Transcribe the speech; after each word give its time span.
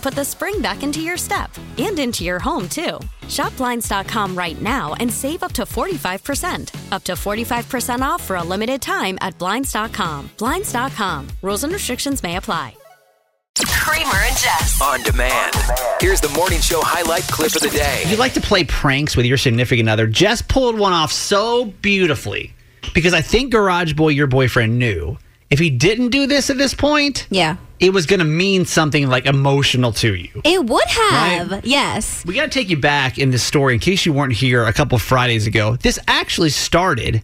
put 0.00 0.14
the 0.14 0.24
spring 0.24 0.60
back 0.60 0.82
into 0.82 1.00
your 1.00 1.16
step 1.16 1.50
and 1.78 1.98
into 1.98 2.24
your 2.24 2.38
home, 2.38 2.68
too. 2.68 2.98
Shop 3.28 3.56
Blinds.com 3.56 4.36
right 4.36 4.60
now 4.60 4.94
and 4.94 5.12
save 5.12 5.42
up 5.42 5.52
to 5.52 5.62
45%. 5.62 6.92
Up 6.92 7.04
to 7.04 7.12
45% 7.12 8.00
off 8.00 8.22
for 8.22 8.36
a 8.36 8.42
limited 8.42 8.82
time 8.82 9.18
at 9.20 9.38
Blinds.com. 9.38 10.30
Blinds.com. 10.38 11.28
Rules 11.42 11.64
and 11.64 11.72
restrictions 11.72 12.22
may 12.22 12.36
apply. 12.36 12.74
Kramer 13.66 14.14
and 14.14 14.36
Jess. 14.36 14.80
On 14.82 15.02
demand. 15.02 15.54
Here's 16.00 16.20
the 16.20 16.28
morning 16.30 16.60
show 16.60 16.80
highlight 16.82 17.24
clip 17.24 17.54
of 17.56 17.62
the 17.62 17.68
day. 17.70 18.04
You 18.06 18.16
like 18.16 18.34
to 18.34 18.40
play 18.40 18.64
pranks 18.64 19.16
with 19.16 19.26
your 19.26 19.36
significant 19.36 19.88
other. 19.88 20.06
Jess 20.06 20.42
pulled 20.42 20.78
one 20.78 20.92
off 20.92 21.12
so 21.12 21.66
beautifully 21.66 22.54
because 22.94 23.12
I 23.12 23.20
think 23.20 23.52
Garage 23.52 23.92
Boy, 23.94 24.10
your 24.10 24.26
boyfriend, 24.26 24.78
knew 24.78 25.18
if 25.50 25.58
he 25.58 25.70
didn't 25.70 26.10
do 26.10 26.26
this 26.26 26.48
at 26.50 26.58
this 26.58 26.74
point, 26.74 27.26
Yeah. 27.30 27.56
it 27.80 27.92
was 27.92 28.06
going 28.06 28.20
to 28.20 28.24
mean 28.24 28.64
something 28.64 29.08
like 29.08 29.26
emotional 29.26 29.92
to 29.94 30.14
you. 30.14 30.40
It 30.44 30.64
would 30.66 30.88
have. 30.88 31.50
Right. 31.50 31.64
Yes. 31.64 32.24
We 32.24 32.34
got 32.34 32.44
to 32.44 32.48
take 32.50 32.70
you 32.70 32.76
back 32.78 33.18
in 33.18 33.30
this 33.30 33.42
story 33.42 33.74
in 33.74 33.80
case 33.80 34.06
you 34.06 34.12
weren't 34.12 34.32
here 34.32 34.64
a 34.64 34.72
couple 34.72 34.96
Fridays 34.98 35.46
ago. 35.46 35.76
This 35.76 35.98
actually 36.06 36.50
started 36.50 37.22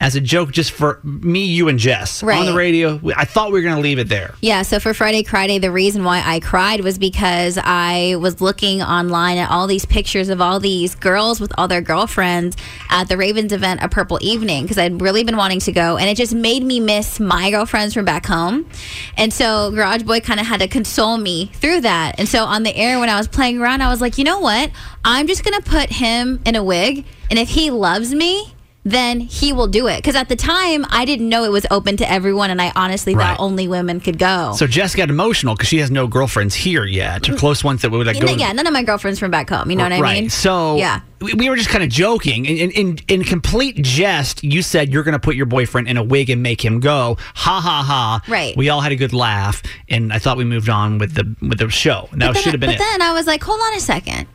as 0.00 0.14
a 0.14 0.20
joke 0.20 0.52
just 0.52 0.70
for 0.70 1.00
me, 1.02 1.44
you, 1.44 1.68
and 1.68 1.78
Jess 1.78 2.22
on 2.22 2.46
the 2.46 2.54
radio. 2.54 3.00
I 3.16 3.24
thought 3.24 3.48
we 3.48 3.58
were 3.58 3.62
going 3.62 3.74
to 3.74 3.82
leave 3.82 3.98
it 3.98 4.08
there. 4.08 4.34
Yeah, 4.40 4.62
so 4.62 4.78
for 4.78 4.94
Friday 4.94 5.24
Friday, 5.24 5.58
the 5.58 5.72
reason 5.72 6.04
why 6.04 6.22
I 6.24 6.38
cried 6.38 6.82
was 6.82 6.98
because 6.98 7.58
I 7.60 8.14
was 8.20 8.40
looking 8.40 8.80
online 8.80 9.38
at 9.38 9.50
all 9.50 9.66
these 9.66 9.84
pictures 9.84 10.28
of 10.28 10.40
all 10.40 10.60
these 10.60 10.94
girls 10.94 11.40
with 11.40 11.52
all 11.58 11.66
their 11.66 11.80
girlfriends 11.80 12.56
at 12.90 13.08
the 13.08 13.16
Ravens 13.16 13.52
event, 13.52 13.82
A 13.82 13.88
Purple 13.88 14.18
Evening, 14.20 14.62
because 14.62 14.78
I'd 14.78 15.00
really 15.02 15.24
been 15.24 15.36
wanting 15.36 15.58
to 15.60 15.72
go. 15.72 15.96
And 15.96 16.08
it 16.08 16.16
just 16.16 16.34
made 16.34 16.62
me 16.62 16.78
miss 16.78 17.18
my 17.18 17.50
girlfriends 17.50 17.94
from 17.94 18.04
back 18.04 18.24
home. 18.24 18.68
And 19.16 19.32
so 19.32 19.72
Garage 19.72 20.04
Boy 20.04 20.20
kind 20.20 20.38
of 20.38 20.46
had 20.46 20.60
to 20.60 20.68
console 20.68 21.18
me 21.18 21.46
through 21.54 21.80
that. 21.80 22.14
And 22.18 22.28
so 22.28 22.44
on 22.44 22.62
the 22.62 22.76
air, 22.76 23.00
when 23.00 23.08
I 23.08 23.18
was 23.18 23.26
playing 23.26 23.60
around, 23.60 23.82
I 23.82 23.90
was 23.90 24.00
like, 24.00 24.16
you 24.16 24.22
know 24.22 24.38
what? 24.38 24.70
I'm 25.04 25.26
just 25.26 25.42
going 25.42 25.60
to 25.60 25.68
put 25.68 25.90
him 25.90 26.40
in 26.44 26.54
a 26.54 26.62
wig. 26.62 27.04
And 27.30 27.38
if 27.38 27.48
he 27.48 27.72
loves 27.72 28.14
me, 28.14 28.54
then 28.90 29.20
he 29.20 29.52
will 29.52 29.66
do 29.66 29.86
it. 29.86 29.96
Because 29.98 30.14
at 30.14 30.28
the 30.28 30.36
time, 30.36 30.86
I 30.90 31.04
didn't 31.04 31.28
know 31.28 31.44
it 31.44 31.50
was 31.52 31.66
open 31.70 31.96
to 31.98 32.10
everyone, 32.10 32.50
and 32.50 32.60
I 32.60 32.72
honestly 32.74 33.14
Right. 33.14 33.36
thought 33.36 33.40
only 33.40 33.68
women 33.68 34.00
could 34.00 34.18
go. 34.18 34.54
So 34.56 34.66
Jess 34.66 34.94
got 34.94 35.10
emotional 35.10 35.54
because 35.54 35.68
she 35.68 35.78
has 35.78 35.90
no 35.90 36.06
girlfriends 36.06 36.54
here 36.54 36.84
yet, 36.84 37.28
or 37.28 37.36
close 37.36 37.62
ones 37.64 37.82
that 37.82 37.90
would 37.90 38.06
like 38.06 38.20
go. 38.20 38.26
yeah, 38.34 38.52
none 38.52 38.66
of 38.66 38.72
my 38.72 38.82
girlfriends 38.82 39.18
from 39.18 39.30
back 39.30 39.50
home. 39.50 39.70
You 39.70 39.76
know 39.76 39.84
what 39.84 39.92
I 39.92 40.00
right. 40.00 40.20
mean? 40.20 40.30
So 40.30 40.76
yeah. 40.76 41.00
we, 41.20 41.34
we 41.34 41.48
were 41.50 41.56
just 41.56 41.68
kind 41.70 41.82
of 41.84 41.90
joking. 41.90 42.44
In, 42.46 42.70
in, 42.70 42.98
in, 43.08 43.24
complete 43.24 43.76
jest, 43.76 44.42
you 44.44 44.62
said 44.62 44.92
you're 44.92 45.02
going 45.02 45.12
to 45.12 45.18
put 45.18 45.34
your 45.36 45.46
boyfriend 45.46 45.88
in 45.88 45.96
a 45.96 46.02
wig 46.02 46.30
and 46.30 46.42
make 46.42 46.64
him 46.64 46.80
go. 46.80 47.16
Ha 47.34 47.60
ha 47.60 47.82
ha. 47.82 48.20
Right. 48.28 48.56
We 48.56 48.68
all 48.68 48.80
had 48.80 48.92
a 48.92 48.96
good 48.96 49.12
laugh, 49.12 49.62
and 49.88 50.12
I 50.12 50.18
thought 50.18 50.36
we 50.36 50.44
moved 50.44 50.68
on 50.68 50.98
with 50.98 51.14
the 51.14 51.34
with 51.46 51.58
the 51.58 51.68
show. 51.68 52.08
That 52.12 52.36
should 52.36 52.52
have 52.52 52.60
been 52.60 52.70
But 52.70 52.76
it. 52.76 52.78
then 52.78 53.02
I 53.02 53.12
was 53.12 53.26
like, 53.26 53.42
hold 53.42 53.60
on 53.60 53.74
a 53.74 53.80
second. 53.80 54.26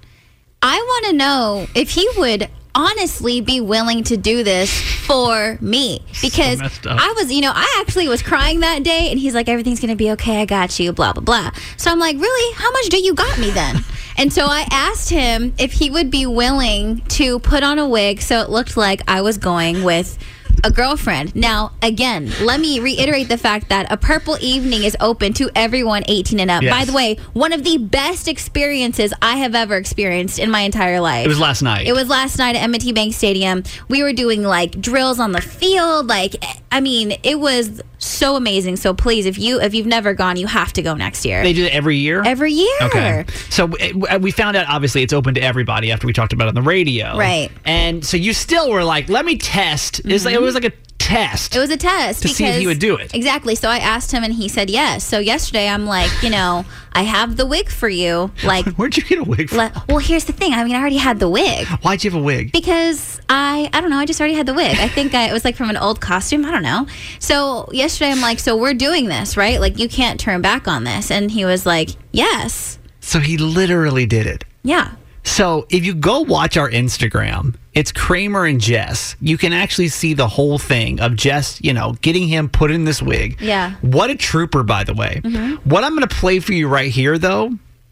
I 0.61 0.77
want 0.77 1.05
to 1.07 1.13
know 1.13 1.67
if 1.75 1.89
he 1.89 2.07
would 2.17 2.49
honestly 2.75 3.41
be 3.41 3.61
willing 3.61 4.03
to 4.05 4.17
do 4.17 4.43
this 4.43 4.71
for 5.05 5.57
me 5.61 6.01
because 6.21 6.61
up. 6.61 6.71
I 6.85 7.13
was, 7.15 7.31
you 7.31 7.41
know, 7.41 7.51
I 7.53 7.81
actually 7.81 8.07
was 8.07 8.21
crying 8.21 8.61
that 8.61 8.83
day 8.83 9.09
and 9.11 9.19
he's 9.19 9.33
like, 9.33 9.47
everything's 9.47 9.79
going 9.79 9.89
to 9.89 9.95
be 9.95 10.11
okay. 10.11 10.41
I 10.41 10.45
got 10.45 10.79
you, 10.79 10.91
blah, 10.93 11.13
blah, 11.13 11.23
blah. 11.23 11.51
So 11.77 11.91
I'm 11.91 11.99
like, 11.99 12.17
really? 12.17 12.55
How 12.55 12.71
much 12.71 12.89
do 12.89 12.99
you 12.99 13.13
got 13.13 13.37
me 13.39 13.51
then? 13.51 13.83
and 14.17 14.31
so 14.31 14.45
I 14.45 14.65
asked 14.71 15.09
him 15.09 15.53
if 15.57 15.73
he 15.73 15.89
would 15.89 16.09
be 16.09 16.25
willing 16.25 17.01
to 17.09 17.39
put 17.39 17.63
on 17.63 17.79
a 17.79 17.87
wig 17.87 18.21
so 18.21 18.41
it 18.41 18.49
looked 18.49 18.77
like 18.77 19.01
I 19.07 19.21
was 19.21 19.37
going 19.37 19.83
with 19.83 20.17
a 20.63 20.71
girlfriend. 20.71 21.35
Now, 21.35 21.71
again, 21.81 22.31
let 22.41 22.59
me 22.59 22.79
reiterate 22.79 23.29
the 23.29 23.37
fact 23.37 23.69
that 23.69 23.91
a 23.91 23.97
purple 23.97 24.37
evening 24.41 24.83
is 24.83 24.95
open 24.99 25.33
to 25.33 25.49
everyone 25.55 26.03
18 26.07 26.39
and 26.39 26.51
up. 26.51 26.63
Yes. 26.63 26.73
By 26.73 26.85
the 26.85 26.93
way, 26.93 27.15
one 27.33 27.53
of 27.53 27.63
the 27.63 27.77
best 27.77 28.27
experiences 28.27 29.13
I 29.21 29.37
have 29.37 29.55
ever 29.55 29.75
experienced 29.75 30.39
in 30.39 30.49
my 30.49 30.61
entire 30.61 30.99
life. 30.99 31.25
It 31.25 31.29
was 31.29 31.39
last 31.39 31.61
night. 31.61 31.87
It 31.87 31.93
was 31.93 32.07
last 32.09 32.37
night 32.37 32.55
at 32.55 32.63
M&T 32.63 32.91
Bank 32.93 33.13
Stadium. 33.13 33.63
We 33.87 34.03
were 34.03 34.13
doing 34.13 34.43
like 34.43 34.79
drills 34.79 35.19
on 35.19 35.31
the 35.31 35.41
field. 35.41 36.07
Like, 36.07 36.35
I 36.71 36.79
mean, 36.79 37.17
it 37.23 37.39
was 37.39 37.81
so 38.03 38.35
amazing. 38.35 38.75
So 38.75 38.93
please, 38.93 39.25
if 39.25 39.37
you 39.37 39.59
if 39.61 39.73
you've 39.73 39.87
never 39.87 40.13
gone, 40.13 40.37
you 40.37 40.47
have 40.47 40.73
to 40.73 40.81
go 40.81 40.93
next 40.95 41.25
year. 41.25 41.41
They 41.41 41.53
do 41.53 41.65
it 41.65 41.73
every 41.73 41.97
year. 41.97 42.21
Every 42.25 42.51
year. 42.51 42.77
Okay. 42.81 43.25
So 43.49 43.69
uh, 44.09 44.19
we 44.19 44.31
found 44.31 44.57
out 44.57 44.67
obviously 44.67 45.03
it's 45.03 45.13
open 45.13 45.33
to 45.35 45.41
everybody 45.41 45.91
after 45.91 46.07
we 46.07 46.13
talked 46.13 46.33
about 46.33 46.45
it 46.45 46.49
on 46.49 46.55
the 46.55 46.61
radio. 46.61 47.17
Right. 47.17 47.49
Mm-hmm. 47.49 47.67
And 47.67 48.05
so 48.05 48.17
you 48.17 48.33
still 48.33 48.71
were 48.71 48.83
like, 48.83 49.09
let 49.09 49.25
me 49.25 49.37
test. 49.37 50.03
Like, 50.05 50.33
it 50.33 50.41
was 50.45 50.55
like 50.55 50.65
a 50.65 50.71
test. 50.97 51.53
It 51.55 51.59
was 51.59 51.69
a 51.69 51.75
test 51.77 52.21
To 52.21 52.29
see 52.29 52.45
if 52.45 52.55
he 52.59 52.65
would 52.67 52.79
do 52.79 52.95
it. 52.95 53.13
Exactly. 53.13 53.55
So 53.55 53.67
I 53.67 53.77
asked 53.79 54.11
him, 54.11 54.23
and 54.23 54.33
he 54.33 54.47
said 54.47 54.69
yes. 54.69 55.03
So 55.03 55.19
yesterday, 55.19 55.67
I'm 55.67 55.85
like, 55.85 56.09
you 56.23 56.29
know, 56.29 56.63
I 56.93 57.01
have 57.03 57.35
the 57.35 57.45
wig 57.45 57.69
for 57.69 57.89
you. 57.89 58.31
Like, 58.43 58.65
Where'd 58.75 58.95
you 58.95 59.03
get 59.03 59.19
a 59.19 59.23
wig 59.23 59.49
from? 59.49 59.71
well, 59.89 59.97
here's 59.97 60.25
the 60.25 60.33
thing. 60.33 60.53
I 60.53 60.63
mean, 60.63 60.75
I 60.75 60.79
already 60.79 60.97
had 60.97 61.19
the 61.19 61.27
wig 61.29 61.67
Why'd 61.81 62.03
you 62.03 62.11
have 62.11 62.19
a 62.19 62.23
wig? 62.23 62.51
because 62.53 63.19
I, 63.27 63.69
I 63.73 63.81
don't 63.81 63.89
know. 63.89 63.97
I 63.97 64.05
just 64.05 64.19
already 64.21 64.35
had 64.35 64.45
the 64.45 64.53
wig. 64.53 64.77
I 64.77 64.87
think 64.87 65.13
I, 65.13 65.29
it 65.29 65.33
was 65.33 65.43
like 65.43 65.55
from 65.55 65.69
an 65.69 65.77
old 65.77 65.99
costume. 65.99 66.45
I 66.45 66.51
don't 66.51 66.63
know. 66.63 66.87
So 67.19 67.67
yesterday, 67.73 68.11
I'm 68.11 68.21
like, 68.21 68.39
so 68.39 68.55
we're 68.55 68.73
doing 68.73 69.07
this, 69.07 69.35
right? 69.35 69.59
Like, 69.59 69.77
you 69.79 69.89
can't 69.89 70.19
turn 70.19 70.41
back 70.41 70.67
on 70.67 70.83
this. 70.85 71.11
And 71.11 71.29
he 71.31 71.43
was 71.45 71.65
like, 71.65 71.89
yes, 72.11 72.79
So 73.01 73.19
he 73.19 73.37
literally 73.37 74.05
did 74.05 74.25
it. 74.25 74.45
yeah. 74.63 74.93
So 75.23 75.65
if 75.69 75.85
you 75.85 75.95
go 75.95 76.21
watch 76.21 76.57
our 76.57 76.69
Instagram, 76.69 77.55
it's 77.73 77.91
Kramer 77.91 78.45
and 78.45 78.59
Jess. 78.59 79.15
You 79.21 79.37
can 79.37 79.53
actually 79.53 79.87
see 79.87 80.13
the 80.13 80.27
whole 80.27 80.57
thing 80.57 80.99
of 80.99 81.15
Jess, 81.15 81.59
you 81.61 81.73
know, 81.73 81.93
getting 82.01 82.27
him 82.27 82.49
put 82.49 82.71
in 82.71 82.83
this 82.83 83.01
wig. 83.01 83.39
Yeah. 83.41 83.75
What 83.81 84.09
a 84.09 84.15
trooper, 84.15 84.63
by 84.63 84.83
the 84.83 84.93
way. 84.93 85.21
Mm-hmm. 85.23 85.69
What 85.69 85.83
I'm 85.83 85.91
going 85.95 86.07
to 86.07 86.15
play 86.15 86.39
for 86.39 86.53
you 86.53 86.67
right 86.67 86.91
here, 86.91 87.17
though, 87.17 87.51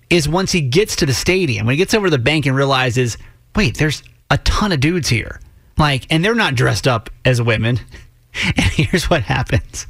is 0.10 0.28
once 0.28 0.52
he 0.52 0.62
gets 0.62 0.98
to 0.98 1.06
the 1.06 1.14
stadium, 1.14 1.66
when 1.66 1.74
he 1.74 1.78
gets 1.78 1.94
over 1.94 2.08
to 2.08 2.12
the 2.12 2.20
bank 2.20 2.46
and 2.46 2.56
realizes, 2.56 3.18
wait, 3.56 3.78
there's 3.78 4.04
a 4.30 4.38
ton 4.40 4.72
of 4.72 4.82
dudes 4.82 5.08
here. 5.08 5.40
Like, 5.78 6.06
and 6.10 6.24
they're 6.24 6.36
not 6.36 6.56
dressed 6.56 6.88
up 6.88 7.10
as 7.26 7.42
women. 7.42 7.80
And 8.34 8.60
here's 8.60 9.10
what 9.10 9.24
happens. 9.24 9.88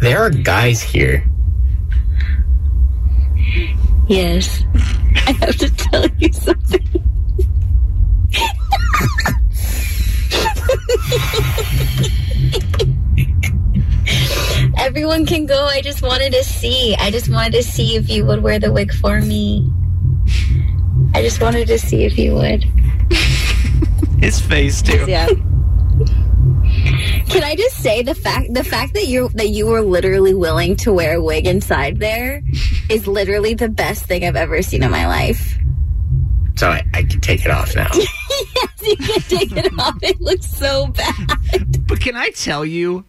There 0.00 0.22
are 0.22 0.30
guys 0.30 0.80
here. 0.80 1.28
Yes. 4.06 4.62
I 5.16 5.32
have 5.40 5.56
to 5.56 5.70
tell 5.74 6.06
you 6.18 6.32
something. 6.32 6.84
Everyone 14.78 15.26
can 15.26 15.46
go. 15.46 15.64
I 15.66 15.80
just 15.82 16.02
wanted 16.02 16.32
to 16.32 16.44
see. 16.44 16.94
I 16.98 17.10
just 17.10 17.28
wanted 17.28 17.52
to 17.52 17.62
see 17.62 17.96
if 17.96 18.08
you 18.08 18.24
would 18.24 18.42
wear 18.42 18.58
the 18.58 18.72
wig 18.72 18.92
for 18.92 19.20
me. 19.20 19.70
I 21.14 21.22
just 21.22 21.40
wanted 21.40 21.68
to 21.68 21.78
see 21.78 22.04
if 22.04 22.18
you 22.18 22.34
would. 22.34 22.64
His 24.20 24.40
face, 24.40 24.82
too. 24.82 25.04
Yeah. 25.08 25.28
Just 27.58 27.78
say 27.78 28.02
the 28.02 28.14
fact 28.14 28.54
the 28.54 28.62
fact 28.62 28.94
that 28.94 29.08
you 29.08 29.28
that 29.30 29.48
you 29.48 29.66
were 29.66 29.82
literally 29.82 30.32
willing 30.32 30.76
to 30.76 30.92
wear 30.92 31.16
a 31.16 31.22
wig 31.22 31.46
inside 31.46 31.98
there 31.98 32.42
is 32.88 33.06
literally 33.06 33.54
the 33.54 33.68
best 33.68 34.06
thing 34.06 34.24
I've 34.24 34.36
ever 34.36 34.62
seen 34.62 34.82
in 34.82 34.90
my 34.90 35.06
life. 35.06 35.58
So 36.56 36.68
I, 36.68 36.84
I 36.94 37.02
can 37.02 37.20
take 37.20 37.44
it 37.44 37.50
off 37.50 37.74
now. 37.74 37.88
yes, 37.94 38.82
you 38.82 38.96
can 38.96 39.20
take 39.22 39.52
it 39.52 39.72
off. 39.78 39.98
It 40.02 40.20
looks 40.20 40.46
so 40.46 40.88
bad. 40.88 41.86
But 41.86 42.00
can 42.00 42.16
I 42.16 42.30
tell 42.30 42.64
you 42.64 43.04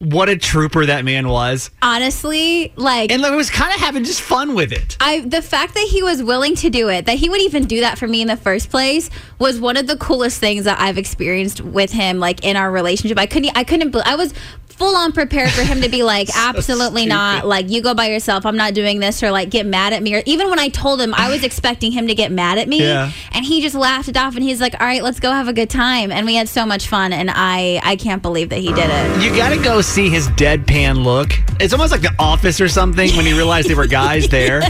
what 0.00 0.28
a 0.28 0.36
trooper 0.36 0.86
that 0.86 1.04
man 1.04 1.28
was? 1.28 1.72
Honestly, 1.82 2.72
like 2.76 3.10
And 3.10 3.20
like, 3.20 3.32
was 3.32 3.50
kind 3.50 3.74
of 3.74 3.80
having 3.80 4.04
just 4.04 4.20
fun 4.20 4.54
with 4.54 4.70
it. 4.70 4.96
I 5.00 5.20
the 5.20 5.42
fact 5.42 5.74
that 5.74 5.88
he 5.90 6.04
was 6.04 6.22
willing 6.22 6.54
to 6.56 6.70
do 6.70 6.88
it, 6.88 7.06
that 7.06 7.16
he 7.16 7.28
would 7.28 7.40
even 7.40 7.64
do 7.64 7.80
that 7.80 7.98
for 7.98 8.06
me 8.06 8.22
in 8.22 8.28
the 8.28 8.36
first 8.36 8.70
place, 8.70 9.10
was 9.40 9.58
one 9.58 9.76
of 9.76 9.88
the 9.88 9.96
coolest 9.96 10.38
things 10.38 10.64
that 10.66 10.80
I've 10.80 10.98
experienced 10.98 11.60
with 11.62 11.90
him, 11.90 12.20
like 12.20 12.44
in 12.44 12.56
our 12.56 12.70
relationship. 12.70 13.18
I 13.18 13.26
couldn't, 13.26 13.58
I 13.58 13.64
couldn't, 13.64 13.94
I 13.96 14.14
was 14.14 14.32
full 14.78 14.94
on 14.96 15.12
prepared 15.12 15.50
for 15.50 15.62
him 15.62 15.80
to 15.82 15.88
be 15.88 16.02
like, 16.02 16.28
absolutely 16.36 17.04
not, 17.06 17.46
like 17.46 17.68
you 17.68 17.82
go 17.82 17.94
by 17.94 18.06
yourself, 18.10 18.46
I'm 18.46 18.56
not 18.56 18.74
doing 18.74 19.00
this, 19.00 19.22
or 19.22 19.30
like 19.30 19.50
get 19.50 19.66
mad 19.66 19.92
at 19.92 20.02
me, 20.02 20.14
or 20.14 20.22
even 20.26 20.48
when 20.50 20.58
I 20.58 20.68
told 20.68 21.00
him, 21.00 21.12
I 21.14 21.28
was 21.30 21.42
expecting 21.44 21.92
him 21.92 22.06
to 22.08 22.14
get 22.14 22.30
mad 22.32 22.58
at 22.58 22.68
me, 22.68 22.80
Yeah. 22.82 23.10
and 23.32 23.44
he 23.44 23.60
just 23.60 23.74
laughed 23.74 24.08
it 24.08 24.16
off, 24.16 24.34
and 24.36 24.42
he's 24.44 24.60
like, 24.60 24.74
all 24.80 24.86
right, 24.86 25.02
let's 25.02 25.20
go 25.20 25.30
have 25.32 25.48
a 25.48 25.52
good 25.52 25.68
time, 25.70 26.10
and 26.12 26.24
we 26.26 26.36
had 26.36 26.48
so 26.48 26.64
much 26.64 26.86
fun, 26.88 27.12
and 27.12 27.30
I, 27.32 27.80
I 27.82 27.96
can't 27.96 28.22
believe 28.22 28.50
that 28.50 28.60
he 28.60 28.72
did 28.72 28.88
it. 28.90 29.22
You 29.22 29.34
got 29.36 29.50
to 29.50 29.62
go 29.62 29.80
see 29.80 30.08
his 30.08 30.28
deadpan 30.30 31.02
look. 31.04 31.30
It's 31.60 31.72
almost 31.72 31.90
like 31.90 32.02
The 32.02 32.14
Office 32.18 32.60
or 32.60 32.68
something 32.68 33.10
when 33.16 33.26
he 33.26 33.32
realized 33.32 33.68
there 33.68 33.76
were 33.76 33.86
guys 33.88 34.28
there. 34.30 34.60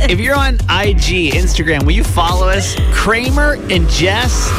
If 0.00 0.18
you're 0.18 0.34
on 0.36 0.54
IG, 0.54 1.32
Instagram, 1.34 1.84
will 1.84 1.92
you 1.92 2.02
follow 2.04 2.48
us? 2.48 2.74
Kramer 2.92 3.54
and 3.70 3.88
Jess. 3.88 4.58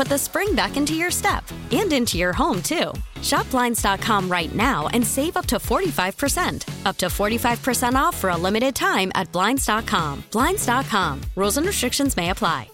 put 0.00 0.08
the 0.08 0.16
spring 0.16 0.54
back 0.54 0.78
into 0.78 0.94
your 0.94 1.10
step 1.10 1.44
and 1.72 1.92
into 1.92 2.16
your 2.16 2.32
home, 2.32 2.62
too. 2.62 2.90
Shop 3.20 3.44
Blinds.com 3.50 4.30
right 4.30 4.54
now 4.54 4.88
and 4.94 5.06
save 5.06 5.36
up 5.36 5.44
to 5.44 5.56
45%. 5.56 6.86
Up 6.86 6.96
to 6.96 7.06
45% 7.06 7.92
off 7.92 8.16
for 8.16 8.30
a 8.30 8.36
limited 8.36 8.74
time 8.74 9.12
at 9.14 9.30
Blinds.com. 9.30 10.24
Blinds.com. 10.30 11.20
Rules 11.36 11.58
and 11.58 11.66
restrictions 11.66 12.16
may 12.16 12.30
apply. 12.30 12.70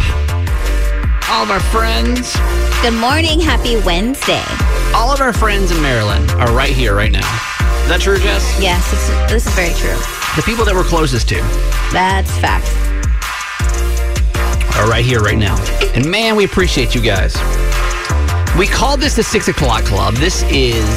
All 1.28 1.43
of 1.43 1.50
our 1.50 1.58
friends, 1.58 2.37
Good 2.82 2.94
morning, 3.00 3.40
happy 3.40 3.78
Wednesday. 3.78 4.44
all 4.94 5.12
of 5.12 5.20
our 5.20 5.32
friends 5.32 5.72
in 5.72 5.82
Maryland 5.82 6.31
are 6.32 6.54
right 6.54 6.72
here, 6.72 6.94
right 6.94 7.10
now. 7.10 7.51
Is 7.92 7.98
that 7.98 8.04
true, 8.04 8.18
Jess? 8.18 8.58
Yes, 8.58 8.90
this 8.90 9.02
is, 9.02 9.30
this 9.30 9.46
is 9.46 9.54
very 9.54 9.74
true. 9.74 9.98
The 10.34 10.42
people 10.46 10.64
that 10.64 10.74
we're 10.74 10.82
closest 10.82 11.28
to 11.28 11.34
That's 11.92 12.30
fact. 12.38 12.66
are 14.78 14.88
right 14.88 15.04
here, 15.04 15.20
right 15.20 15.36
now. 15.36 15.62
And 15.94 16.10
man, 16.10 16.34
we 16.34 16.44
appreciate 16.46 16.94
you 16.94 17.02
guys. 17.02 17.34
We 18.56 18.66
call 18.66 18.96
this 18.96 19.14
the 19.16 19.22
six 19.22 19.49
o'clock 19.49 19.84
club. 19.84 20.14
This 20.14 20.42
is 20.44 20.88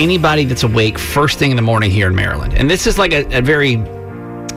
anybody 0.00 0.46
that's 0.46 0.62
awake 0.62 0.98
first 0.98 1.38
thing 1.38 1.50
in 1.50 1.56
the 1.56 1.62
morning 1.62 1.90
here 1.90 2.06
in 2.06 2.14
Maryland. 2.14 2.54
And 2.54 2.70
this 2.70 2.86
is 2.86 2.96
like 2.96 3.12
a, 3.12 3.26
a 3.36 3.42
very 3.42 3.74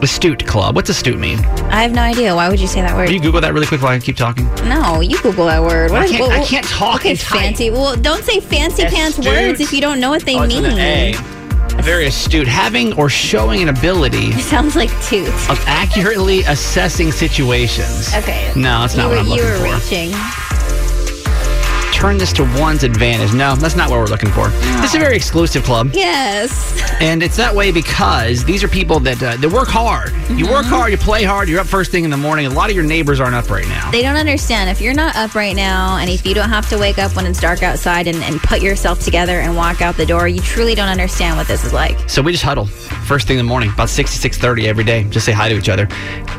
astute 0.02 0.48
club. 0.48 0.76
What's 0.78 0.90
astute 0.90 1.20
mean? 1.20 1.40
I 1.70 1.82
have 1.82 1.92
no 1.92 2.02
idea. 2.02 2.34
Why 2.34 2.48
would 2.48 2.62
you 2.62 2.68
say 2.68 2.80
that 2.80 2.96
word? 2.96 3.08
Can 3.08 3.16
you 3.16 3.22
Google 3.22 3.42
that 3.42 3.54
really 3.54 3.68
quick 3.68 3.82
while 3.82 3.92
I 3.92 4.00
keep 4.00 4.16
talking? 4.16 4.46
no, 4.70 5.02
you 5.02 5.18
Google 5.22 5.48
that 5.48 5.62
word. 5.62 5.92
I 5.92 6.08
can't- 6.08 6.22
what- 6.22 6.32
I 6.32 6.46
can't 6.46 6.66
talk 6.66 7.02
Okay, 7.02 7.16
fancy. 7.16 7.72
Well, 7.72 7.98
don't 7.98 8.24
say 8.24 8.40
fancy 8.40 8.86
pants 8.86 9.20
words 9.20 9.60
if 9.60 9.74
you 9.74 9.82
don't 9.82 10.00
know 10.00 10.12
what 10.12 10.26
they 10.26 10.38
Oh, 10.38 10.48
mean. 10.48 11.16
With 11.76 11.80
an 11.80 11.80
A. 11.80 11.84
Very 11.84 12.08
astute. 12.08 12.48
Having 12.48 12.94
or 12.94 13.10
showing 13.10 13.62
an 13.62 13.70
ability 13.70 14.28
It 14.30 14.42
sounds 14.44 14.76
like 14.76 14.90
toot. 15.04 15.28
of 15.50 15.62
accurately 15.68 16.42
assessing 16.42 17.12
situations. 17.12 18.14
Okay. 18.16 18.52
No, 18.56 18.82
that's 18.82 18.96
not 18.96 19.04
you 19.04 19.10
what 19.10 19.20
I'm 19.20 19.26
you 19.26 19.32
looking 19.32 19.46
were 19.46 19.58
for. 19.80 19.86
reaching. 19.86 20.12
Turn 22.04 22.18
this 22.18 22.34
to 22.34 22.44
one's 22.60 22.84
advantage. 22.84 23.34
No, 23.34 23.56
that's 23.56 23.78
not 23.78 23.90
what 23.90 23.98
we're 23.98 24.08
looking 24.08 24.30
for. 24.30 24.50
This 24.82 24.90
is 24.90 24.96
a 24.96 25.00
very 25.00 25.16
exclusive 25.16 25.64
club. 25.64 25.92
Yes. 25.94 26.52
And 27.00 27.24
it's 27.24 27.38
that 27.38 27.56
way 27.56 27.72
because 27.72 28.44
these 28.44 28.62
are 28.62 28.68
people 28.68 29.00
that 29.00 29.24
uh, 29.24 29.38
that 29.38 29.50
work 29.50 29.70
hard. 29.70 30.12
You 30.30 30.46
work 30.48 30.66
Mm-hmm. 30.66 30.74
hard, 30.74 30.92
you 30.92 30.98
play 30.98 31.24
hard, 31.24 31.48
you're 31.48 31.62
up 31.62 31.68
first 31.68 31.92
thing 31.92 32.04
in 32.04 32.10
the 32.12 32.18
morning. 32.18 32.46
A 32.46 32.50
lot 32.50 32.70
of 32.70 32.76
your 32.76 32.84
neighbors 32.84 33.22
aren't 33.22 33.36
up 33.36 33.50
right 33.50 33.66
now. 33.70 33.90
They 33.92 34.02
don't 34.02 34.18
understand. 34.18 34.70
If 34.70 34.82
you're 34.82 34.94
not 34.94 35.16
up 35.16 35.34
right 35.34 35.56
now 35.56 35.96
and 35.96 36.10
if 36.10 36.26
you 36.26 36.34
don't 36.34 36.50
have 36.50 36.68
to 36.72 36.78
wake 36.78 36.98
up 36.98 37.16
when 37.16 37.26
it's 37.26 37.40
dark 37.40 37.64
outside 37.64 38.08
and, 38.08 38.18
and 38.24 38.38
put 38.42 38.62
yourself 38.62 39.00
together 39.00 39.40
and 39.40 39.56
walk 39.56 39.82
out 39.82 39.96
the 39.96 40.06
door, 40.06 40.28
you 40.28 40.42
truly 40.42 40.76
don't 40.76 40.90
understand 40.90 41.38
what 41.38 41.48
this 41.48 41.64
is 41.64 41.72
like. 41.72 41.98
So 42.10 42.22
we 42.22 42.34
just 42.34 42.44
huddle 42.44 42.66
first 42.66 43.28
thing 43.28 43.40
in 43.40 43.46
the 43.46 43.50
morning, 43.50 43.70
about 43.72 43.88
6 43.90 44.20
to 44.20 44.30
6.30 44.30 44.66
every 44.66 44.84
day. 44.84 45.06
Just 45.06 45.26
say 45.26 45.32
hi 45.32 45.48
to 45.48 45.56
each 45.58 45.70
other. 45.70 45.86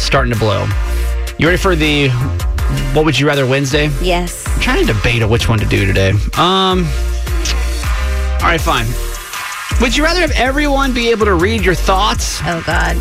starting 0.00 0.32
to 0.32 0.38
blow. 0.38 0.66
You 1.38 1.46
ready 1.46 1.58
for 1.58 1.76
the 1.76 2.08
what 2.92 3.04
would 3.04 3.16
you 3.16 3.28
rather 3.28 3.46
Wednesday? 3.46 3.88
Yes. 4.02 4.44
I'm 4.48 4.60
trying 4.60 4.84
to 4.84 4.92
debate 4.92 5.22
on 5.22 5.30
which 5.30 5.48
one 5.48 5.60
to 5.60 5.66
do 5.66 5.86
today. 5.86 6.10
Um. 6.36 6.84
All 8.40 8.52
right, 8.52 8.60
fine. 8.60 8.86
Would 9.80 9.94
you 9.96 10.02
rather 10.04 10.20
have 10.20 10.32
everyone 10.32 10.92
be 10.94 11.10
able 11.10 11.26
to 11.26 11.34
read 11.34 11.62
your 11.64 11.74
thoughts, 11.74 12.40
Oh, 12.44 12.62
God. 12.66 12.96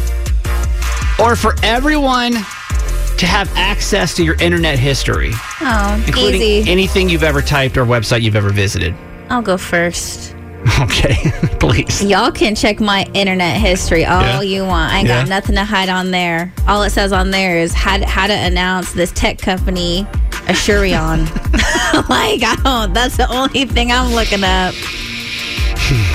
or 1.20 1.36
for 1.36 1.56
everyone 1.64 2.34
to 2.34 3.26
have 3.26 3.50
access 3.56 4.14
to 4.16 4.24
your 4.26 4.36
internet 4.42 4.78
history, 4.78 5.32
Oh, 5.62 6.04
including 6.06 6.42
easy. 6.42 6.70
anything 6.70 7.08
you've 7.08 7.24
ever 7.24 7.42
typed 7.42 7.78
or 7.78 7.86
website 7.86 8.22
you've 8.24 8.36
ever 8.36 8.50
visited? 8.50 8.94
I'll 9.30 9.42
go 9.42 9.58
first. 9.58 10.34
Okay, 10.82 11.14
please. 11.60 12.04
Y'all 12.04 12.32
can 12.32 12.56
check 12.56 12.80
my 12.80 13.06
internet 13.14 13.56
history 13.58 14.04
all 14.04 14.22
Yeah. 14.22 14.42
you 14.42 14.64
want. 14.66 14.92
I 14.92 15.00
ain't 15.00 15.08
got 15.08 15.28
nothing 15.30 15.56
to 15.56 15.64
hide 15.64 15.90
on 15.90 16.10
there. 16.10 16.52
All 16.68 16.82
it 16.82 16.90
says 16.90 17.14
on 17.14 17.30
there 17.30 17.60
is 17.60 17.72
how 17.72 17.98
to, 18.00 18.06
how 18.06 18.26
to 18.26 18.34
announce 18.34 18.92
this 18.94 19.12
tech 19.12 19.38
company, 19.38 20.08
Asurion. 20.48 21.20
like, 22.10 22.42
I 22.44 22.56
don't, 22.64 22.94
that's 22.96 23.16
the 23.16 23.32
only 23.32 23.66
thing 23.66 23.92
I'm 23.92 24.12
looking 24.14 24.44
up. 24.44 24.74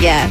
yeah. 0.01 0.29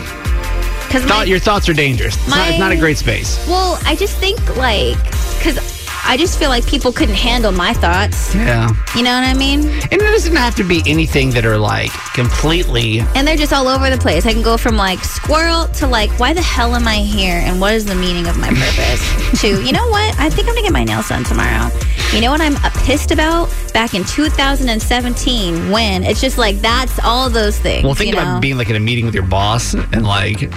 Because 0.90 1.04
Thought 1.04 1.28
your 1.28 1.38
thoughts 1.38 1.68
are 1.68 1.72
dangerous. 1.72 2.16
It's, 2.16 2.28
not, 2.28 2.48
it's 2.48 2.58
not 2.58 2.72
a 2.72 2.76
great 2.76 2.98
space. 2.98 3.46
well, 3.46 3.78
I 3.84 3.94
just 3.94 4.18
think 4.18 4.40
like, 4.56 4.96
because 5.38 5.56
I 6.02 6.16
just 6.16 6.36
feel 6.36 6.48
like 6.48 6.66
people 6.66 6.90
couldn't 6.90 7.14
handle 7.14 7.52
my 7.52 7.72
thoughts. 7.74 8.34
Yeah. 8.34 8.68
You 8.96 9.04
know 9.04 9.12
what 9.12 9.22
I 9.22 9.34
mean? 9.34 9.60
And 9.60 9.92
it 9.92 10.00
doesn't 10.00 10.34
have 10.34 10.56
to 10.56 10.64
be 10.64 10.82
anything 10.86 11.30
that 11.30 11.44
are 11.44 11.58
like 11.58 11.92
completely. 12.14 12.98
And 13.14 13.24
they're 13.24 13.36
just 13.36 13.52
all 13.52 13.68
over 13.68 13.88
the 13.88 13.98
place. 13.98 14.26
I 14.26 14.32
can 14.32 14.42
go 14.42 14.56
from 14.56 14.76
like 14.76 15.04
squirrel 15.04 15.68
to 15.74 15.86
like, 15.86 16.10
why 16.18 16.32
the 16.32 16.42
hell 16.42 16.74
am 16.74 16.88
I 16.88 16.96
here? 16.96 17.40
And 17.44 17.60
what 17.60 17.74
is 17.74 17.84
the 17.84 17.94
meaning 17.94 18.26
of 18.26 18.36
my 18.36 18.48
purpose? 18.48 19.40
to, 19.42 19.62
you 19.64 19.70
know 19.70 19.88
what? 19.90 20.18
I 20.18 20.28
think 20.28 20.48
I'm 20.48 20.54
gonna 20.56 20.62
get 20.62 20.72
my 20.72 20.82
nails 20.82 21.08
done 21.08 21.22
tomorrow. 21.22 21.70
You 22.12 22.20
know 22.20 22.32
what 22.32 22.40
I'm 22.40 22.56
uh, 22.56 22.70
pissed 22.84 23.12
about? 23.12 23.54
Back 23.72 23.94
in 23.94 24.02
2017, 24.02 25.70
when 25.70 26.02
it's 26.02 26.20
just 26.20 26.38
like, 26.38 26.56
that's 26.56 26.98
all 27.04 27.30
those 27.30 27.56
things. 27.56 27.84
Well, 27.84 27.94
think 27.94 28.14
about 28.14 28.34
know? 28.34 28.40
being 28.40 28.56
like 28.56 28.68
in 28.68 28.74
a 28.74 28.80
meeting 28.80 29.04
with 29.04 29.14
your 29.14 29.26
boss 29.26 29.74
and 29.74 30.02
like, 30.02 30.50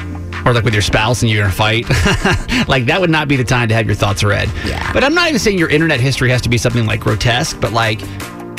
or 0.46 0.54
like 0.54 0.64
with 0.64 0.74
your 0.74 0.82
spouse 0.82 1.22
and 1.22 1.32
you're 1.32 1.44
in 1.44 1.50
a 1.50 1.54
fight. 1.54 1.88
like 2.68 2.86
that 2.86 2.98
would 3.00 3.10
not 3.10 3.28
be 3.28 3.36
the 3.36 3.44
time 3.44 3.68
to 3.70 3.76
have 3.76 3.86
your 3.86 3.96
thoughts 3.96 4.24
read. 4.24 4.50
Yeah. 4.66 4.92
But 4.94 5.04
I'm 5.04 5.14
not 5.14 5.30
even 5.30 5.40
saying 5.40 5.58
your 5.58 5.70
internet 5.70 6.00
history 6.00 6.30
has 6.30 6.42
to 6.42 6.50
be 6.50 6.58
something 6.58 6.86
like 6.86 7.00
grotesque, 7.00 7.60
but 7.60 7.72
like, 7.74 8.00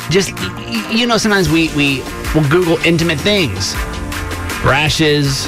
just 0.09 0.31
you 0.91 1.07
know, 1.07 1.17
sometimes 1.17 1.49
we 1.49 1.69
we 1.75 2.01
will 2.33 2.47
Google 2.49 2.77
intimate 2.85 3.19
things, 3.19 3.73
rashes, 4.63 5.47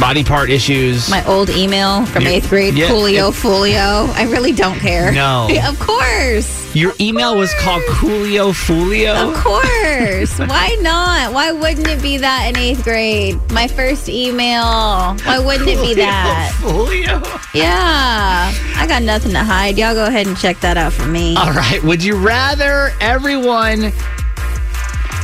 body 0.00 0.24
part 0.24 0.50
issues. 0.50 1.08
my 1.08 1.24
old 1.26 1.50
email 1.50 2.06
from 2.06 2.26
eighth 2.26 2.48
grade, 2.48 2.74
yeah, 2.74 2.88
Coolio 2.88 3.32
Folio. 3.32 4.10
I 4.14 4.24
really 4.30 4.52
don't 4.52 4.78
care. 4.78 5.12
No. 5.12 5.48
of 5.68 5.78
course. 5.78 6.59
Your 6.74 6.92
email 7.00 7.36
was 7.36 7.52
called 7.54 7.82
Coolio 7.82 8.54
Folio. 8.54 9.14
Of 9.14 9.34
course. 9.34 10.38
Why 10.48 10.76
not? 10.80 11.32
Why 11.32 11.52
wouldn't 11.52 11.88
it 11.88 12.00
be 12.00 12.18
that 12.18 12.46
in 12.48 12.56
eighth 12.56 12.84
grade? 12.84 13.38
My 13.50 13.66
first 13.66 14.08
email. 14.08 14.62
Why 14.62 15.38
wouldn't 15.38 15.68
it 15.68 15.80
be 15.80 15.94
that? 15.94 16.56
Folio. 16.62 17.22
Yeah. 17.54 18.52
I 18.76 18.86
got 18.86 19.02
nothing 19.02 19.32
to 19.32 19.40
hide. 19.40 19.78
Y'all 19.78 19.94
go 19.94 20.06
ahead 20.06 20.26
and 20.26 20.36
check 20.36 20.60
that 20.60 20.76
out 20.76 20.92
for 20.92 21.06
me. 21.06 21.34
All 21.36 21.52
right. 21.52 21.82
Would 21.82 22.04
you 22.04 22.16
rather 22.16 22.92
everyone 23.00 23.92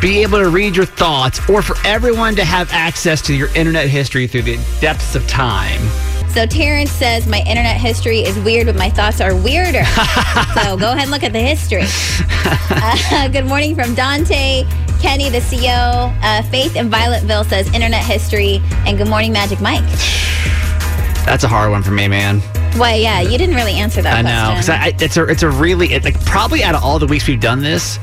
be 0.00 0.23
able 0.23 0.38
to 0.38 0.49
read 0.49 0.76
your 0.76 0.87
thoughts 0.87 1.41
or 1.49 1.62
for 1.62 1.76
everyone 1.87 2.35
to 2.37 2.45
have 2.45 2.73
access 2.73 3.23
to 3.23 3.35
your 3.35 3.55
internet 3.55 3.88
history 3.88 4.26
through 4.26 4.43
the 4.43 4.57
depths 4.81 5.15
of 5.15 5.26
time? 5.29 5.81
So 6.37 6.45
Terrence 6.45 6.90
says 6.90 7.26
my 7.26 7.38
internet 7.38 7.78
history 7.78 8.19
is 8.19 8.38
weird, 8.40 8.66
but 8.66 8.76
my 8.76 8.90
thoughts 8.90 9.23
are 9.23 9.35
weirder. 9.35 9.85
so 10.55 10.76
go 10.76 10.93
ahead 10.93 11.05
and 11.05 11.11
look 11.11 11.23
at 11.23 11.33
the 11.33 11.40
history. 11.40 11.85
Uh, 12.69 13.28
good 13.33 13.47
morning 13.47 13.75
from 13.75 13.95
Dante. 13.95 14.64
Kenny, 15.00 15.31
the 15.31 15.38
CEO, 15.38 16.14
Uh, 16.23 16.43
Faith 16.43 16.76
in 16.76 16.90
Violetville 16.90 17.45
says 17.47 17.66
internet 17.75 18.05
history. 18.05 18.61
And 18.87 18.99
good 18.99 19.09
morning, 19.09 19.33
Magic 19.33 19.61
Mike. 19.61 19.83
That's 21.25 21.43
a 21.43 21.49
hard 21.49 21.71
one 21.71 21.83
for 21.83 21.90
me, 21.93 22.07
man. 22.07 22.40
Well, 22.78 22.97
yeah, 22.97 23.21
you 23.21 23.38
didn't 23.38 23.55
really 23.57 23.73
answer 23.73 24.02
that 24.02 24.19
I 24.19 24.23
know. 24.23 24.55
'cause 24.55 24.66
question. 24.66 24.95
I, 25.00 25.05
it's 25.05 25.16
a 25.16 25.25
it's 25.25 25.43
a 25.43 25.50
really 25.50 25.95
it, 25.95 26.05
like 26.05 26.23
probably 26.26 26.62
out 26.62 26.75
of 26.75 26.85
all 26.85 26.99
the 26.99 27.07
weeks 27.07 27.26
we've 27.26 27.40
done 27.40 27.62
this, 27.62 27.99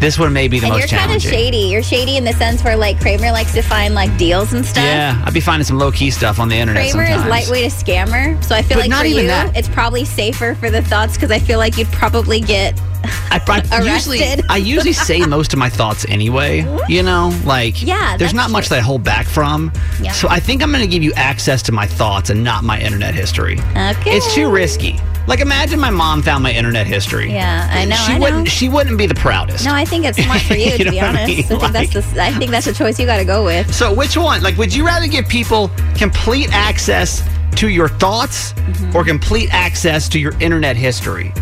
this 0.00 0.18
one 0.18 0.32
may 0.32 0.48
be 0.48 0.58
the 0.60 0.66
and 0.66 0.76
you're 0.78 0.86
kind 0.88 1.12
of 1.12 1.22
shady. 1.22 1.56
You're 1.68 1.82
shady 1.82 2.16
in 2.16 2.24
the 2.24 2.32
sense 2.32 2.62
where 2.62 2.76
like 2.76 3.00
Kramer 3.00 3.32
likes 3.32 3.52
to 3.54 3.62
find 3.62 3.94
like 3.94 4.16
deals 4.18 4.52
and 4.52 4.64
stuff. 4.64 4.84
Yeah, 4.84 5.22
I'd 5.24 5.34
be 5.34 5.40
finding 5.40 5.64
some 5.64 5.78
low 5.78 5.90
key 5.90 6.10
stuff 6.10 6.38
on 6.38 6.48
the 6.48 6.56
internet 6.56 6.90
Kramer 6.92 7.06
sometimes. 7.06 7.24
is 7.24 7.30
lightweight 7.30 7.64
a 7.72 7.74
scammer, 7.74 8.42
so 8.44 8.54
I 8.54 8.62
feel 8.62 8.76
But 8.76 8.82
like 8.82 8.90
not 8.90 9.00
for 9.00 9.06
even 9.06 9.22
you, 9.22 9.28
that. 9.28 9.56
it's 9.56 9.68
probably 9.68 10.04
safer 10.04 10.54
for 10.56 10.70
the 10.70 10.82
thoughts 10.82 11.14
because 11.14 11.30
I 11.30 11.38
feel 11.38 11.58
like 11.58 11.76
you'd 11.78 11.88
probably 11.88 12.40
get 12.40 12.78
I, 13.30 13.40
I 13.70 13.82
usually 13.82 14.20
arrested. 14.20 14.44
I 14.50 14.56
usually 14.56 14.92
say 14.92 15.20
most 15.20 15.52
of 15.52 15.58
my 15.58 15.68
thoughts 15.68 16.04
anyway. 16.08 16.66
You 16.88 17.02
know, 17.02 17.38
like 17.44 17.82
Yeah, 17.82 18.16
there's 18.16 18.34
not 18.34 18.50
much 18.50 18.68
that 18.68 18.78
I 18.78 18.82
hold 18.82 19.04
back 19.04 19.26
from. 19.26 19.72
Yeah. 20.02 20.12
So 20.12 20.28
I 20.28 20.40
think 20.40 20.62
I'm 20.62 20.70
going 20.70 20.82
to 20.82 20.90
give 20.90 21.02
you 21.02 21.12
access 21.14 21.62
to 21.64 21.72
my 21.72 21.86
thoughts 21.86 22.30
and 22.30 22.42
not 22.42 22.64
my 22.64 22.80
internet 22.80 23.14
history. 23.14 23.58
Okay. 23.60 24.10
It's 24.16 24.34
too 24.34 24.50
risky. 24.50 24.98
Like 25.26 25.40
imagine 25.40 25.80
my 25.80 25.90
mom 25.90 26.22
found 26.22 26.42
my 26.44 26.52
internet 26.52 26.86
history. 26.86 27.32
Yeah, 27.32 27.68
I 27.72 27.84
know, 27.84 27.96
She 27.96 28.12
I 28.12 28.18
wouldn't. 28.18 28.44
know. 28.44 28.50
She 28.50 28.68
wouldn't 28.68 28.96
be 28.96 29.06
the 29.06 29.14
proudest. 29.14 29.64
No, 29.64 29.74
I 29.74 29.84
think 29.84 30.04
it's 30.04 30.22
smart 30.22 30.40
for 30.42 30.54
you, 30.56 30.66
You 30.72 30.78
to 30.78 30.84
know 30.84 30.90
be 30.92 30.96
what 30.98 31.04
I 31.04 31.08
honest. 31.08 31.22
I, 31.22 31.42
think 31.42 31.62
Like- 31.62 31.72
that's 31.90 32.12
the 32.12 32.22
I 32.22 32.32
think 32.32 32.50
that's 32.52 32.66
the 32.66 32.72
choice 32.72 32.98
you 33.00 33.06
got 33.06 33.16
to 33.18 33.24
go 33.24 33.44
with. 33.44 33.74
So 33.74 33.92
which 33.92 34.16
one? 34.16 34.42
Like, 34.42 34.56
would 34.56 34.72
you 34.74 34.86
rather 34.86 35.06
give 35.08 35.26
people 35.28 35.70
complete 35.96 36.48
access 36.52 37.22
to 37.56 37.68
your 37.68 37.88
thoughts 37.88 38.52
Mm-hmm. 38.52 38.96
or 38.96 39.04
complete 39.04 39.48
access 39.54 40.08
to 40.10 40.18
your 40.18 40.32
internet 40.40 40.76
history? 40.76 41.32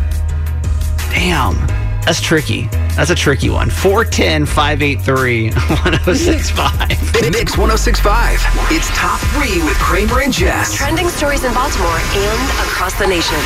Damn, 1.11 1.55
that's 2.04 2.20
tricky. 2.20 2.68
That's 2.96 3.11
a 3.11 3.14
tricky 3.14 3.50
one. 3.50 3.70
410 3.70 4.46
583 4.46 5.50
1065. 5.50 7.32
Mix 7.32 7.56
1065. 7.56 8.38
It's 8.70 8.88
top 8.94 9.18
three 9.32 9.62
with 9.64 9.76
Kramer 9.78 10.20
and 10.20 10.32
Jess. 10.32 10.75
Trending 10.75 11.08
stories 11.08 11.44
in 11.44 11.52
Baltimore 11.54 11.99
and 11.99 12.40
across 12.68 12.94
the 12.99 13.06
nation. 13.06 13.38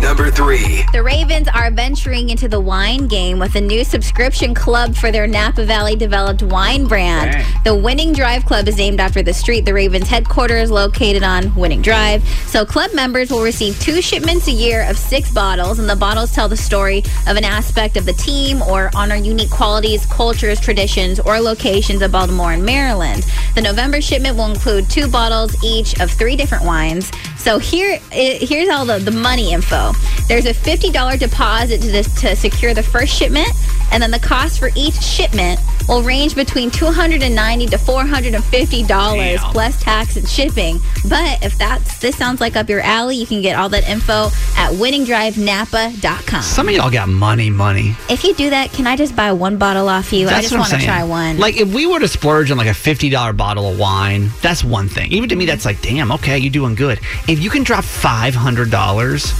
Number 0.00 0.30
three. 0.30 0.84
The 0.92 1.02
Ravens 1.02 1.48
are 1.48 1.70
venturing 1.70 2.30
into 2.30 2.48
the 2.48 2.60
wine 2.60 3.08
game 3.08 3.38
with 3.38 3.56
a 3.56 3.60
new 3.60 3.82
subscription 3.84 4.54
club 4.54 4.94
for 4.94 5.10
their 5.10 5.26
Napa 5.26 5.64
Valley 5.64 5.96
developed 5.96 6.42
wine 6.42 6.86
brand. 6.86 7.32
Dang. 7.32 7.46
The 7.64 7.74
Winning 7.74 8.12
Drive 8.12 8.44
Club 8.44 8.68
is 8.68 8.76
named 8.78 9.00
after 9.00 9.22
the 9.22 9.34
street 9.34 9.64
the 9.64 9.74
Ravens 9.74 10.08
headquarters 10.08 10.68
is 10.68 10.70
located 10.70 11.22
on 11.22 11.54
Winning 11.54 11.82
Drive. 11.82 12.22
So 12.46 12.64
club 12.64 12.92
members 12.94 13.30
will 13.30 13.42
receive 13.42 13.78
two 13.80 14.02
shipments 14.02 14.48
a 14.48 14.52
year 14.52 14.88
of 14.88 14.98
six 14.98 15.32
bottles, 15.32 15.78
and 15.78 15.88
the 15.88 15.96
bottles 15.96 16.32
tell 16.32 16.48
the 16.48 16.56
story 16.56 16.98
of 17.26 17.36
an 17.36 17.44
aspect 17.44 17.96
of 17.96 18.04
the 18.04 18.12
team 18.12 18.62
or 18.62 18.90
honor 18.94 19.16
unique 19.16 19.50
qualities, 19.50 20.04
cultures, 20.06 20.60
traditions, 20.60 21.20
or 21.20 21.40
locations 21.40 22.02
of 22.02 22.12
Baltimore 22.12 22.52
and 22.52 22.64
Maryland. 22.64 23.26
The 23.54 23.62
November 23.62 24.00
shipment 24.00 24.36
will 24.36 24.50
include 24.50 24.90
two 24.90 25.08
bottles 25.08 25.56
each 25.64 25.98
of 26.00 26.10
three 26.10 26.36
different 26.36 26.64
wines. 26.64 27.10
So 27.48 27.58
here, 27.58 27.98
here's 28.12 28.68
all 28.68 28.84
the, 28.84 28.98
the 28.98 29.10
money 29.10 29.54
info. 29.54 29.92
There's 30.26 30.44
a 30.44 30.52
$50 30.52 31.18
deposit 31.18 31.80
to, 31.80 31.86
this, 31.86 32.20
to 32.20 32.36
secure 32.36 32.74
the 32.74 32.82
first 32.82 33.14
shipment, 33.14 33.48
and 33.90 34.02
then 34.02 34.10
the 34.10 34.18
cost 34.18 34.58
for 34.58 34.68
each 34.76 34.96
shipment 34.96 35.58
will 35.88 36.02
range 36.02 36.34
between 36.34 36.70
290 36.70 37.66
to 37.66 37.76
$450 37.76 38.86
Damn. 38.86 39.38
plus 39.52 39.82
tax 39.82 40.16
and 40.16 40.28
shipping. 40.28 40.78
But 41.08 41.42
if 41.42 41.56
that's 41.56 41.98
this 41.98 42.16
sounds 42.16 42.40
like 42.40 42.54
up 42.56 42.68
your 42.68 42.80
alley, 42.80 43.16
you 43.16 43.26
can 43.26 43.40
get 43.40 43.58
all 43.58 43.70
that 43.70 43.88
info 43.88 44.26
at 44.56 44.72
winningdrivenapa.com. 44.72 46.42
Some 46.42 46.68
of 46.68 46.74
y'all 46.74 46.90
got 46.90 47.08
money, 47.08 47.48
money. 47.48 47.96
If 48.10 48.22
you 48.24 48.34
do 48.34 48.50
that, 48.50 48.72
can 48.72 48.86
I 48.86 48.96
just 48.96 49.16
buy 49.16 49.32
one 49.32 49.56
bottle 49.56 49.88
off 49.88 50.12
you? 50.12 50.26
I 50.26 50.30
That's 50.30 50.50
just 50.50 50.54
I'm 50.54 50.60
want 50.60 50.72
to 50.72 50.78
try 50.78 51.02
one. 51.04 51.38
Like 51.38 51.56
if 51.56 51.72
we 51.72 51.86
were 51.86 51.98
to 51.98 52.08
splurge 52.08 52.50
on 52.50 52.58
like 52.58 52.68
a 52.68 52.74
fifty 52.74 53.08
dollar 53.08 53.32
bottle 53.32 53.72
of 53.72 53.78
wine, 53.78 54.30
that's 54.42 54.62
one 54.62 54.88
thing. 54.88 55.12
Even 55.12 55.30
to 55.30 55.36
me, 55.36 55.46
that's 55.46 55.64
like, 55.64 55.80
damn, 55.80 56.12
okay, 56.12 56.38
you're 56.38 56.52
doing 56.52 56.74
good. 56.74 57.00
If 57.26 57.37
if 57.38 57.44
you 57.44 57.50
can 57.50 57.62
drop 57.62 57.84
five 57.84 58.34
hundred 58.34 58.68
dollars 58.68 59.32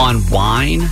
on 0.00 0.28
wine, 0.30 0.90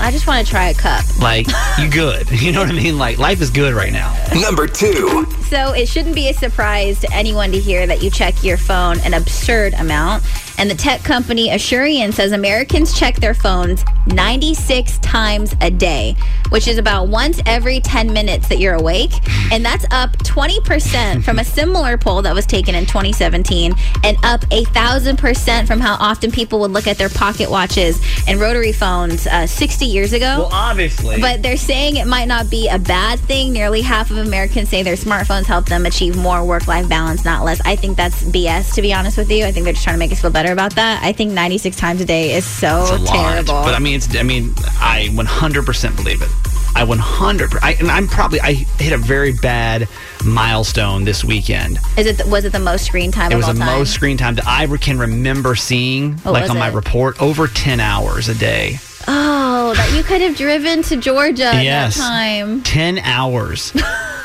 I 0.00 0.10
just 0.10 0.26
want 0.26 0.44
to 0.44 0.50
try 0.50 0.70
a 0.70 0.74
cup. 0.74 1.04
like 1.20 1.46
you 1.78 1.90
good. 1.90 2.30
You 2.30 2.52
know 2.52 2.60
what 2.60 2.70
I 2.70 2.72
mean? 2.72 2.96
Like 2.96 3.18
life 3.18 3.42
is 3.42 3.50
good 3.50 3.74
right 3.74 3.92
now. 3.92 4.16
Number 4.32 4.66
two. 4.66 5.26
So 5.50 5.74
it 5.74 5.86
shouldn't 5.86 6.14
be 6.14 6.30
a 6.30 6.32
surprise 6.32 7.00
to 7.00 7.12
anyone 7.12 7.52
to 7.52 7.60
hear 7.60 7.86
that 7.86 8.02
you 8.02 8.08
check 8.10 8.42
your 8.42 8.56
phone 8.56 8.98
an 9.00 9.12
absurd 9.12 9.74
amount. 9.74 10.24
And 10.58 10.70
the 10.70 10.74
tech 10.74 11.02
company 11.02 11.48
Asurion 11.48 12.12
says 12.12 12.32
Americans 12.32 12.98
check 12.98 13.16
their 13.16 13.34
phones 13.34 13.84
96 14.06 14.98
times 14.98 15.54
a 15.60 15.70
day, 15.70 16.14
which 16.50 16.68
is 16.68 16.78
about 16.78 17.08
once 17.08 17.40
every 17.46 17.80
10 17.80 18.12
minutes 18.12 18.48
that 18.48 18.58
you're 18.58 18.74
awake. 18.74 19.12
And 19.50 19.64
that's 19.64 19.84
up 19.90 20.12
20% 20.18 21.24
from 21.24 21.38
a 21.38 21.44
similar 21.44 21.96
poll 21.96 22.22
that 22.22 22.34
was 22.34 22.46
taken 22.46 22.74
in 22.74 22.86
2017 22.86 23.74
and 24.04 24.16
up 24.24 24.44
a 24.50 24.64
thousand 24.66 25.18
percent 25.18 25.66
from 25.66 25.80
how 25.80 25.94
often 25.94 26.30
people 26.30 26.60
would 26.60 26.70
look 26.70 26.86
at 26.86 26.98
their 26.98 27.08
pocket 27.08 27.50
watches 27.50 28.00
and 28.28 28.40
rotary 28.40 28.72
phones 28.72 29.26
uh, 29.26 29.46
60 29.46 29.84
years 29.86 30.12
ago. 30.12 30.24
Well, 30.38 30.50
obviously. 30.52 31.20
But 31.20 31.42
they're 31.42 31.56
saying 31.56 31.96
it 31.96 32.06
might 32.06 32.28
not 32.28 32.50
be 32.50 32.68
a 32.68 32.78
bad 32.78 33.18
thing. 33.20 33.52
Nearly 33.52 33.80
half 33.80 34.10
of 34.10 34.18
Americans 34.18 34.68
say 34.68 34.82
their 34.82 34.96
smartphones 34.96 35.44
help 35.44 35.66
them 35.66 35.86
achieve 35.86 36.16
more 36.16 36.44
work 36.44 36.66
life 36.66 36.88
balance, 36.88 37.24
not 37.24 37.44
less. 37.44 37.60
I 37.64 37.76
think 37.76 37.96
that's 37.96 38.22
BS, 38.24 38.74
to 38.74 38.82
be 38.82 38.92
honest 38.92 39.16
with 39.16 39.30
you. 39.30 39.44
I 39.44 39.52
think 39.52 39.64
they're 39.64 39.72
just 39.72 39.84
trying 39.84 39.94
to 39.94 39.98
make 39.98 40.12
us 40.12 40.20
feel 40.20 40.30
better 40.30 40.43
about 40.52 40.74
that. 40.76 41.02
I 41.02 41.12
think 41.12 41.32
96 41.32 41.76
times 41.76 42.00
a 42.00 42.04
day 42.04 42.34
is 42.34 42.44
so 42.44 42.68
a 42.68 42.98
lot. 42.98 43.06
terrible. 43.08 43.62
But 43.64 43.74
I 43.74 43.78
mean, 43.78 43.96
it's. 43.96 44.14
I 44.16 44.22
mean, 44.22 44.52
I 44.80 45.08
100% 45.12 45.96
believe 45.96 46.22
it. 46.22 46.28
I 46.76 46.82
100. 46.84 47.52
I, 47.62 47.72
and 47.74 47.88
I'm 47.90 48.08
probably. 48.08 48.40
I 48.40 48.52
hit 48.52 48.92
a 48.92 48.98
very 48.98 49.32
bad 49.32 49.88
milestone 50.24 51.04
this 51.04 51.22
weekend. 51.24 51.78
is 51.96 52.06
it 52.06 52.26
was 52.26 52.44
it 52.44 52.52
the 52.52 52.58
most 52.58 52.84
screen 52.86 53.12
time 53.12 53.30
It 53.30 53.36
was 53.36 53.46
the 53.46 53.52
time? 53.54 53.78
most 53.78 53.92
screen 53.92 54.16
time 54.16 54.34
that 54.36 54.46
I 54.46 54.66
can 54.78 54.98
remember 54.98 55.54
seeing, 55.54 56.14
What 56.18 56.32
like 56.32 56.50
on 56.50 56.58
my 56.58 56.68
report, 56.68 57.20
over 57.22 57.46
10 57.46 57.78
hours 57.80 58.28
a 58.28 58.34
day. 58.34 58.78
oh, 59.06 59.74
that 59.76 59.94
you 59.96 60.02
could 60.02 60.20
have 60.22 60.36
driven 60.36 60.82
to 60.84 60.96
Georgia 60.96 61.52
Yes. 61.62 61.96
that 61.96 62.02
time. 62.08 62.62
10 62.62 62.98
hours. 63.00 63.72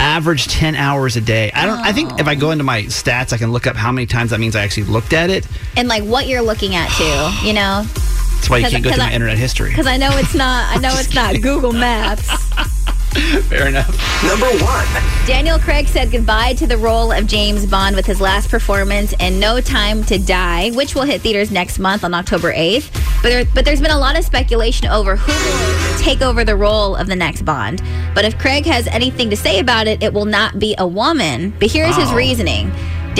Average 0.00 0.48
10 0.48 0.76
hours 0.76 1.16
a 1.16 1.20
day. 1.20 1.52
I 1.52 1.66
don't. 1.66 1.78
I 1.78 1.92
think 1.92 2.18
if 2.18 2.26
I 2.26 2.34
go 2.34 2.50
into 2.52 2.64
my 2.64 2.84
stats, 2.84 3.34
I 3.34 3.36
can 3.36 3.52
look 3.52 3.66
up 3.66 3.76
how 3.76 3.92
many 3.92 4.06
times 4.06 4.30
that 4.30 4.40
means 4.40 4.56
I 4.56 4.62
actually 4.62 4.84
looked 4.84 5.12
at 5.12 5.28
it. 5.28 5.46
And 5.76 5.88
like 5.88 6.02
what 6.04 6.26
you're 6.26 6.40
looking 6.40 6.74
at 6.74 6.88
too, 6.96 7.46
you 7.46 7.52
know? 7.52 7.82
That's 7.84 8.48
why 8.48 8.58
you 8.58 8.68
can't 8.70 8.82
go 8.82 8.90
through 8.90 9.02
my 9.02 9.12
internet 9.12 9.36
history. 9.36 9.68
Because 9.68 9.86
I 9.86 9.98
know 9.98 10.08
it's 10.14 10.34
not. 10.34 10.74
I 10.74 10.78
know 10.80 10.90
it's 10.94 11.14
not 11.14 11.34
Google 11.42 11.74
Maps. 11.74 12.30
Fair 13.48 13.66
enough. 13.68 13.88
Number 14.24 14.46
one. 14.64 14.86
Daniel 15.26 15.58
Craig 15.58 15.88
said 15.88 16.10
goodbye 16.12 16.54
to 16.54 16.66
the 16.66 16.76
role 16.78 17.10
of 17.10 17.26
James 17.26 17.66
Bond 17.66 17.96
with 17.96 18.06
his 18.06 18.20
last 18.20 18.48
performance 18.50 19.12
in 19.18 19.40
No 19.40 19.60
Time 19.60 20.04
to 20.04 20.18
Die, 20.18 20.70
which 20.70 20.94
will 20.94 21.02
hit 21.02 21.20
theaters 21.20 21.50
next 21.50 21.78
month 21.78 22.04
on 22.04 22.14
October 22.14 22.52
8th. 22.52 22.90
But, 23.22 23.28
there, 23.30 23.44
but 23.54 23.64
there's 23.64 23.80
been 23.80 23.90
a 23.90 23.98
lot 23.98 24.16
of 24.16 24.24
speculation 24.24 24.86
over 24.88 25.16
who 25.16 25.32
will 25.32 25.98
take 25.98 26.22
over 26.22 26.44
the 26.44 26.56
role 26.56 26.94
of 26.94 27.08
the 27.08 27.16
next 27.16 27.42
Bond. 27.44 27.82
But 28.14 28.24
if 28.24 28.38
Craig 28.38 28.64
has 28.66 28.86
anything 28.86 29.28
to 29.30 29.36
say 29.36 29.58
about 29.58 29.86
it, 29.88 30.02
it 30.02 30.12
will 30.12 30.24
not 30.24 30.58
be 30.58 30.74
a 30.78 30.86
woman. 30.86 31.52
But 31.58 31.70
here's 31.72 31.96
his 31.96 32.10
Oh. 32.10 32.14
reasoning. 32.16 32.70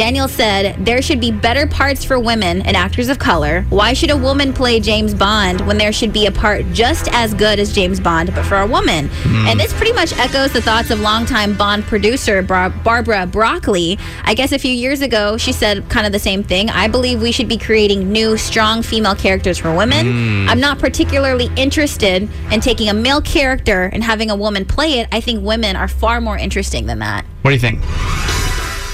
Daniel 0.00 0.28
said 0.28 0.82
there 0.82 1.02
should 1.02 1.20
be 1.20 1.30
better 1.30 1.66
parts 1.66 2.06
for 2.06 2.18
women 2.18 2.62
and 2.62 2.74
actors 2.74 3.10
of 3.10 3.18
color. 3.18 3.66
Why 3.68 3.92
should 3.92 4.08
a 4.08 4.16
woman 4.16 4.54
play 4.54 4.80
James 4.80 5.12
Bond 5.12 5.60
when 5.66 5.76
there 5.76 5.92
should 5.92 6.10
be 6.10 6.24
a 6.24 6.32
part 6.32 6.64
just 6.72 7.06
as 7.12 7.34
good 7.34 7.58
as 7.58 7.74
James 7.74 8.00
Bond, 8.00 8.34
but 8.34 8.46
for 8.46 8.56
a 8.56 8.66
woman? 8.66 9.08
Hmm. 9.08 9.46
And 9.46 9.60
this 9.60 9.74
pretty 9.74 9.92
much 9.92 10.16
echoes 10.18 10.54
the 10.54 10.62
thoughts 10.62 10.90
of 10.90 11.00
longtime 11.00 11.54
Bond 11.54 11.84
producer 11.84 12.40
Bar- 12.40 12.70
Barbara 12.70 13.26
Broccoli. 13.26 13.98
I 14.24 14.32
guess 14.32 14.52
a 14.52 14.58
few 14.58 14.72
years 14.72 15.02
ago, 15.02 15.36
she 15.36 15.52
said 15.52 15.86
kind 15.90 16.06
of 16.06 16.12
the 16.12 16.18
same 16.18 16.42
thing. 16.42 16.70
I 16.70 16.88
believe 16.88 17.20
we 17.20 17.30
should 17.30 17.48
be 17.48 17.58
creating 17.58 18.10
new, 18.10 18.38
strong 18.38 18.80
female 18.80 19.14
characters 19.14 19.58
for 19.58 19.70
women. 19.76 20.06
Hmm. 20.06 20.48
I'm 20.48 20.60
not 20.60 20.78
particularly 20.78 21.50
interested 21.56 22.26
in 22.50 22.60
taking 22.62 22.88
a 22.88 22.94
male 22.94 23.20
character 23.20 23.90
and 23.92 24.02
having 24.02 24.30
a 24.30 24.36
woman 24.36 24.64
play 24.64 25.00
it. 25.00 25.08
I 25.12 25.20
think 25.20 25.44
women 25.44 25.76
are 25.76 25.88
far 25.88 26.22
more 26.22 26.38
interesting 26.38 26.86
than 26.86 27.00
that 27.00 27.26
What 27.42 27.50
do 27.50 27.54
you 27.54 27.60
think? 27.60 27.80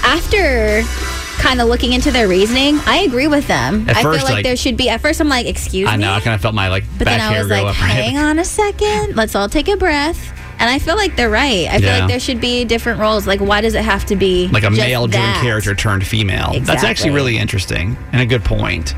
After 0.07 0.83
kind 1.41 1.61
of 1.61 1.67
looking 1.67 1.93
into 1.93 2.11
their 2.11 2.27
reasoning, 2.27 2.79
I 2.85 2.99
agree 2.99 3.27
with 3.27 3.47
them. 3.47 3.87
At 3.89 3.97
I 3.97 4.03
first, 4.03 4.19
feel 4.19 4.25
like, 4.25 4.33
like- 4.35 4.45
there 4.45 4.55
should 4.55 4.77
be. 4.77 4.89
At 4.89 5.01
first, 5.01 5.19
I'm 5.19 5.29
like, 5.29 5.45
excuse 5.45 5.85
me. 5.85 5.91
I 5.91 5.97
know. 5.97 6.11
I 6.11 6.21
kind 6.21 6.33
of 6.33 6.41
felt 6.41 6.55
my 6.55 6.69
like 6.69 6.85
but 6.97 7.05
back 7.05 7.19
then 7.19 7.21
I 7.21 7.33
hair 7.33 7.41
was 7.43 7.51
like. 7.51 7.65
Right? 7.65 7.75
hang 7.75 8.17
on 8.17 8.39
a 8.39 8.45
second, 8.45 9.15
let's 9.15 9.35
all 9.35 9.49
take 9.49 9.67
a 9.67 9.77
breath. 9.77 10.33
And 10.59 10.67
I 10.67 10.79
feel 10.79 10.95
like 10.95 11.15
they're 11.15 11.29
right. 11.29 11.67
I 11.69 11.79
feel 11.79 11.91
like 11.91 12.07
there 12.07 12.19
should 12.19 12.41
be 12.41 12.65
different 12.65 12.99
roles. 12.99 13.27
Like, 13.27 13.39
why 13.41 13.61
does 13.61 13.75
it 13.75 13.83
have 13.83 14.05
to 14.05 14.15
be 14.15 14.47
Like 14.47 14.63
a 14.63 14.71
male-driven 14.71 15.33
character 15.35 15.75
turned 15.75 16.07
female. 16.07 16.53
That's 16.61 16.83
actually 16.83 17.11
really 17.11 17.37
interesting 17.37 17.95
and 18.11 18.21
a 18.23 18.25
good 18.25 18.43
point. 18.43 18.95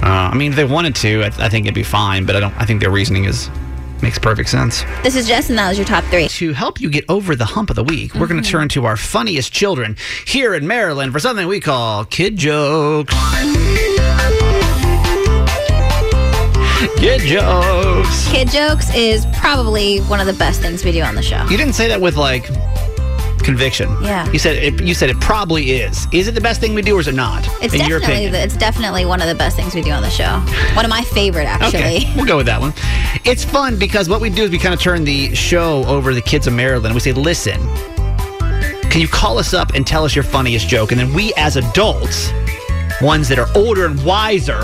Uh, 0.00 0.30
I 0.32 0.34
mean, 0.36 0.52
if 0.52 0.56
they 0.56 0.64
wanted 0.64 0.94
to, 0.96 1.22
I, 1.24 1.26
I 1.26 1.48
think 1.48 1.66
it'd 1.66 1.74
be 1.74 1.82
fine. 1.82 2.24
But 2.24 2.36
I 2.36 2.40
don't. 2.40 2.54
I 2.56 2.66
think 2.66 2.80
their 2.80 2.92
reasoning 2.92 3.24
is 3.24 3.50
makes 4.02 4.18
perfect 4.18 4.48
sense. 4.48 4.82
This 5.02 5.16
is 5.16 5.26
Jess, 5.26 5.48
and 5.50 5.58
that 5.58 5.68
was 5.68 5.78
your 5.78 5.86
top 5.86 6.04
three. 6.04 6.28
To 6.28 6.52
help 6.52 6.80
you 6.80 6.90
get 6.90 7.04
over 7.08 7.34
the 7.34 7.44
hump 7.44 7.70
of 7.70 7.76
the 7.76 7.84
week, 7.84 8.14
we're 8.14 8.26
going 8.26 8.42
to 8.42 8.46
mm-hmm. 8.48 8.58
turn 8.58 8.68
to 8.70 8.84
our 8.84 8.96
funniest 8.96 9.52
children 9.52 9.96
here 10.26 10.54
in 10.54 10.66
Maryland 10.66 11.12
for 11.12 11.18
something 11.18 11.46
we 11.46 11.60
call 11.60 12.04
kid 12.04 12.36
jokes. 12.36 13.14
Kid 16.98 17.20
jokes. 17.22 18.28
Kid 18.30 18.48
jokes 18.48 18.94
is 18.94 19.26
probably 19.34 19.98
one 20.00 20.20
of 20.20 20.26
the 20.26 20.32
best 20.34 20.60
things 20.60 20.84
we 20.84 20.92
do 20.92 21.02
on 21.02 21.14
the 21.14 21.22
show. 21.22 21.44
You 21.44 21.56
didn't 21.56 21.74
say 21.74 21.88
that 21.88 22.00
with 22.00 22.16
like 22.16 22.48
conviction. 23.42 23.88
Yeah. 24.02 24.30
You 24.30 24.38
said 24.38 24.56
it, 24.56 24.82
you 24.82 24.94
said 24.94 25.10
it 25.10 25.20
probably 25.20 25.72
is. 25.72 26.06
Is 26.12 26.28
it 26.28 26.34
the 26.34 26.40
best 26.40 26.60
thing 26.60 26.74
we 26.74 26.82
do, 26.82 26.96
or 26.96 27.00
is 27.00 27.08
it 27.08 27.14
not? 27.14 27.46
It's 27.62 27.74
in 27.74 27.88
your 27.88 28.00
definitely 28.00 28.26
opinion. 28.26 28.32
the, 28.32 28.42
it's 28.42 28.56
definitely 28.56 29.04
one 29.06 29.20
of 29.20 29.28
the 29.28 29.34
best 29.34 29.56
things 29.56 29.74
we 29.74 29.82
do 29.82 29.90
on 29.90 30.02
the 30.02 30.10
show. 30.10 30.38
One 30.74 30.84
of 30.84 30.90
my 30.90 31.02
favorite, 31.02 31.46
actually. 31.46 31.78
Okay, 31.78 32.12
we'll 32.16 32.26
go 32.26 32.36
with 32.36 32.46
that 32.46 32.60
one. 32.60 32.72
It's 33.24 33.44
fun 33.44 33.78
because 33.78 34.08
what 34.08 34.20
we 34.20 34.30
do 34.30 34.44
is 34.44 34.50
we 34.50 34.58
kind 34.58 34.74
of 34.74 34.80
turn 34.80 35.04
the 35.04 35.34
show 35.34 35.84
over 35.86 36.10
to 36.10 36.14
the 36.14 36.22
kids 36.22 36.46
of 36.46 36.52
Maryland. 36.54 36.94
We 36.94 37.00
say, 37.00 37.12
listen, 37.12 37.60
can 38.90 39.00
you 39.00 39.08
call 39.08 39.38
us 39.38 39.52
up 39.52 39.74
and 39.74 39.86
tell 39.86 40.04
us 40.04 40.14
your 40.14 40.24
funniest 40.24 40.68
joke? 40.68 40.90
And 40.92 41.00
then 41.00 41.12
we, 41.12 41.32
as 41.36 41.56
adults, 41.56 42.30
ones 43.02 43.28
that 43.28 43.38
are 43.38 43.48
older 43.54 43.86
and 43.86 44.02
wiser, 44.04 44.60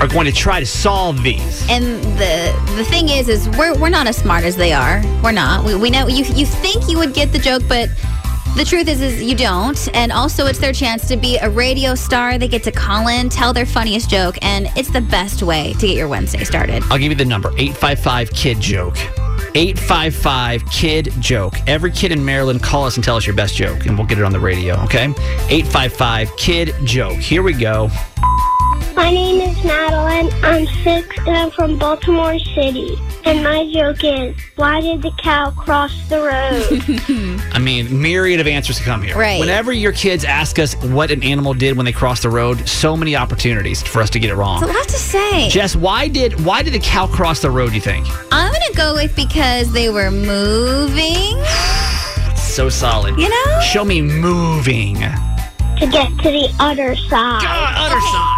are 0.00 0.08
going 0.08 0.26
to 0.26 0.32
try 0.32 0.60
to 0.60 0.66
solve 0.66 1.22
these. 1.22 1.66
And 1.68 2.02
the 2.18 2.74
the 2.76 2.84
thing 2.84 3.08
is, 3.08 3.28
is 3.28 3.48
we're 3.50 3.78
we're 3.78 3.88
not 3.88 4.06
as 4.06 4.16
smart 4.16 4.44
as 4.44 4.56
they 4.56 4.72
are. 4.72 5.02
We're 5.22 5.32
not. 5.32 5.64
We, 5.64 5.74
we 5.74 5.90
know 5.90 6.06
you 6.08 6.24
you 6.24 6.46
think 6.46 6.88
you 6.88 6.98
would 6.98 7.14
get 7.14 7.32
the 7.32 7.38
joke, 7.38 7.62
but 7.68 7.88
the 8.56 8.64
truth 8.64 8.88
is, 8.88 9.02
is 9.02 9.22
you 9.22 9.36
don't. 9.36 9.94
And 9.94 10.10
also, 10.10 10.46
it's 10.46 10.58
their 10.58 10.72
chance 10.72 11.06
to 11.08 11.16
be 11.18 11.36
a 11.36 11.50
radio 11.50 11.94
star. 11.94 12.38
They 12.38 12.48
get 12.48 12.62
to 12.64 12.72
call 12.72 13.08
in, 13.08 13.28
tell 13.28 13.52
their 13.52 13.66
funniest 13.66 14.08
joke, 14.08 14.38
and 14.40 14.68
it's 14.76 14.90
the 14.90 15.02
best 15.02 15.42
way 15.42 15.74
to 15.74 15.86
get 15.86 15.94
your 15.94 16.08
Wednesday 16.08 16.42
started. 16.42 16.82
I'll 16.84 16.98
give 16.98 17.12
you 17.12 17.16
the 17.16 17.24
number 17.26 17.50
855 17.50 18.32
Kid 18.32 18.58
Joke. 18.58 18.96
855 19.54 20.70
Kid 20.70 21.12
Joke. 21.20 21.54
Every 21.66 21.90
kid 21.90 22.12
in 22.12 22.24
Maryland, 22.24 22.62
call 22.62 22.84
us 22.84 22.96
and 22.96 23.04
tell 23.04 23.16
us 23.16 23.26
your 23.26 23.36
best 23.36 23.56
joke, 23.56 23.84
and 23.84 23.96
we'll 23.98 24.06
get 24.06 24.18
it 24.18 24.24
on 24.24 24.32
the 24.32 24.40
radio, 24.40 24.74
okay? 24.84 25.04
855 25.50 26.36
Kid 26.38 26.74
Joke. 26.84 27.18
Here 27.18 27.42
we 27.42 27.52
go. 27.52 27.90
My 28.94 29.10
name 29.10 29.40
is 29.40 29.62
Madeline. 29.64 30.30
I'm 30.42 30.66
six 30.82 31.06
and 31.18 31.36
I'm 31.36 31.50
from 31.50 31.78
Baltimore 31.78 32.38
City. 32.38 32.96
And 33.24 33.42
my 33.42 33.70
joke 33.72 34.02
is, 34.02 34.36
why 34.56 34.80
did 34.80 35.02
the 35.02 35.10
cow 35.18 35.50
cross 35.50 36.08
the 36.08 36.18
road? 36.22 37.40
I 37.52 37.58
mean, 37.58 38.00
myriad 38.00 38.40
of 38.40 38.46
answers 38.46 38.78
to 38.78 38.84
come 38.84 39.02
here. 39.02 39.16
Right. 39.16 39.40
Whenever 39.40 39.72
your 39.72 39.92
kids 39.92 40.24
ask 40.24 40.58
us 40.58 40.74
what 40.76 41.10
an 41.10 41.22
animal 41.22 41.52
did 41.52 41.76
when 41.76 41.84
they 41.84 41.92
crossed 41.92 42.22
the 42.22 42.30
road, 42.30 42.68
so 42.68 42.96
many 42.96 43.16
opportunities 43.16 43.82
for 43.82 44.00
us 44.00 44.10
to 44.10 44.18
get 44.18 44.30
it 44.30 44.34
wrong. 44.36 44.62
It's 44.62 44.70
a 44.70 44.74
lot 44.74 44.88
to 44.88 44.96
say. 44.96 45.48
Jess, 45.50 45.76
why 45.76 46.08
did 46.08 46.44
why 46.44 46.62
did 46.62 46.72
the 46.72 46.78
cow 46.78 47.06
cross 47.06 47.40
the 47.40 47.50
road? 47.50 47.72
You 47.74 47.80
think? 47.80 48.06
I'm 48.32 48.52
gonna 48.52 48.74
go 48.74 48.94
with 48.94 49.14
because 49.14 49.72
they 49.72 49.88
were 49.90 50.10
moving. 50.10 51.36
So 52.36 52.70
solid. 52.70 53.18
You 53.18 53.28
know? 53.28 53.60
Show 53.60 53.84
me 53.84 54.00
moving. 54.00 54.94
to 54.94 55.86
get 55.92 56.08
to 56.22 56.30
the 56.30 56.48
other 56.58 56.96
side. 56.96 57.44
other 57.76 58.00
side. 58.00 58.35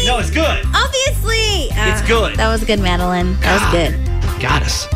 Like 0.00 0.06
No, 0.06 0.18
it's 0.18 0.30
good. 0.30 0.64
obviously, 0.74 1.68
It's 1.72 2.02
Ah, 2.02 2.04
good. 2.06 2.36
That 2.36 2.48
was 2.48 2.64
good, 2.64 2.80
Madeline. 2.80 3.38
That 3.40 3.60
was 3.62 3.72
good. 3.72 4.40
Got 4.40 4.62
us. 4.62 4.86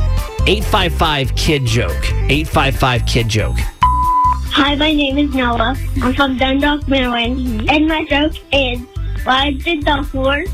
855 0.46 1.34
Kid 1.36 1.64
Joke. 1.64 1.92
855 2.28 3.06
Kid 3.06 3.28
Joke. 3.28 3.56
Hi, 4.52 4.74
my 4.76 4.92
name 4.92 5.18
is 5.18 5.34
Noah. 5.34 5.76
I'm 6.02 6.14
from 6.14 6.36
Dundalk, 6.38 6.86
Maryland. 6.86 7.68
And 7.68 7.88
my 7.88 8.04
joke 8.04 8.34
is, 8.52 8.78
why 9.24 9.52
did 9.52 9.84
the 9.84 10.02
horse 10.02 10.48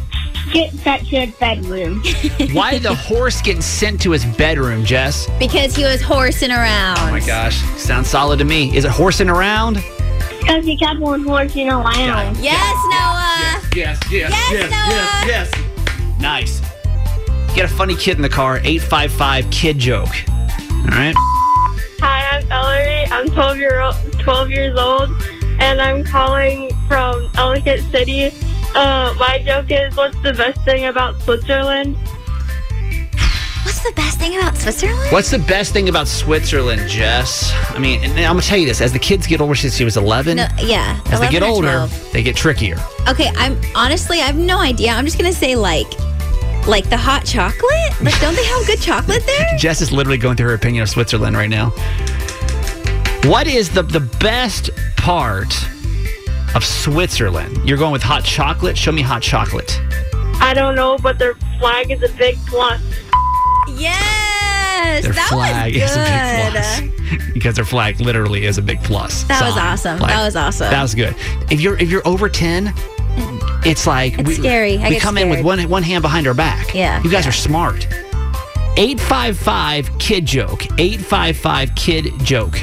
get 0.52 0.72
sent 0.72 1.06
to 1.08 1.20
his 1.26 1.34
bedroom? 1.36 2.02
Why 2.52 2.72
did 2.72 2.82
the 2.82 2.94
horse 2.94 3.40
get 3.42 3.62
sent 3.62 4.00
to 4.02 4.10
his 4.12 4.24
bedroom, 4.24 4.84
Jess? 4.84 5.28
Because 5.38 5.76
he 5.76 5.84
was 5.84 6.00
horsing 6.00 6.50
around. 6.50 6.98
Oh 6.98 7.10
my 7.10 7.20
gosh. 7.20 7.56
Sounds 7.76 8.08
solid 8.08 8.38
to 8.38 8.44
me. 8.44 8.74
Is 8.76 8.84
it 8.84 8.90
horsing 8.90 9.28
around? 9.28 9.76
Because 10.40 10.64
he 10.64 10.76
kept 10.76 11.00
on 11.02 11.22
horsing 11.24 11.68
around. 11.68 12.36
Yes, 12.38 12.74
Noah. 12.90 13.60
Yes, 13.74 13.98
yes, 14.10 14.32
Yes, 14.50 14.70
Noah. 14.70 15.26
yes, 15.26 15.50
yes. 15.52 16.20
Nice. 16.20 16.60
Get 17.54 17.64
a 17.64 17.68
funny 17.74 17.94
kid 17.94 18.16
in 18.16 18.22
the 18.22 18.28
car. 18.28 18.56
855 18.58 19.50
Kid 19.50 19.78
Joke. 19.78 20.08
All 20.08 20.84
right. 20.86 21.14
Hi, 22.00 22.38
I'm 22.38 22.50
Ellery. 22.50 23.06
I'm 23.10 23.28
12 23.28 23.58
year 23.58 23.80
old, 23.80 23.94
12 24.20 24.50
years 24.50 24.78
old, 24.78 25.10
and 25.60 25.80
I'm 25.80 26.02
calling 26.04 26.70
from 26.88 27.28
Ellicott 27.36 27.80
City. 27.90 28.30
Uh, 28.74 29.14
my 29.18 29.42
joke 29.44 29.66
is, 29.70 29.94
what's 29.96 30.16
the 30.22 30.32
best 30.32 30.60
thing 30.64 30.86
about 30.86 31.20
Switzerland? 31.22 31.96
What's 33.64 33.80
the 33.80 33.92
best 33.92 34.18
thing 34.18 34.36
about 34.36 34.56
Switzerland? 34.56 35.12
What's 35.12 35.30
the 35.30 35.38
best 35.38 35.72
thing 35.72 35.88
about 35.88 36.08
Switzerland, 36.08 36.88
Jess? 36.88 37.52
I 37.70 37.78
mean, 37.78 38.02
and 38.02 38.12
I'm 38.20 38.32
gonna 38.34 38.42
tell 38.42 38.58
you 38.58 38.66
this: 38.66 38.80
as 38.80 38.92
the 38.92 38.98
kids 38.98 39.26
get 39.26 39.40
older, 39.40 39.54
since 39.54 39.76
she 39.76 39.84
was 39.84 39.96
11, 39.96 40.36
No, 40.38 40.46
yeah. 40.58 40.98
as 41.06 41.20
they 41.20 41.28
get 41.28 41.42
older, 41.42 41.68
12. 41.86 42.12
they 42.12 42.22
get 42.22 42.36
trickier. 42.36 42.76
Okay, 43.08 43.30
I'm 43.36 43.60
honestly, 43.74 44.20
I 44.20 44.24
have 44.26 44.36
no 44.36 44.58
idea. 44.58 44.90
I'm 44.92 45.04
just 45.04 45.18
gonna 45.18 45.32
say 45.32 45.56
like, 45.56 45.86
like 46.66 46.88
the 46.88 46.96
hot 46.96 47.24
chocolate. 47.26 48.00
Like, 48.02 48.18
don't 48.20 48.34
they 48.34 48.44
have 48.44 48.66
good 48.66 48.80
chocolate 48.80 49.24
there? 49.26 49.46
Jess 49.58 49.80
is 49.82 49.92
literally 49.92 50.18
going 50.18 50.36
through 50.36 50.48
her 50.48 50.54
opinion 50.54 50.82
of 50.82 50.88
Switzerland 50.88 51.36
right 51.36 51.50
now. 51.50 51.70
What 53.24 53.46
is 53.46 53.68
the 53.68 53.82
the 53.82 54.00
best 54.20 54.70
part 54.96 55.52
of 56.54 56.64
Switzerland? 56.64 57.58
You're 57.68 57.78
going 57.78 57.92
with 57.92 58.02
hot 58.02 58.24
chocolate. 58.24 58.78
Show 58.78 58.92
me 58.92 59.02
hot 59.02 59.20
chocolate. 59.22 59.78
I 60.42 60.54
don't 60.54 60.74
know, 60.74 60.96
but 60.96 61.18
their 61.18 61.34
flag 61.58 61.90
is 61.90 62.02
a 62.02 62.08
big 62.16 62.38
plus. 62.46 62.80
Yes, 63.68 65.04
Their 65.04 65.12
that 65.12 65.28
flag 65.30 65.74
was 65.74 65.82
is 65.82 65.96
a 65.96 66.04
big 66.04 66.52
plus 66.52 67.32
because 67.32 67.56
their 67.56 67.64
flag 67.64 68.00
literally 68.00 68.44
is 68.46 68.58
a 68.58 68.62
big 68.62 68.82
plus. 68.82 69.24
That 69.24 69.42
was 69.44 69.54
sign. 69.54 69.66
awesome. 69.66 69.98
That 69.98 70.24
was 70.24 70.36
awesome. 70.36 70.70
That 70.70 70.82
was 70.82 70.94
good. 70.94 71.14
If 71.50 71.60
you're 71.60 71.76
if 71.78 71.90
you're 71.90 72.06
over 72.06 72.28
ten, 72.28 72.72
it's 73.64 73.86
like 73.86 74.18
It's 74.18 74.36
scary. 74.36 74.78
I 74.78 74.88
we 74.88 74.94
get 74.94 75.02
come 75.02 75.18
in 75.18 75.28
with 75.28 75.44
one 75.44 75.60
one 75.68 75.82
hand 75.82 76.02
behind 76.02 76.26
our 76.26 76.34
back. 76.34 76.74
Yeah, 76.74 77.02
you 77.02 77.10
guys 77.10 77.24
yeah. 77.24 77.30
are 77.30 77.32
smart. 77.32 77.86
Eight 78.76 79.00
five 79.00 79.36
five 79.36 79.90
kid 79.98 80.26
joke. 80.26 80.66
Eight 80.78 81.00
five 81.00 81.36
five 81.36 81.74
kid 81.74 82.12
joke. 82.22 82.58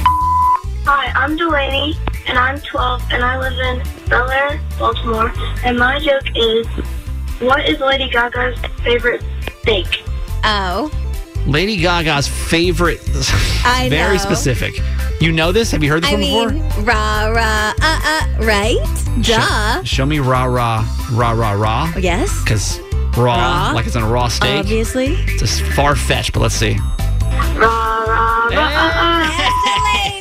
Hi, 0.90 1.12
I'm 1.22 1.36
Delaney, 1.36 1.98
and 2.28 2.38
I'm 2.40 2.62
12, 2.62 3.02
and 3.12 3.22
I 3.22 3.38
live 3.38 3.60
in 3.60 4.10
Bel 4.10 4.30
Air, 4.32 4.62
Baltimore. 4.80 5.34
And 5.66 5.78
my 5.78 6.00
joke 6.00 6.24
is, 6.34 6.66
what 7.42 7.68
is 7.68 7.82
Lady 7.82 8.10
Gaga's 8.10 8.58
favorite 8.84 9.22
steak? 9.64 10.07
Oh, 10.50 10.90
Lady 11.46 11.78
Gaga's 11.78 12.28
favorite. 12.28 13.00
I 13.66 13.88
Very 13.90 14.16
know. 14.18 14.24
specific. 14.24 14.80
You 15.20 15.32
know 15.32 15.52
this? 15.52 15.72
Have 15.72 15.84
you 15.84 15.90
heard 15.92 16.04
this 16.04 16.10
I 16.10 16.14
one 16.14 16.22
mean, 16.22 16.60
before? 16.60 16.84
rah 16.84 17.26
rah, 17.28 17.74
uh 17.82 18.00
uh, 18.04 18.46
right? 18.46 18.78
Duh. 19.22 19.78
Show, 19.80 19.84
show 19.84 20.06
me 20.06 20.20
rah 20.20 20.46
rah 20.46 20.86
rah 21.12 21.32
rah 21.32 21.52
rah. 21.52 21.92
Yes. 21.98 22.42
Because 22.44 22.80
raw, 23.18 23.36
Raw. 23.36 23.72
like 23.74 23.88
it's 23.88 23.96
in 23.96 24.04
a 24.04 24.08
raw 24.08 24.28
steak. 24.28 24.60
Obviously. 24.60 25.16
It's 25.28 25.40
just 25.40 25.62
far 25.74 25.96
fetched, 25.96 26.34
but 26.34 26.42
let's 26.42 26.56
see. 26.56 26.78
Rah, 27.56 28.06
rah, 28.06 28.48
rah, 28.48 28.52
uh, 28.52 28.92
uh. 28.94 29.18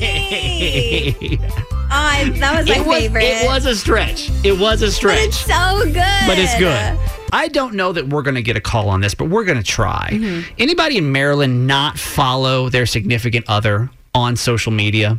Delaney. 0.01 1.39
Oh, 1.43 1.76
That 1.97 2.59
was 2.61 2.69
my 2.69 2.77
it 2.77 2.87
was, 2.87 2.97
favorite. 2.99 3.23
It 3.25 3.47
was 3.47 3.65
a 3.67 3.75
stretch. 3.75 4.31
It 4.45 4.59
was 4.59 4.83
a 4.83 4.87
But 4.87 4.93
stretch. 4.93 5.27
it's 5.29 5.39
so 5.39 5.81
good. 5.85 5.95
but 6.27 6.39
it's 6.39 6.57
good. 6.59 6.99
I 7.33 7.49
don't 7.49 7.75
know 7.75 7.93
that 7.93 8.09
we're 8.09 8.23
going 8.23 8.35
to 8.37 8.43
get 8.43 8.57
a 8.57 8.61
call 8.61 8.89
on 8.89 9.01
this, 9.01 9.15
but 9.15 9.29
we're 9.29 9.45
going 9.45 9.59
to 9.59 9.65
try. 9.65 10.11
Mm-hmm. 10.13 10.55
Anybody 10.59 10.99
in 10.99 11.11
Maryland 11.11 11.67
not 11.67 11.99
follow 11.99 12.69
their 12.69 12.87
significant 12.87 13.47
other 13.49 13.91
on 14.15 14.37
social 14.37 14.73
media? 14.73 15.19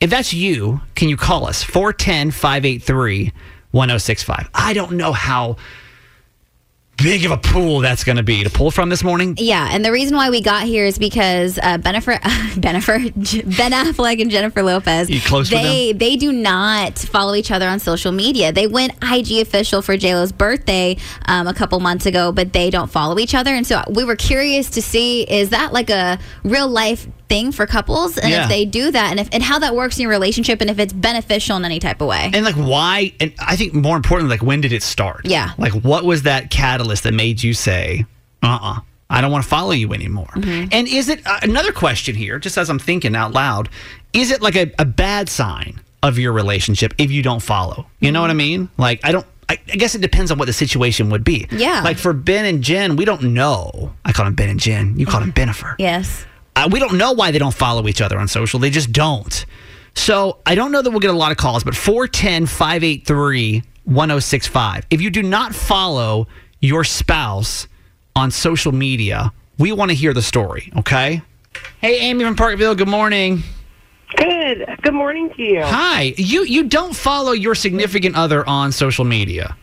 If 0.00 0.10
that's 0.10 0.32
you, 0.32 0.80
can 0.94 1.08
you 1.08 1.16
call 1.16 1.46
us? 1.46 1.62
410 1.62 2.30
583 2.30 3.32
1065. 3.72 4.50
I 4.54 4.72
don't 4.72 4.92
know 4.92 5.12
how 5.12 5.56
big 6.98 7.24
of 7.24 7.30
a 7.30 7.36
pool 7.36 7.80
that's 7.80 8.04
going 8.04 8.16
to 8.16 8.22
be 8.22 8.44
to 8.44 8.50
pull 8.50 8.70
from 8.70 8.88
this 8.88 9.02
morning. 9.02 9.34
Yeah, 9.38 9.68
and 9.70 9.84
the 9.84 9.92
reason 9.92 10.16
why 10.16 10.30
we 10.30 10.42
got 10.42 10.64
here 10.64 10.84
is 10.84 10.98
because 10.98 11.58
uh, 11.58 11.78
Bennifer, 11.78 12.20
Bennifer, 12.60 12.98
Ben 13.56 13.72
Affleck 13.72 14.20
and 14.20 14.30
Jennifer 14.30 14.62
Lopez. 14.62 15.08
You 15.08 15.20
close 15.20 15.48
they 15.48 15.92
they 15.92 16.16
do 16.16 16.32
not 16.32 16.98
follow 16.98 17.34
each 17.34 17.50
other 17.50 17.68
on 17.68 17.78
social 17.78 18.12
media. 18.12 18.52
They 18.52 18.66
went 18.66 18.92
IG 19.02 19.38
official 19.40 19.80
for 19.80 19.96
J 19.96 20.14
Lo's 20.14 20.32
birthday 20.32 20.96
um, 21.26 21.46
a 21.46 21.54
couple 21.54 21.80
months 21.80 22.06
ago, 22.06 22.32
but 22.32 22.52
they 22.52 22.70
don't 22.70 22.90
follow 22.90 23.18
each 23.18 23.34
other. 23.34 23.54
And 23.54 23.66
so 23.66 23.82
we 23.90 24.04
were 24.04 24.16
curious 24.16 24.70
to 24.70 24.82
see 24.82 25.22
is 25.22 25.50
that 25.50 25.72
like 25.72 25.90
a 25.90 26.18
real 26.42 26.68
life 26.68 27.06
thing 27.28 27.52
for 27.52 27.66
couples, 27.66 28.16
and 28.18 28.30
Yeah. 28.30 28.44
if 28.44 28.48
they 28.48 28.64
do 28.64 28.90
that, 28.90 29.10
and 29.10 29.20
if 29.20 29.28
and 29.32 29.42
how 29.42 29.58
that 29.58 29.74
works 29.74 29.96
in 29.98 30.02
your 30.02 30.10
relationship, 30.10 30.60
and 30.60 30.70
if 30.70 30.78
it's 30.78 30.92
beneficial 30.92 31.56
in 31.56 31.64
any 31.64 31.78
type 31.78 32.00
of 32.00 32.08
way. 32.08 32.30
And 32.32 32.44
like 32.44 32.54
why 32.56 33.12
and 33.20 33.32
I 33.38 33.56
think 33.56 33.74
more 33.74 33.96
importantly, 33.96 34.34
like 34.36 34.42
when 34.42 34.60
did 34.60 34.72
it 34.72 34.82
start? 34.82 35.22
Yeah. 35.24 35.50
Like 35.58 35.72
what 35.72 36.04
was 36.04 36.22
that 36.22 36.50
catalyst 36.50 37.02
that 37.04 37.14
made 37.14 37.42
you 37.42 37.54
say, 37.54 38.06
uh 38.42 38.58
uh 38.62 38.80
I 39.10 39.22
don't 39.22 39.32
want 39.32 39.42
to 39.44 39.48
follow 39.48 39.70
you 39.72 39.94
anymore. 39.94 40.28
Mm-hmm. 40.34 40.68
And 40.70 40.86
is 40.86 41.08
it 41.08 41.26
uh, 41.26 41.38
another 41.42 41.72
question 41.72 42.14
here, 42.14 42.38
just 42.38 42.58
as 42.58 42.68
I'm 42.68 42.78
thinking 42.78 43.16
out 43.16 43.32
loud, 43.32 43.70
is 44.12 44.30
it 44.30 44.42
like 44.42 44.54
a, 44.54 44.70
a 44.78 44.84
bad 44.84 45.30
sign 45.30 45.80
of 46.02 46.18
your 46.18 46.32
relationship 46.32 46.92
if 46.98 47.10
you 47.10 47.22
don't 47.22 47.40
follow? 47.40 47.86
You 48.00 48.12
know 48.12 48.20
what 48.20 48.28
I 48.28 48.32
Mm-hmm. 48.34 48.38
mean? 48.38 48.68
Like 48.76 49.00
I 49.04 49.12
don't 49.12 49.26
I, 49.50 49.56
I 49.72 49.76
guess 49.76 49.94
it 49.94 50.02
depends 50.02 50.30
on 50.30 50.36
what 50.38 50.44
the 50.44 50.52
situation 50.52 51.08
would 51.08 51.24
be. 51.24 51.46
Yeah. 51.50 51.80
Like 51.82 51.96
for 51.96 52.12
Ben 52.12 52.44
and 52.44 52.62
Jen, 52.62 52.96
we 52.96 53.06
don't 53.06 53.22
know. 53.32 53.94
I 54.04 54.12
call 54.12 54.26
him 54.26 54.34
Ben 54.34 54.50
and 54.50 54.60
Jen. 54.60 54.98
You 54.98 55.06
call 55.06 55.22
him 55.22 55.32
Bennifer. 55.38 55.74
yes. 55.78 56.26
Uh, 56.58 56.68
we 56.68 56.80
don't 56.80 56.98
know 56.98 57.12
why 57.12 57.30
they 57.30 57.38
don't 57.38 57.54
follow 57.54 57.86
each 57.86 58.00
other 58.00 58.18
on 58.18 58.26
social. 58.26 58.58
They 58.58 58.70
just 58.70 58.90
don't. 58.90 59.46
So 59.94 60.38
I 60.44 60.56
don't 60.56 60.72
know 60.72 60.82
that 60.82 60.90
we'll 60.90 60.98
get 60.98 61.10
a 61.10 61.16
lot 61.16 61.30
of 61.30 61.38
calls, 61.38 61.62
but 61.62 61.76
410 61.76 62.46
583 62.46 63.62
1065. 63.84 64.86
If 64.90 65.00
you 65.00 65.10
do 65.10 65.22
not 65.22 65.54
follow 65.54 66.26
your 66.60 66.82
spouse 66.82 67.68
on 68.16 68.32
social 68.32 68.72
media, 68.72 69.32
we 69.58 69.70
want 69.70 69.92
to 69.92 69.94
hear 69.94 70.12
the 70.12 70.22
story, 70.22 70.72
okay? 70.78 71.22
Hey, 71.80 72.00
Amy 72.00 72.24
from 72.24 72.34
Parkville, 72.34 72.74
good 72.74 72.88
morning. 72.88 73.44
Good. 74.16 74.66
Good 74.82 74.94
morning 74.94 75.32
to 75.36 75.42
you. 75.42 75.62
Hi. 75.62 76.14
You 76.16 76.42
you 76.42 76.64
don't 76.64 76.96
follow 76.96 77.32
your 77.32 77.54
significant 77.54 78.16
other 78.16 78.44
on 78.48 78.72
social 78.72 79.04
media. 79.04 79.56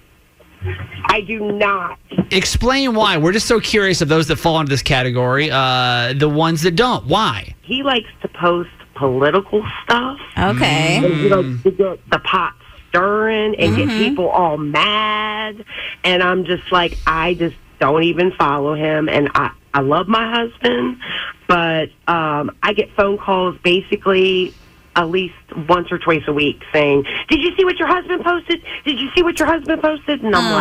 I 1.08 1.22
do 1.22 1.52
not. 1.52 2.00
Explain 2.32 2.96
why. 2.96 3.18
We're 3.18 3.32
just 3.32 3.48
so 3.48 3.60
curious 3.60 4.02
of 4.02 4.10
those 4.10 4.28
that 4.28 4.38
fall 4.38 4.60
into 4.60 4.70
this 4.70 4.82
category, 4.82 5.50
uh, 5.52 6.14
the 6.14 6.30
ones 6.30 6.62
that 6.64 6.76
don't. 6.76 7.06
Why? 7.06 7.56
He 7.62 7.84
likes 7.84 8.10
to 8.22 8.28
post 8.28 8.70
political 8.96 9.64
stuff. 9.84 10.20
Okay. 10.38 10.98
And 10.98 11.06
he 11.06 11.30
likes 11.30 11.64
to 11.64 11.72
get 11.72 12.10
the 12.10 12.20
pot 12.20 12.54
stirring 12.90 13.56
and 13.60 13.76
get 13.76 13.90
people 13.90 14.30
all 14.30 14.58
mad. 14.58 15.64
And 16.04 16.24
I'm 16.24 16.46
just 16.46 16.72
like, 16.72 16.98
I 17.06 17.34
just 17.36 17.56
don't 17.80 18.04
even 18.04 18.32
follow 18.32 18.74
him. 18.74 19.10
And 19.10 19.30
I, 19.36 19.52
I 19.74 19.82
love 19.82 20.08
my 20.08 20.30
husband, 20.30 20.98
but 21.48 21.90
um, 22.08 22.56
I 22.64 22.74
get 22.74 22.90
phone 22.96 23.18
calls 23.18 23.58
basically 23.64 24.54
at 24.96 25.10
least 25.10 25.36
once 25.68 25.92
or 25.92 25.98
twice 25.98 26.24
a 26.28 26.34
week 26.34 26.62
saying, 26.72 27.06
Did 27.30 27.42
you 27.42 27.56
see 27.56 27.66
what 27.66 27.78
your 27.78 27.88
husband 27.88 28.24
posted? 28.24 28.62
Did 28.86 29.00
you 29.00 29.10
see 29.16 29.24
what 29.24 29.38
your 29.40 29.48
husband 29.48 29.82
posted? 29.82 30.24
And 30.24 30.36
I'm 30.36 30.52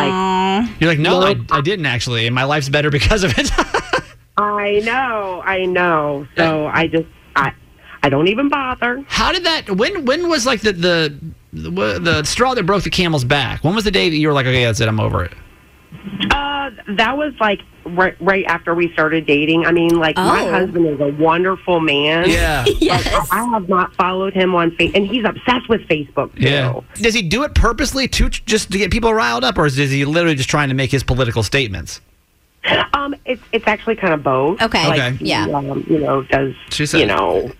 like, 0.62 0.80
You're 0.80 0.90
like, 0.90 0.98
no, 0.98 1.20
I, 1.20 1.34
Nope. 1.34 1.46
I 1.52 1.60
didn't 1.60 1.86
actually, 1.86 2.26
and 2.26 2.34
my 2.34 2.44
life's 2.44 2.68
better 2.68 2.90
because 2.90 3.24
of 3.24 3.32
it. 3.36 3.50
I 4.36 4.80
know, 4.80 5.42
I 5.44 5.64
know. 5.64 6.26
So 6.36 6.66
I 6.66 6.88
just, 6.88 7.06
I, 7.36 7.52
I 8.02 8.08
don't 8.08 8.28
even 8.28 8.48
bother. 8.48 9.04
How 9.06 9.32
did 9.32 9.44
that? 9.44 9.70
When 9.70 10.04
when 10.04 10.28
was 10.28 10.44
like 10.44 10.60
the 10.60 10.72
the 10.72 11.18
the, 11.52 11.98
the 12.00 12.24
straw 12.24 12.54
that 12.54 12.66
broke 12.66 12.82
the 12.82 12.90
camel's 12.90 13.24
back? 13.24 13.62
When 13.62 13.74
was 13.74 13.84
the 13.84 13.90
day 13.92 14.10
that 14.10 14.16
you 14.16 14.26
were 14.28 14.34
like, 14.34 14.46
okay, 14.46 14.64
that's 14.64 14.80
it, 14.80 14.88
I'm 14.88 14.98
over 14.98 15.24
it? 15.24 15.32
Uh, 16.30 16.70
that 16.96 17.16
was 17.16 17.32
like 17.40 17.60
right, 17.86 18.14
right 18.20 18.44
after 18.46 18.74
we 18.74 18.92
started 18.92 19.26
dating. 19.26 19.66
I 19.66 19.72
mean, 19.72 19.90
like 19.98 20.16
my 20.16 20.42
Oh. 20.46 20.50
husband 20.50 20.86
is 20.86 21.00
a 21.00 21.08
wonderful 21.22 21.80
man. 21.80 22.28
Yeah, 22.28 22.64
Yes. 22.80 23.06
I 23.30 23.44
have 23.52 23.68
not 23.68 23.94
followed 23.94 24.32
him 24.34 24.54
on 24.54 24.70
Facebook, 24.72 24.96
and 24.96 25.06
he's 25.06 25.24
obsessed 25.24 25.68
with 25.68 25.82
Facebook. 25.88 26.34
Too. 26.36 26.42
yeah. 26.42 26.80
Does 26.96 27.14
he 27.14 27.22
do 27.22 27.42
it 27.44 27.54
purposely 27.54 28.08
to 28.08 28.28
just 28.28 28.70
to 28.72 28.78
get 28.78 28.90
people 28.90 29.12
riled 29.14 29.44
up, 29.44 29.58
or 29.58 29.66
is 29.66 29.76
he 29.76 30.04
literally 30.04 30.34
just 30.36 30.50
trying 30.50 30.68
to 30.68 30.74
make 30.74 30.90
his 30.90 31.02
political 31.02 31.42
statements? 31.42 32.00
Um, 32.94 33.14
it's 33.26 33.42
it's 33.52 33.66
actually 33.66 33.96
kind 33.96 34.14
of 34.14 34.22
both. 34.22 34.62
Okay. 34.62 34.86
Like, 34.88 35.00
Okay. 35.14 35.24
Yeah. 35.24 35.44
Um, 35.46 35.84
you 35.88 35.98
know, 35.98 36.22
does 36.22 36.54
She 36.70 36.86
said- 36.86 37.00
you 37.00 37.06
know, 37.06 37.52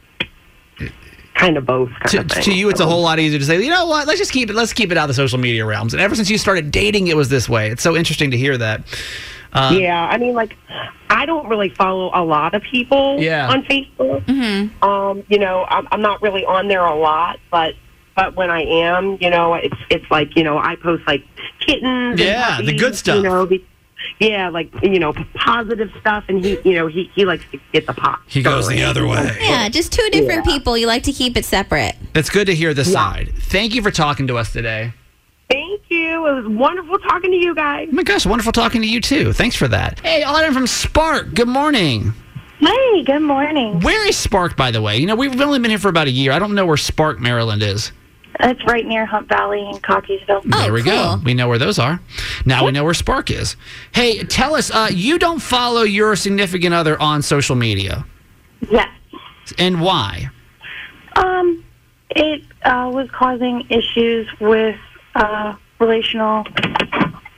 kind 1.34 1.56
of 1.56 1.66
both. 1.66 1.90
Kind 1.90 2.08
To, 2.10 2.18
of 2.20 2.30
thing. 2.30 2.42
to 2.44 2.52
you, 2.54 2.70
it's 2.70 2.80
a 2.80 2.86
whole 2.86 3.02
lot 3.02 3.18
easier 3.18 3.38
to 3.38 3.44
say, 3.44 3.60
you 3.62 3.68
know 3.70 3.86
what? 3.86 4.06
Let's 4.06 4.18
just 4.18 4.32
keep 4.32 4.48
it. 4.50 4.54
Let's 4.54 4.72
keep 4.72 4.90
it 4.92 4.96
out 4.96 5.02
of 5.04 5.08
the 5.08 5.14
social 5.14 5.38
media 5.38 5.66
realms. 5.66 5.92
And 5.92 6.00
ever 6.00 6.14
since 6.14 6.30
you 6.30 6.38
started 6.38 6.70
dating, 6.70 7.08
it 7.08 7.16
was 7.16 7.28
this 7.28 7.48
way. 7.48 7.68
It's 7.70 7.82
so 7.82 7.96
interesting 7.96 8.30
to 8.30 8.36
hear 8.38 8.56
that. 8.56 8.82
Uh, 9.54 9.76
yeah, 9.78 10.04
I 10.06 10.18
mean, 10.18 10.34
like, 10.34 10.56
I 11.10 11.26
don't 11.26 11.48
really 11.48 11.68
follow 11.70 12.10
a 12.12 12.24
lot 12.24 12.54
of 12.54 12.62
people 12.62 13.20
Yeah. 13.20 13.48
on 13.48 13.62
Facebook. 13.64 14.24
Mm-hmm. 14.24 14.82
Um, 14.84 15.22
you 15.28 15.38
know, 15.38 15.64
I'm, 15.68 15.86
I'm 15.92 16.02
not 16.02 16.20
really 16.22 16.44
on 16.44 16.68
there 16.68 16.84
a 16.84 16.94
lot, 16.96 17.38
but 17.50 17.74
but 18.16 18.36
when 18.36 18.50
I 18.50 18.62
am, 18.62 19.18
you 19.20 19.30
know, 19.30 19.54
it's 19.54 19.76
it's 19.90 20.08
like 20.10 20.36
you 20.36 20.44
know, 20.44 20.58
I 20.58 20.76
post 20.76 21.06
like 21.06 21.24
kittens. 21.60 22.20
Yeah, 22.20 22.58
and 22.58 22.68
the 22.68 22.76
good 22.76 22.94
stuff. 22.96 23.16
You 23.16 23.22
know, 23.22 23.46
be, 23.46 23.64
yeah, 24.20 24.48
like 24.50 24.70
you 24.82 24.98
know, 24.98 25.12
positive 25.34 25.90
stuff, 26.00 26.24
and 26.28 26.44
he, 26.44 26.58
you 26.64 26.74
know, 26.74 26.86
he 26.86 27.10
he 27.14 27.24
likes 27.24 27.44
to 27.52 27.60
get 27.72 27.86
the 27.86 27.94
pop. 27.94 28.20
He 28.26 28.42
goes 28.42 28.68
the 28.68 28.82
other 28.82 29.06
way. 29.06 29.36
Yeah, 29.40 29.68
just 29.68 29.92
two 29.92 30.08
different 30.10 30.44
people. 30.44 30.76
You 30.76 30.86
like 30.86 31.02
to 31.04 31.12
keep 31.12 31.36
it 31.36 31.44
separate. 31.44 31.96
It's 32.14 32.30
good 32.30 32.46
to 32.46 32.54
hear 32.54 32.74
this 32.74 32.92
side. 32.92 33.32
Thank 33.36 33.74
you 33.74 33.82
for 33.82 33.90
talking 33.90 34.26
to 34.28 34.36
us 34.36 34.52
today. 34.52 34.92
Thank 35.50 35.82
you. 35.88 36.26
It 36.26 36.34
was 36.34 36.46
wonderful 36.48 36.98
talking 36.98 37.30
to 37.30 37.36
you 37.36 37.54
guys. 37.54 37.88
Oh 37.90 37.94
my 37.94 38.02
gosh, 38.02 38.26
wonderful 38.26 38.52
talking 38.52 38.82
to 38.82 38.88
you 38.88 39.00
too. 39.00 39.32
Thanks 39.32 39.56
for 39.56 39.68
that. 39.68 40.00
Hey, 40.00 40.22
Autumn 40.22 40.54
from 40.54 40.66
Spark. 40.66 41.34
Good 41.34 41.48
morning. 41.48 42.12
Hey, 42.58 43.02
good 43.04 43.20
morning. 43.20 43.80
Where 43.80 44.06
is 44.08 44.16
Spark, 44.16 44.56
by 44.56 44.70
the 44.70 44.80
way? 44.80 44.96
You 44.96 45.06
know, 45.06 45.16
we've 45.16 45.38
only 45.40 45.58
been 45.58 45.70
here 45.70 45.78
for 45.78 45.88
about 45.88 46.06
a 46.06 46.10
year. 46.10 46.32
I 46.32 46.38
don't 46.38 46.54
know 46.54 46.64
where 46.64 46.76
Spark, 46.76 47.20
Maryland 47.20 47.62
is. 47.62 47.92
It's 48.40 48.64
right 48.64 48.84
near 48.86 49.06
Hunt 49.06 49.28
Valley 49.28 49.60
in 49.60 49.76
Cockeysville. 49.76 50.42
Oh, 50.52 50.62
there 50.62 50.72
we 50.72 50.82
go. 50.82 51.20
We 51.24 51.34
know 51.34 51.46
where 51.48 51.58
those 51.58 51.78
are. 51.78 52.00
Now 52.44 52.64
we 52.64 52.72
know 52.72 52.82
where 52.82 52.94
Spark 52.94 53.30
is. 53.30 53.56
Hey, 53.92 54.24
tell 54.24 54.56
us, 54.56 54.70
uh, 54.70 54.88
you 54.90 55.18
don't 55.18 55.40
follow 55.40 55.82
your 55.82 56.16
significant 56.16 56.74
other 56.74 57.00
on 57.00 57.22
social 57.22 57.54
media. 57.54 58.04
Yes. 58.70 58.88
And 59.58 59.80
why? 59.80 60.30
Um, 61.16 61.64
it 62.10 62.42
uh, 62.64 62.90
was 62.92 63.08
causing 63.12 63.66
issues 63.68 64.28
with 64.40 64.76
uh, 65.14 65.54
relational 65.80 66.44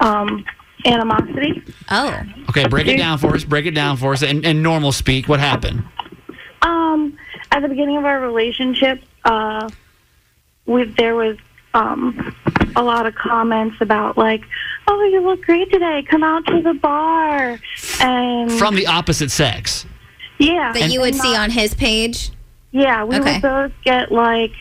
um, 0.01 0.45
animosity. 0.85 1.63
Oh. 1.91 2.21
Okay, 2.51 2.67
break 2.69 2.87
it 2.87 2.97
down 2.99 3.19
for 3.19 3.35
us. 3.35 3.45
Break 3.45 3.67
it 3.67 3.73
down 3.75 3.97
for 3.97 4.13
us. 4.13 4.23
And, 4.23 4.45
and 4.45 4.63
normal 4.63 4.93
speak, 4.93 5.29
what 5.29 5.41
happened? 5.41 5.85
Um, 6.63 7.17
at 7.53 7.61
the 7.61 7.69
beginning 7.69 7.97
of 7.97 8.05
our 8.05 8.21
relationship, 8.21 9.03
uh, 9.25 9.69
with 10.67 10.97
there 10.97 11.15
was 11.15 11.37
um, 11.75 12.35
a 12.75 12.83
lot 12.83 13.07
of 13.07 13.15
comments 13.15 13.77
about 13.81 14.17
like, 14.19 14.43
"Oh, 14.89 15.03
you 15.05 15.21
look 15.21 15.43
great 15.43 15.71
today. 15.71 16.03
Come 16.09 16.25
out 16.25 16.45
to 16.47 16.61
the 16.63 16.75
bar." 16.75 17.59
And 18.01 18.51
From 18.53 18.75
the 18.75 18.87
opposite 18.87 19.31
sex. 19.31 19.87
yeah, 20.39 20.73
That 20.73 20.91
you 20.91 21.01
would 21.01 21.13
And 21.15 21.23
see 21.23 21.37
on 21.37 21.51
his 21.51 21.75
page? 21.75 22.31
Yeah, 22.73 23.05
we 23.05 23.17
Okay. 23.17 23.35
would 23.35 23.43
both 23.43 23.73
get 23.85 24.11
like 24.11 24.53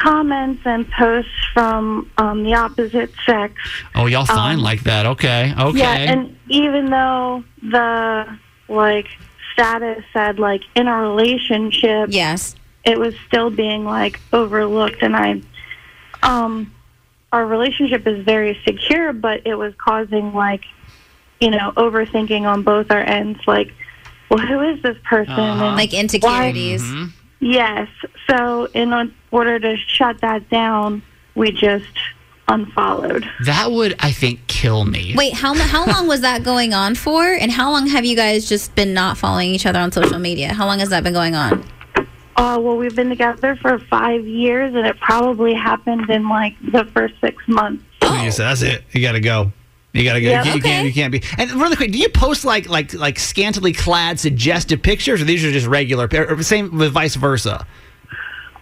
comments 0.00 0.62
and 0.64 0.90
posts 0.90 1.30
from 1.54 2.10
um, 2.18 2.42
the 2.42 2.54
opposite 2.54 3.12
sex. 3.24 3.54
Oh, 3.94 4.06
y'all 4.06 4.24
fine 4.24 4.56
Um, 4.56 4.62
like 4.62 4.82
that. 4.84 5.06
Okay. 5.06 5.54
Okay. 5.56 5.78
Yeah, 5.78 5.94
and 5.94 6.36
even 6.48 6.90
though 6.90 7.44
the 7.62 8.38
like 8.68 9.06
status 9.52 10.02
said 10.12 10.38
like 10.38 10.62
in 10.74 10.88
a 10.88 10.96
relationship, 11.02 12.08
yes, 12.10 12.56
it 12.84 12.98
was 12.98 13.14
still 13.28 13.50
being 13.50 13.84
like 13.84 14.18
overlooked, 14.32 15.02
and 15.02 15.14
I, 15.14 15.42
um, 16.22 16.72
our 17.32 17.46
relationship 17.46 18.06
is 18.06 18.24
very 18.24 18.58
secure, 18.64 19.12
but 19.12 19.46
it 19.46 19.54
was 19.54 19.74
causing 19.76 20.32
like, 20.32 20.64
you 21.40 21.50
know, 21.50 21.72
overthinking 21.76 22.42
on 22.42 22.62
both 22.62 22.90
our 22.90 23.02
ends, 23.02 23.38
like. 23.46 23.72
Well, 24.32 24.46
who 24.46 24.60
is 24.60 24.80
this 24.80 24.96
person? 25.02 25.32
Uh-huh. 25.32 25.64
And 25.64 25.74
Like 25.74 25.92
insecurities. 25.92 26.84
Mm-hmm. 26.84 27.06
Yes. 27.40 27.88
So, 28.28 28.66
in 28.74 29.12
order 29.30 29.58
to 29.58 29.76
shut 29.76 30.20
that 30.20 30.48
down, 30.50 31.02
we 31.34 31.50
just 31.52 31.86
unfollowed. 32.48 33.24
that 33.44 33.70
would, 33.70 33.94
I 34.00 34.12
think, 34.12 34.46
kill 34.46 34.84
me. 34.84 35.14
Wait, 35.16 35.32
how 35.32 35.54
how 35.54 35.86
long 35.86 36.06
was 36.06 36.20
that 36.20 36.42
going 36.42 36.74
on 36.74 36.94
for? 36.94 37.24
And 37.24 37.50
how 37.50 37.70
long 37.70 37.86
have 37.86 38.04
you 38.04 38.16
guys 38.16 38.48
just 38.48 38.74
been 38.74 38.92
not 38.92 39.16
following 39.16 39.50
each 39.50 39.66
other 39.66 39.78
on 39.78 39.92
social 39.92 40.18
media? 40.18 40.52
How 40.52 40.66
long 40.66 40.80
has 40.80 40.90
that 40.90 41.02
been 41.02 41.12
going 41.14 41.34
on? 41.34 41.64
Uh, 42.36 42.58
well, 42.58 42.76
we've 42.76 42.96
been 42.96 43.10
together 43.10 43.54
for 43.56 43.78
five 43.78 44.26
years, 44.26 44.74
and 44.74 44.86
it 44.86 44.98
probably 44.98 45.54
happened 45.54 46.08
in 46.08 46.28
like 46.28 46.54
the 46.72 46.84
first 46.86 47.14
six 47.20 47.42
months. 47.46 47.84
You 48.02 48.30
said, 48.30 48.46
that's 48.46 48.62
it. 48.62 48.84
You 48.92 49.02
got 49.02 49.12
to 49.12 49.20
go. 49.20 49.52
You 49.92 50.04
gotta 50.04 50.20
go. 50.20 50.28
Yeah, 50.28 50.44
you, 50.44 50.44
can't, 50.44 50.56
you 50.56 50.62
can't. 50.62 50.86
You 50.86 50.92
can't 50.92 51.12
be. 51.12 51.22
And 51.38 51.60
really 51.60 51.76
quick, 51.76 51.90
do 51.90 51.98
you 51.98 52.08
post 52.08 52.44
like 52.44 52.68
like 52.68 52.94
like 52.94 53.18
scantily 53.18 53.72
clad 53.72 54.20
suggestive 54.20 54.82
pictures, 54.82 55.20
or 55.20 55.24
these 55.24 55.44
are 55.44 55.50
just 55.50 55.66
regular? 55.66 56.08
Or 56.12 56.42
same 56.42 56.76
with 56.78 56.92
vice 56.92 57.16
versa. 57.16 57.66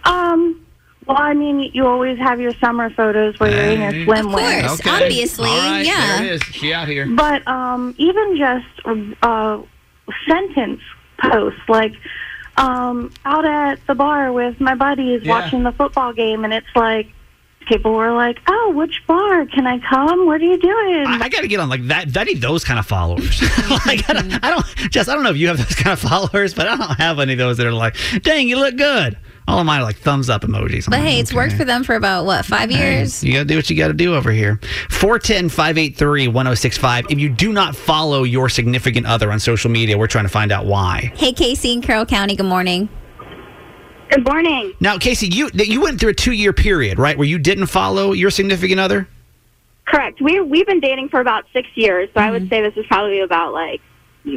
Um. 0.05 0.65
Well, 1.05 1.17
I 1.17 1.33
mean, 1.33 1.71
you 1.73 1.87
always 1.87 2.19
have 2.19 2.39
your 2.39 2.53
summer 2.59 2.91
photos 2.91 3.39
where 3.39 3.49
you're 3.49 3.83
in 3.87 4.05
your 4.05 4.05
swimwear. 4.05 4.67
course, 4.67 4.81
obviously, 4.85 5.49
All 5.49 5.57
right, 5.57 5.83
yeah. 5.83 6.17
There 6.19 6.25
it 6.27 6.31
is. 6.33 6.41
She 6.43 6.71
out 6.71 6.87
here. 6.87 7.07
But 7.07 7.47
um, 7.47 7.95
even 7.97 8.37
just 8.37 8.67
uh, 9.23 9.59
sentence 10.27 10.81
posts 11.19 11.59
like 11.67 11.93
um, 12.57 13.11
out 13.25 13.43
at 13.45 13.79
the 13.87 13.95
bar 13.95 14.31
with 14.31 14.59
my 14.61 14.75
buddies 14.75 15.23
Yeah. 15.23 15.31
watching 15.39 15.63
the 15.63 15.71
football 15.71 16.13
game, 16.13 16.43
and 16.43 16.53
it's 16.53 16.67
like 16.75 17.07
people 17.69 17.93
were 17.93 18.11
like, 18.13 18.39
"Oh, 18.47 18.73
which 18.75 19.01
bar? 19.07 19.45
Can 19.45 19.65
I 19.65 19.79
come? 19.79 20.25
What 20.25 20.41
are 20.41 20.45
you 20.45 20.59
doing?" 20.59 21.05
I, 21.07 21.19
I 21.21 21.29
got 21.29 21.41
to 21.41 21.47
get 21.47 21.61
on 21.61 21.69
like 21.69 21.87
that. 21.87 22.17
I 22.17 22.23
need 22.23 22.41
those 22.41 22.65
kind 22.65 22.77
of 22.79 22.85
followers. 22.85 23.41
like 23.85 24.09
I 24.09 24.13
don't, 24.13 24.43
I 24.43 24.49
don't, 24.51 24.65
Jess. 24.91 25.07
I 25.07 25.13
don't 25.15 25.23
know 25.23 25.29
if 25.29 25.37
you 25.37 25.47
have 25.47 25.57
those 25.57 25.75
kind 25.75 25.93
of 25.93 25.99
followers, 26.09 26.53
but 26.53 26.67
I 26.67 26.75
don't 26.75 26.97
have 26.97 27.19
any 27.19 27.33
of 27.33 27.39
those 27.39 27.55
that 27.57 27.67
are 27.67 27.71
like, 27.71 27.95
"Dang, 28.23 28.49
you 28.49 28.57
look 28.57 28.75
good." 28.75 29.17
All 29.47 29.57
of 29.59 29.65
mine 29.65 29.81
are 29.81 29.83
like 29.83 29.97
thumbs 29.97 30.29
up 30.29 30.43
emojis. 30.43 30.85
I'm 30.85 30.91
But 30.91 30.99
like, 30.99 31.09
hey, 31.09 31.19
it's 31.19 31.33
worked 31.33 31.53
for 31.53 31.65
them 31.65 31.83
for 31.83 31.95
about 31.95 32.25
what 32.25 32.45
five 32.45 32.69
years? 32.69 33.23
You 33.23 33.33
got 33.33 33.39
to 33.39 33.45
do 33.45 33.55
what 33.55 33.67
you 33.67 33.75
got 33.75 33.87
to 33.87 33.95
do 33.95 34.13
over 34.13 34.29
here. 34.31 34.59
410 34.91 35.49
583 35.49 36.27
1065. 36.27 37.05
If 37.09 37.17
you 37.17 37.29
do 37.29 37.51
not 37.51 37.75
follow 37.75 38.21
your 38.21 38.47
significant 38.47 39.07
other 39.07 39.31
on 39.31 39.39
social 39.39 39.71
media, 39.71 39.97
we're 39.97 40.05
trying 40.05 40.25
to 40.25 40.29
find 40.29 40.51
out 40.51 40.67
why. 40.67 41.11
Hey, 41.15 41.31
Casey 41.33 41.73
in 41.73 41.81
Carroll 41.81 42.05
County. 42.05 42.35
Good 42.35 42.45
morning. 42.45 42.89
Good 44.09 44.25
morning. 44.25 44.73
Now, 44.79 44.97
Casey, 44.97 45.27
you 45.27 45.49
you 45.53 45.81
went 45.81 45.99
through 45.99 46.09
a 46.09 46.13
two 46.13 46.31
year 46.31 46.53
period, 46.53 46.97
right, 46.97 47.17
where 47.17 47.27
you 47.27 47.37
didn't 47.37 47.67
follow 47.67 48.11
your 48.11 48.31
significant 48.31 48.79
other? 48.79 49.07
Correct. 49.85 50.21
We 50.21 50.39
we've 50.39 50.65
been 50.65 50.79
dating 50.79 51.09
for 51.09 51.19
about 51.19 51.45
six 51.53 51.67
years, 51.75 52.09
so 52.13 52.19
I 52.19 52.31
would 52.31 52.43
mm-hmm. 52.43 52.49
say 52.49 52.61
this 52.61 52.77
is 52.77 52.85
probably 52.87 53.19
about 53.21 53.53
like 53.53 53.81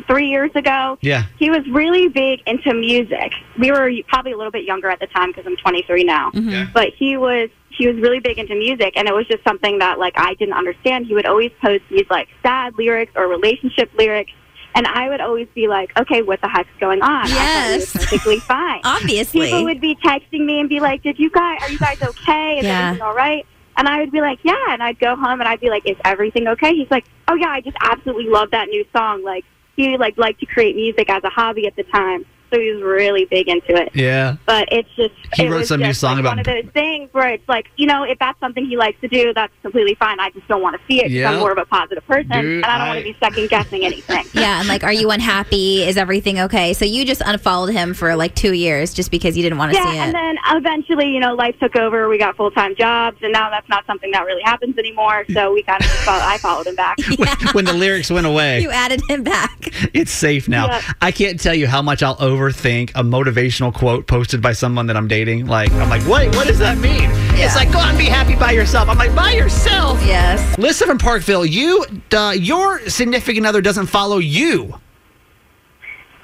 three 0.06 0.28
years 0.28 0.50
ago. 0.54 0.98
Yeah. 1.00 1.24
He 1.38 1.50
was 1.50 1.66
really 1.70 2.08
big 2.08 2.40
into 2.46 2.74
music. 2.74 3.32
We 3.58 3.70
were 3.70 3.90
probably 4.08 4.32
a 4.32 4.36
little 4.36 4.52
bit 4.52 4.64
younger 4.64 4.88
at 4.88 5.00
the 5.00 5.06
time 5.08 5.30
because 5.30 5.46
I'm 5.46 5.56
23 5.56 6.04
now. 6.04 6.30
Mm-hmm. 6.30 6.48
Yeah. 6.48 6.66
But 6.72 6.90
he 6.96 7.16
was 7.16 7.50
he 7.70 7.86
was 7.86 7.96
really 7.96 8.20
big 8.20 8.38
into 8.38 8.54
music, 8.54 8.94
and 8.96 9.08
it 9.08 9.14
was 9.14 9.26
just 9.26 9.42
something 9.44 9.78
that 9.78 9.98
like 9.98 10.14
I 10.16 10.34
didn't 10.34 10.54
understand. 10.54 11.06
He 11.06 11.14
would 11.14 11.26
always 11.26 11.50
post 11.60 11.84
these 11.90 12.06
like 12.10 12.28
sad 12.42 12.76
lyrics 12.76 13.12
or 13.16 13.26
relationship 13.26 13.90
lyrics. 13.96 14.32
And 14.74 14.86
I 14.86 15.08
would 15.08 15.20
always 15.20 15.48
be 15.54 15.68
like, 15.68 15.96
okay, 15.98 16.22
what 16.22 16.40
the 16.40 16.48
heck's 16.48 16.68
going 16.80 17.02
on? 17.02 17.28
Yes. 17.28 17.34
I 17.34 17.38
thought 17.62 17.76
was 17.76 17.92
perfectly 18.06 18.38
fine. 18.54 18.80
Obviously. 18.84 19.40
People 19.46 19.64
would 19.64 19.80
be 19.80 19.94
texting 19.96 20.44
me 20.46 20.60
and 20.60 20.68
be 20.68 20.80
like, 20.80 21.02
did 21.02 21.18
you 21.18 21.30
guys, 21.30 21.58
are 21.62 21.70
you 21.70 21.78
guys 21.78 22.00
okay? 22.02 22.58
Is 22.58 22.64
Yeah. 22.64 22.86
everything 22.88 23.02
all 23.06 23.14
right? 23.14 23.46
And 23.76 23.88
I 23.88 24.00
would 24.00 24.12
be 24.12 24.20
like, 24.20 24.38
yeah. 24.42 24.54
And 24.70 24.82
I'd 24.82 24.98
go 24.98 25.14
home 25.16 25.40
and 25.40 25.44
I'd 25.48 25.60
be 25.60 25.68
like, 25.70 25.86
is 25.88 25.96
everything 26.04 26.46
okay? 26.48 26.74
He's 26.74 26.90
like, 26.90 27.04
oh 27.28 27.34
yeah, 27.34 27.48
I 27.48 27.60
just 27.60 27.76
absolutely 27.82 28.28
love 28.30 28.50
that 28.52 28.68
new 28.68 28.84
song. 28.94 29.22
Like 29.24 29.44
he 29.76 29.96
like 29.96 30.16
liked 30.18 30.40
to 30.40 30.46
create 30.46 30.76
music 30.76 31.08
as 31.10 31.22
a 31.24 31.30
hobby 31.30 31.66
at 31.66 31.76
the 31.76 31.82
time, 31.84 32.24
so 32.52 32.60
he 32.60 32.70
was 32.72 32.82
really 32.82 33.24
big 33.26 33.48
into 33.48 33.74
it. 33.74 33.90
Yeah. 33.94 34.36
But 34.46 34.68
it's 34.70 34.88
just 34.96 35.14
He 35.34 35.44
it 35.46 35.50
wrote 35.50 35.66
some 35.66 35.80
new 35.80 35.92
song 35.92 36.12
like, 36.16 36.20
about- 36.20 36.30
one 36.30 36.38
of 36.40 36.46
those 36.46 36.72
things 36.72 37.08
where 37.12 37.28
it's 37.28 37.48
like 37.48 37.66
you 37.76 37.86
know 37.86 38.02
if 38.04 38.18
that's 38.18 38.38
something 38.40 38.64
he 38.66 38.76
likes 38.76 39.00
to 39.00 39.08
do, 39.08 39.32
that's 39.34 39.52
completely 39.62 39.94
fine. 39.94 40.20
I 40.20 40.30
just 40.30 40.46
don't 40.48 40.62
want 40.62 40.76
to 40.80 40.82
see 40.86 41.00
it. 41.00 41.04
'cause 41.04 41.12
Yeah. 41.12 41.30
I'm 41.32 41.38
more 41.38 41.52
of 41.52 41.58
a 41.58 41.64
positive 41.64 42.06
person, 42.06 42.30
Dude, 42.30 42.64
and 42.64 42.64
I 42.64 42.78
don't 42.78 42.88
want 42.88 42.98
to 42.98 43.04
be 43.04 43.16
second 43.20 43.48
guessing 43.48 43.84
anything. 43.84 44.24
Yeah, 44.34 44.58
and 44.60 44.68
like, 44.68 44.82
are 44.82 44.92
you 44.92 45.10
unhappy? 45.10 45.82
Is 45.84 45.96
everything 45.96 46.40
okay? 46.40 46.72
So 46.72 46.84
you 46.84 47.04
just 47.04 47.20
unfollowed 47.24 47.70
him 47.70 47.94
for 47.94 48.16
like 48.16 48.34
two 48.34 48.52
years 48.54 48.92
just 48.92 49.10
because 49.10 49.36
you 49.36 49.42
didn't 49.42 49.58
want 49.58 49.72
to 49.72 49.78
yeah, 49.78 49.84
see 49.84 49.90
it. 49.90 49.94
Yeah. 49.94 50.04
And 50.06 50.14
then 50.14 50.36
eventually, 50.56 51.08
you 51.10 51.20
know, 51.20 51.34
life 51.34 51.54
took 51.60 51.76
over. 51.76 52.08
We 52.08 52.18
got 52.18 52.36
full 52.36 52.50
time 52.50 52.74
jobs, 52.74 53.18
and 53.22 53.32
now 53.32 53.50
that's 53.50 53.68
not 53.68 53.86
something 53.86 54.10
that 54.12 54.24
really 54.24 54.42
happens 54.42 54.76
anymore. 54.78 55.24
So 55.32 55.52
we 55.52 55.62
kind 55.62 55.80
of 55.80 55.86
just 55.88 56.02
followed, 56.04 56.22
I 56.22 56.38
followed 56.38 56.66
him 56.66 56.74
back. 56.74 56.96
when 57.52 57.64
the 57.64 57.72
lyrics 57.72 58.10
went 58.10 58.26
away. 58.26 58.60
you 58.62 58.70
added 58.70 59.00
him 59.08 59.22
back. 59.22 59.68
It's 59.94 60.10
safe 60.10 60.48
now. 60.48 60.66
Yeah. 60.66 60.82
I 61.00 61.12
can't 61.12 61.38
tell 61.38 61.54
you 61.54 61.66
how 61.68 61.82
much 61.82 62.02
I'll 62.02 62.16
overthink 62.42 62.90
a 62.90 63.02
motivational 63.02 63.72
quote 63.72 64.06
posted 64.06 64.42
by 64.42 64.52
someone 64.52 64.86
that 64.86 64.96
I'm 64.96 65.08
dating. 65.08 65.46
Like, 65.46 65.70
I'm 65.72 65.88
like, 65.88 66.06
wait, 66.06 66.34
what 66.34 66.46
does 66.46 66.58
that 66.58 66.78
mean? 66.78 67.10
It's 67.38 67.54
like, 67.54 67.72
go 67.72 67.78
out 67.78 67.90
and 67.90 67.98
be 67.98 68.06
happy 68.06 68.34
by 68.36 68.52
yourself. 68.52 68.88
I'm 68.88 68.98
like, 68.98 69.14
by 69.14 69.32
yourself? 69.32 70.00
Yes. 70.04 70.58
Listen 70.58 70.88
from 70.88 70.98
Parkville, 70.98 71.46
you, 71.46 71.84
uh, 72.12 72.34
your 72.36 72.88
significant 72.88 73.46
other 73.46 73.60
doesn't 73.60 73.86
follow 73.86 74.18
you. 74.18 74.74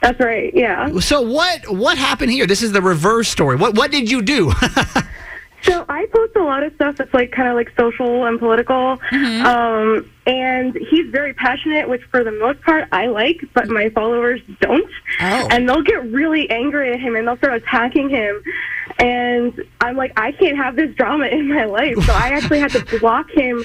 That's 0.02 0.20
right. 0.20 0.54
Yeah. 0.54 1.00
So 1.00 1.20
what 1.22 1.68
what 1.68 1.98
happened 1.98 2.30
here? 2.30 2.46
This 2.46 2.62
is 2.62 2.70
the 2.70 2.80
reverse 2.80 3.28
story. 3.28 3.56
What 3.56 3.74
what 3.74 3.90
did 3.90 4.08
you 4.08 4.22
do? 4.22 4.52
So 5.62 5.84
I 5.88 6.06
post 6.06 6.36
a 6.36 6.42
lot 6.42 6.62
of 6.62 6.72
stuff 6.74 6.96
that's 6.96 7.12
like 7.12 7.32
kind 7.32 7.48
of 7.48 7.54
like 7.56 7.72
social 7.78 8.24
and 8.26 8.38
political, 8.38 8.98
Mm-hmm. 9.10 9.46
um, 9.46 10.10
and 10.26 10.74
he's 10.90 11.10
very 11.10 11.32
passionate, 11.32 11.88
which 11.88 12.02
for 12.10 12.22
the 12.22 12.30
most 12.32 12.60
part 12.62 12.86
I 12.92 13.06
like, 13.06 13.42
but 13.54 13.68
my 13.68 13.88
followers 13.90 14.40
don't. 14.60 14.90
Oh. 15.20 15.48
And 15.50 15.68
they'll 15.68 15.82
get 15.82 16.04
really 16.12 16.48
angry 16.50 16.92
at 16.92 17.00
him 17.00 17.16
and 17.16 17.26
they'll 17.26 17.36
start 17.38 17.54
attacking 17.54 18.08
him, 18.10 18.42
and 18.98 19.64
I'm 19.80 19.96
like, 19.96 20.12
I 20.18 20.32
can't 20.32 20.56
have 20.56 20.76
this 20.76 20.94
drama 20.94 21.26
in 21.26 21.48
my 21.52 21.64
life, 21.64 21.96
so 22.04 22.12
I 22.12 22.28
actually 22.30 22.58
had 22.60 22.70
to 22.72 22.84
block 23.00 23.30
him 23.30 23.62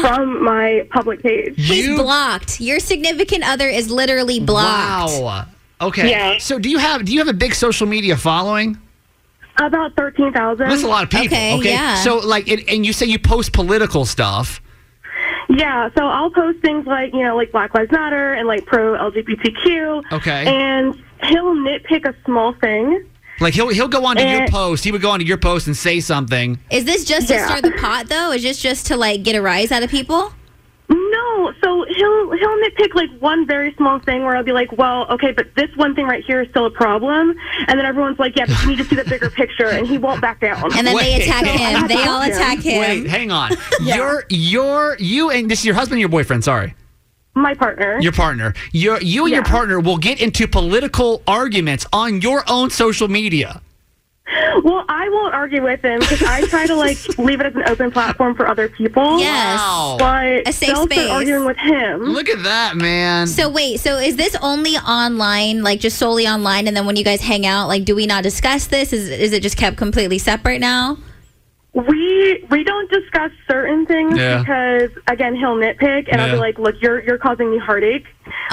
from 0.00 0.42
my 0.44 0.86
public 0.90 1.22
page. 1.22 1.54
He's 1.56 1.96
blocked. 1.96 2.60
Your 2.60 2.80
significant 2.80 3.46
other 3.48 3.68
is 3.68 3.90
literally 3.90 4.40
blocked. 4.40 5.20
Wow. 5.22 5.46
Okay. 5.80 6.10
Yeah. 6.10 6.38
So 6.38 6.58
do 6.58 6.70
you 6.70 6.78
have 6.78 7.04
do 7.04 7.12
you 7.12 7.18
have 7.18 7.28
a 7.28 7.34
big 7.34 7.54
social 7.54 7.86
media 7.86 8.16
following? 8.16 8.78
About 9.58 9.94
thirteen 9.96 10.32
thousand. 10.32 10.68
That's 10.68 10.82
a 10.82 10.88
lot 10.88 11.04
of 11.04 11.10
people. 11.10 11.36
Okay. 11.36 11.70
Yeah. 11.70 11.96
So 11.96 12.18
like, 12.18 12.48
and, 12.48 12.62
and 12.68 12.84
you 12.86 12.92
say 12.92 13.06
you 13.06 13.18
post 13.18 13.52
political 13.52 14.04
stuff. 14.04 14.60
Yeah, 15.48 15.88
so 15.96 16.04
I'll 16.04 16.30
post 16.30 16.58
things 16.60 16.86
like, 16.86 17.12
you 17.14 17.22
know, 17.22 17.36
like 17.36 17.52
Black 17.52 17.72
Lives 17.74 17.90
Matter 17.92 18.32
and 18.34 18.48
like 18.48 18.66
pro 18.66 18.94
LGBTQ. 19.10 20.02
Okay. 20.12 20.44
And 20.46 20.94
he'll 21.24 21.54
nitpick 21.54 22.04
a 22.06 22.14
small 22.24 22.52
thing. 22.54 23.04
Like 23.40 23.54
he'll 23.54 23.68
he'll 23.68 23.88
go 23.88 24.04
onto 24.04 24.22
your 24.22 24.42
Eh. 24.42 24.48
post. 24.50 24.82
He 24.84 24.90
would 24.92 25.02
go 25.02 25.10
onto 25.10 25.24
your 25.24 25.36
post 25.36 25.66
and 25.68 25.76
say 25.76 26.00
something. 26.00 26.58
Is 26.70 26.84
this 26.84 27.04
just 27.04 27.28
to 27.28 27.38
stir 27.38 27.60
the 27.60 27.72
pot, 27.72 28.08
though? 28.08 28.32
Is 28.32 28.42
this 28.42 28.60
just 28.60 28.86
to 28.86 28.96
like 28.96 29.22
get 29.22 29.36
a 29.36 29.42
rise 29.42 29.70
out 29.72 29.82
of 29.82 29.90
people? 29.90 30.32
No, 30.88 31.52
so 31.62 31.84
he'll 31.88 32.32
he'll 32.32 32.56
nitpick 32.58 32.94
like 32.94 33.10
one 33.18 33.46
very 33.46 33.74
small 33.74 33.98
thing 33.98 34.22
where 34.22 34.36
I'll 34.36 34.44
be 34.44 34.52
like, 34.52 34.70
well, 34.72 35.06
okay, 35.10 35.32
but 35.32 35.48
this 35.56 35.68
one 35.76 35.94
thing 35.94 36.06
right 36.06 36.24
here 36.24 36.42
is 36.42 36.48
still 36.50 36.66
a 36.66 36.70
problem, 36.70 37.34
and 37.66 37.78
then 37.78 37.84
everyone's 37.84 38.18
like, 38.20 38.36
yeah, 38.36 38.46
but 38.46 38.60
you 38.62 38.68
need 38.68 38.78
to 38.78 38.84
see 38.84 38.94
the 38.94 39.04
bigger 39.04 39.28
picture, 39.28 39.66
and 39.66 39.86
he 39.86 39.98
won't 39.98 40.20
back 40.20 40.40
down. 40.40 40.62
And 40.76 40.86
then 40.86 40.96
they 40.96 41.22
attack 41.22 41.44
him. 41.44 41.88
They 41.88 42.04
all 42.04 42.22
attack 42.22 42.60
him. 42.60 42.80
Wait, 42.80 43.06
hang 43.06 43.32
on. 43.32 43.52
You're 43.80 44.24
you're 44.30 44.96
you 44.98 45.30
and 45.30 45.50
this 45.50 45.60
is 45.60 45.64
your 45.64 45.74
husband 45.74 45.96
or 45.98 46.00
your 46.00 46.08
boyfriend, 46.08 46.44
sorry. 46.44 46.74
My 47.34 47.52
partner. 47.52 47.98
Your 48.00 48.12
partner. 48.12 48.54
Your 48.72 49.00
you 49.02 49.24
and 49.24 49.34
your 49.34 49.44
partner 49.44 49.80
will 49.80 49.98
get 49.98 50.20
into 50.22 50.48
political 50.48 51.22
arguments 51.26 51.84
on 51.92 52.20
your 52.20 52.44
own 52.48 52.70
social 52.70 53.08
media. 53.08 53.60
Well, 54.64 54.84
I 54.88 55.08
won't 55.10 55.34
argue 55.34 55.62
with 55.62 55.82
him 55.82 56.00
because 56.00 56.22
I 56.22 56.44
try 56.46 56.66
to 56.66 56.74
like 56.74 56.96
leave 57.18 57.40
it 57.40 57.46
as 57.46 57.54
an 57.54 57.62
open 57.68 57.90
platform 57.92 58.34
for 58.34 58.48
other 58.48 58.68
people. 58.68 59.20
Yes. 59.20 59.58
Wow. 59.60 59.96
But 59.98 60.48
A 60.48 60.52
safe 60.52 60.68
they'll 60.74 60.84
space. 60.86 60.98
start 61.04 61.10
arguing 61.10 61.44
with 61.46 61.56
him. 61.56 62.00
Look 62.02 62.28
at 62.28 62.42
that, 62.42 62.76
man. 62.76 63.28
So 63.28 63.48
wait, 63.48 63.78
so 63.80 63.98
is 63.98 64.16
this 64.16 64.34
only 64.42 64.76
online, 64.76 65.62
like 65.62 65.78
just 65.80 65.96
solely 65.98 66.26
online, 66.26 66.66
and 66.66 66.76
then 66.76 66.86
when 66.86 66.96
you 66.96 67.04
guys 67.04 67.20
hang 67.20 67.46
out, 67.46 67.68
like 67.68 67.84
do 67.84 67.94
we 67.94 68.06
not 68.06 68.22
discuss 68.24 68.66
this? 68.66 68.92
Is 68.92 69.08
is 69.08 69.32
it 69.32 69.42
just 69.42 69.56
kept 69.56 69.76
completely 69.76 70.18
separate 70.18 70.58
now? 70.60 70.98
We 71.72 72.44
we 72.50 72.64
don't 72.64 72.90
discuss 72.90 73.30
certain 73.48 73.84
things 73.86 74.16
Yeah. 74.18 74.38
because 74.38 74.90
again 75.08 75.36
he'll 75.36 75.56
nitpick 75.56 76.08
and 76.10 76.20
I'll 76.22 76.28
Yeah. 76.28 76.34
be 76.34 76.40
like, 76.40 76.58
look, 76.58 76.76
you're 76.80 77.02
you're 77.04 77.18
causing 77.18 77.50
me 77.50 77.58
heartache. 77.58 78.06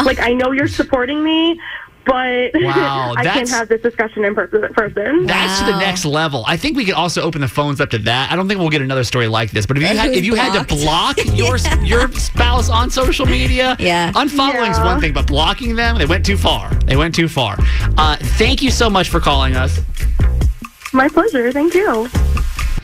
Like 0.03 0.19
I 0.19 0.33
know 0.33 0.51
you're 0.51 0.67
supporting 0.67 1.23
me, 1.23 1.59
but 2.05 2.51
Wow, 2.61 3.13
I 3.17 3.23
can't 3.23 3.49
have 3.49 3.69
this 3.69 3.81
discussion 3.81 4.25
in 4.25 4.35
person. 4.35 5.25
That's 5.25 5.59
to 5.59 5.65
the 5.65 5.77
next 5.79 6.05
level. 6.05 6.43
I 6.47 6.57
think 6.57 6.77
we 6.77 6.85
could 6.85 6.93
also 6.95 7.21
open 7.21 7.41
the 7.41 7.47
phones 7.47 7.79
up 7.81 7.89
to 7.91 7.97
that. 7.99 8.31
I 8.31 8.35
don't 8.35 8.47
think 8.47 8.59
we'll 8.59 8.69
get 8.69 8.81
another 8.81 9.03
story 9.03 9.27
like 9.27 9.51
this. 9.51 9.65
But 9.65 9.77
if 9.77 9.83
you 9.83 9.89
had, 9.97 10.11
if 10.13 10.25
you 10.25 10.35
had 10.35 10.53
to 10.59 10.75
block 10.75 11.15
blocked? 11.15 11.25
your 11.33 11.57
your 11.83 12.11
spouse 12.13 12.69
on 12.69 12.89
social 12.89 13.25
media, 13.25 13.75
Yeah. 13.79 14.11
unfollowing 14.13 14.69
is 14.71 14.77
Yeah. 14.77 14.85
one 14.85 15.01
thing, 15.01 15.13
but 15.13 15.27
blocking 15.27 15.75
them, 15.75 15.97
they 15.97 16.05
went 16.05 16.25
too 16.25 16.37
far. 16.37 16.69
They 16.85 16.95
went 16.95 17.15
too 17.15 17.27
far. 17.27 17.57
Uh, 17.97 18.17
thank 18.37 18.61
you 18.61 18.71
so 18.71 18.89
much 18.89 19.09
for 19.09 19.19
calling 19.19 19.55
us. 19.55 19.79
My 20.93 21.07
pleasure. 21.09 21.51
Thank 21.51 21.73
you. 21.73 22.09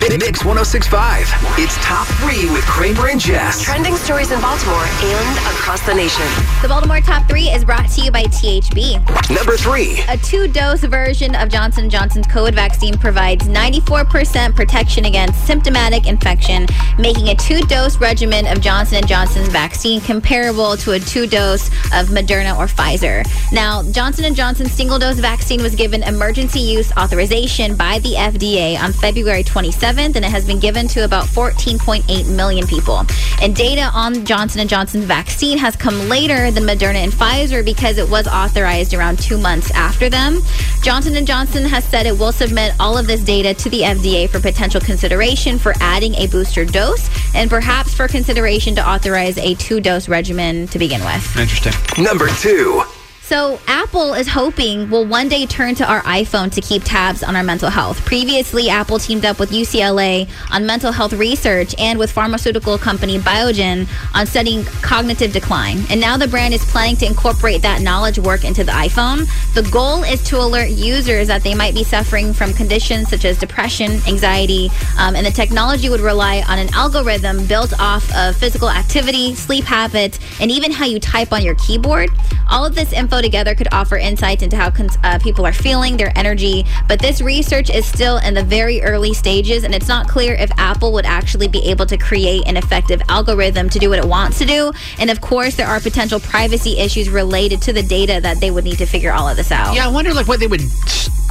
Mix 0.07 0.43
1065. 0.43 1.27
It's 1.59 1.75
top 1.77 2.07
three 2.17 2.49
with 2.51 2.63
Kramer 2.65 3.09
and 3.09 3.19
Jess. 3.19 3.61
Trending 3.61 3.95
stories 3.95 4.31
in 4.31 4.41
Baltimore 4.41 4.83
and 4.83 5.37
across 5.53 5.85
the 5.85 5.93
nation. 5.93 6.25
The 6.61 6.67
Baltimore 6.67 6.99
Top 7.01 7.27
3 7.29 7.43
is 7.49 7.63
brought 7.63 7.89
to 7.91 8.01
you 8.01 8.11
by 8.11 8.23
THB. 8.23 8.95
Number 9.29 9.55
three. 9.55 10.01
A 10.09 10.17
two-dose 10.17 10.83
version 10.85 11.35
of 11.35 11.49
Johnson 11.49 11.89
Johnson's 11.89 12.27
COVID 12.27 12.55
vaccine 12.55 12.97
provides 12.97 13.47
94% 13.47 14.55
protection 14.55 15.05
against 15.05 15.45
symptomatic 15.45 16.07
infection, 16.07 16.65
making 16.97 17.29
a 17.29 17.35
two-dose 17.35 17.97
regimen 17.97 18.47
of 18.47 18.61
Johnson 18.61 19.05
& 19.05 19.07
Johnson's 19.07 19.49
vaccine 19.49 20.01
comparable 20.01 20.75
to 20.77 20.93
a 20.93 20.99
two-dose 20.99 21.67
of 21.93 22.07
Moderna 22.07 22.57
or 22.57 22.65
Pfizer. 22.65 23.25
Now, 23.51 23.83
Johnson 23.91 24.33
& 24.33 24.35
Johnson's 24.35 24.71
single-dose 24.71 25.19
vaccine 25.19 25.61
was 25.61 25.75
given 25.75 26.03
emergency 26.03 26.59
use 26.59 26.91
authorization 26.97 27.75
by 27.75 27.99
the 27.99 28.13
FDA 28.13 28.79
on 28.79 28.91
February 28.91 29.43
27th, 29.89 30.15
and 30.15 30.25
it 30.25 30.31
has 30.31 30.45
been 30.45 30.59
given 30.59 30.87
to 30.89 31.03
about 31.03 31.25
14.8 31.25 32.35
million 32.35 32.67
people. 32.67 33.03
And 33.41 33.55
data 33.55 33.89
on 33.93 34.25
Johnson 34.25 34.67
& 34.67 34.69
Johnson's 34.69 35.05
vaccine 35.05 35.57
has 35.57 35.75
come 35.75 36.09
later 36.09 36.51
than 36.51 36.63
Moderna 36.63 36.95
and 36.95 37.11
Pfizer 37.11 37.63
because 37.63 37.97
it 37.97 38.09
was 38.09 38.27
authorized 38.27 38.93
around 38.93 39.19
two 39.19 39.37
months 39.37 39.71
after 39.71 40.09
them. 40.09 40.41
Johnson 40.81 41.25
& 41.25 41.25
Johnson 41.25 41.65
has 41.65 41.83
said 41.85 42.05
it 42.05 42.17
will 42.17 42.31
submit 42.31 42.73
all 42.79 42.97
of 42.97 43.07
this 43.07 43.21
data 43.21 43.53
to 43.53 43.69
the 43.69 43.81
FDA 43.81 44.29
for 44.29 44.39
potential 44.39 44.81
consideration 44.81 45.57
for 45.57 45.73
adding 45.79 46.13
a 46.15 46.27
booster 46.27 46.65
dose 46.65 47.09
and 47.35 47.49
perhaps 47.49 47.93
for 47.93 48.07
consideration 48.07 48.75
to 48.75 48.87
authorize 48.87 49.37
a 49.37 49.55
two-dose 49.55 50.07
regimen 50.07 50.67
to 50.67 50.79
begin 50.79 51.03
with. 51.03 51.37
Interesting. 51.37 52.03
Number 52.03 52.27
two. 52.39 52.83
So, 53.29 53.59
Apple 53.67 54.15
is 54.15 54.27
hoping 54.27 54.89
will 54.89 55.05
one 55.05 55.29
day 55.29 55.45
turn 55.45 55.75
to 55.75 55.87
our 55.87 56.01
iPhone 56.01 56.51
to 56.51 56.61
keep 56.61 56.81
tabs 56.83 57.21
on 57.21 57.35
our 57.35 57.43
mental 57.43 57.69
health. 57.69 58.03
Previously, 58.03 58.69
Apple 58.69 58.97
teamed 58.97 59.23
up 59.23 59.39
with 59.39 59.51
UCLA 59.51 60.27
on 60.49 60.65
mental 60.65 60.91
health 60.91 61.13
research 61.13 61.75
and 61.77 61.99
with 61.99 62.11
pharmaceutical 62.11 62.79
company 62.79 63.19
Biogen 63.19 63.87
on 64.15 64.25
studying 64.25 64.65
cognitive 64.81 65.31
decline. 65.31 65.77
And 65.91 66.01
now 66.01 66.17
the 66.17 66.27
brand 66.27 66.55
is 66.55 66.65
planning 66.65 66.95
to 66.97 67.05
incorporate 67.05 67.61
that 67.61 67.83
knowledge 67.83 68.17
work 68.17 68.43
into 68.45 68.63
the 68.63 68.71
iPhone. 68.71 69.27
The 69.53 69.61
goal 69.69 70.01
is 70.01 70.23
to 70.23 70.37
alert 70.37 70.71
users 70.71 71.27
that 71.27 71.43
they 71.43 71.53
might 71.53 71.75
be 71.75 71.83
suffering 71.83 72.33
from 72.33 72.51
conditions 72.51 73.09
such 73.09 73.25
as 73.25 73.37
depression, 73.37 74.01
anxiety, 74.07 74.71
um, 74.97 75.15
and 75.15 75.23
the 75.23 75.31
technology 75.31 75.87
would 75.89 76.01
rely 76.01 76.43
on 76.49 76.57
an 76.57 76.73
algorithm 76.73 77.45
built 77.45 77.79
off 77.79 78.11
of 78.15 78.35
physical 78.37 78.71
activity, 78.71 79.35
sleep 79.35 79.65
habits, 79.65 80.19
and 80.41 80.49
even 80.49 80.71
how 80.71 80.85
you 80.85 80.99
type 80.99 81.31
on 81.31 81.43
your 81.43 81.53
keyboard. 81.55 82.09
All 82.49 82.65
of 82.65 82.73
this 82.73 82.91
info 82.91 83.18
together 83.21 83.55
could 83.55 83.67
offer 83.71 83.97
insights 83.97 84.43
into 84.43 84.55
how 84.55 84.69
cons- 84.69 84.97
uh, 85.03 85.19
people 85.19 85.45
are 85.45 85.53
feeling, 85.53 85.97
their 85.97 86.11
energy. 86.17 86.65
But 86.87 86.99
this 86.99 87.21
research 87.21 87.69
is 87.69 87.85
still 87.85 88.17
in 88.17 88.33
the 88.33 88.43
very 88.43 88.81
early 88.81 89.13
stages, 89.13 89.63
and 89.63 89.73
it's 89.73 89.87
not 89.87 90.07
clear 90.07 90.33
if 90.33 90.51
Apple 90.57 90.91
would 90.93 91.05
actually 91.05 91.47
be 91.47 91.59
able 91.69 91.85
to 91.85 91.97
create 91.97 92.47
an 92.47 92.57
effective 92.57 93.01
algorithm 93.09 93.69
to 93.69 93.79
do 93.79 93.89
what 93.89 93.99
it 93.99 94.05
wants 94.05 94.37
to 94.39 94.45
do. 94.45 94.71
And 94.99 95.09
of 95.09 95.21
course, 95.21 95.55
there 95.55 95.67
are 95.67 95.79
potential 95.79 96.19
privacy 96.19 96.79
issues 96.79 97.09
related 97.09 97.61
to 97.63 97.73
the 97.73 97.83
data 97.83 98.19
that 98.21 98.39
they 98.39 98.51
would 98.51 98.63
need 98.63 98.77
to 98.77 98.85
figure 98.85 99.11
all 99.11 99.27
of 99.27 99.37
this 99.37 99.51
out. 99.51 99.75
Yeah, 99.75 99.87
I 99.87 99.91
wonder 99.91 100.13
like 100.13 100.27
what 100.27 100.39
they 100.39 100.47
would 100.47 100.63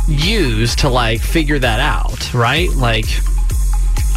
use 0.07 0.75
to 0.77 0.89
like 0.89 1.21
figure 1.21 1.59
that 1.59 1.81
out, 1.81 2.33
right? 2.35 2.71
Like, 2.71 3.07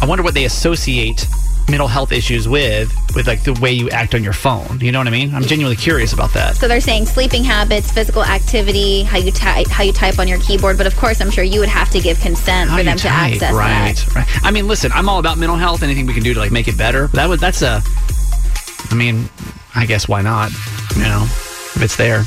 I 0.00 0.06
wonder 0.06 0.24
what 0.24 0.34
they 0.34 0.44
associate 0.44 1.26
mental 1.68 1.88
health 1.88 2.12
issues 2.12 2.48
with, 2.48 2.94
with 3.14 3.26
like 3.26 3.44
the 3.44 3.52
way 3.54 3.72
you 3.72 3.88
act 3.90 4.14
on 4.14 4.22
your 4.22 4.32
phone. 4.32 4.80
You 4.80 4.92
know 4.92 4.98
what 4.98 5.06
I 5.06 5.10
mean? 5.10 5.34
I'm 5.34 5.42
genuinely 5.42 5.76
curious 5.76 6.12
about 6.12 6.32
that. 6.34 6.56
So 6.56 6.68
they're 6.68 6.80
saying 6.80 7.06
sleeping 7.06 7.44
habits, 7.44 7.90
physical 7.90 8.22
activity, 8.24 9.02
how 9.02 9.18
you 9.18 9.30
type, 9.32 9.68
how 9.68 9.82
you 9.82 9.92
type 9.92 10.18
on 10.18 10.28
your 10.28 10.38
keyboard. 10.40 10.76
But 10.76 10.86
of 10.86 10.96
course, 10.96 11.20
I'm 11.20 11.30
sure 11.30 11.44
you 11.44 11.60
would 11.60 11.68
have 11.68 11.90
to 11.90 12.00
give 12.00 12.18
consent 12.20 12.68
How 12.70 12.76
for 12.76 12.82
you 12.82 12.88
them 12.88 12.96
to 12.98 13.08
type, 13.08 13.32
access 13.34 13.52
right, 13.54 13.96
that. 13.96 14.14
right. 14.14 14.44
I 14.44 14.50
mean, 14.50 14.66
listen, 14.68 14.92
I'm 14.92 15.08
all 15.08 15.18
about 15.18 15.38
mental 15.38 15.56
health. 15.56 15.82
Anything 15.82 16.06
we 16.06 16.14
can 16.14 16.22
do 16.22 16.34
to 16.34 16.40
like 16.40 16.52
make 16.52 16.68
it 16.68 16.76
better. 16.76 17.06
That 17.08 17.28
would 17.28 17.40
that's 17.40 17.62
a. 17.62 17.80
I 18.90 18.94
mean, 18.94 19.28
I 19.74 19.86
guess 19.86 20.08
why 20.08 20.20
not? 20.22 20.50
You 20.96 21.02
know, 21.02 21.22
if 21.24 21.82
it's 21.82 21.96
there. 21.96 22.24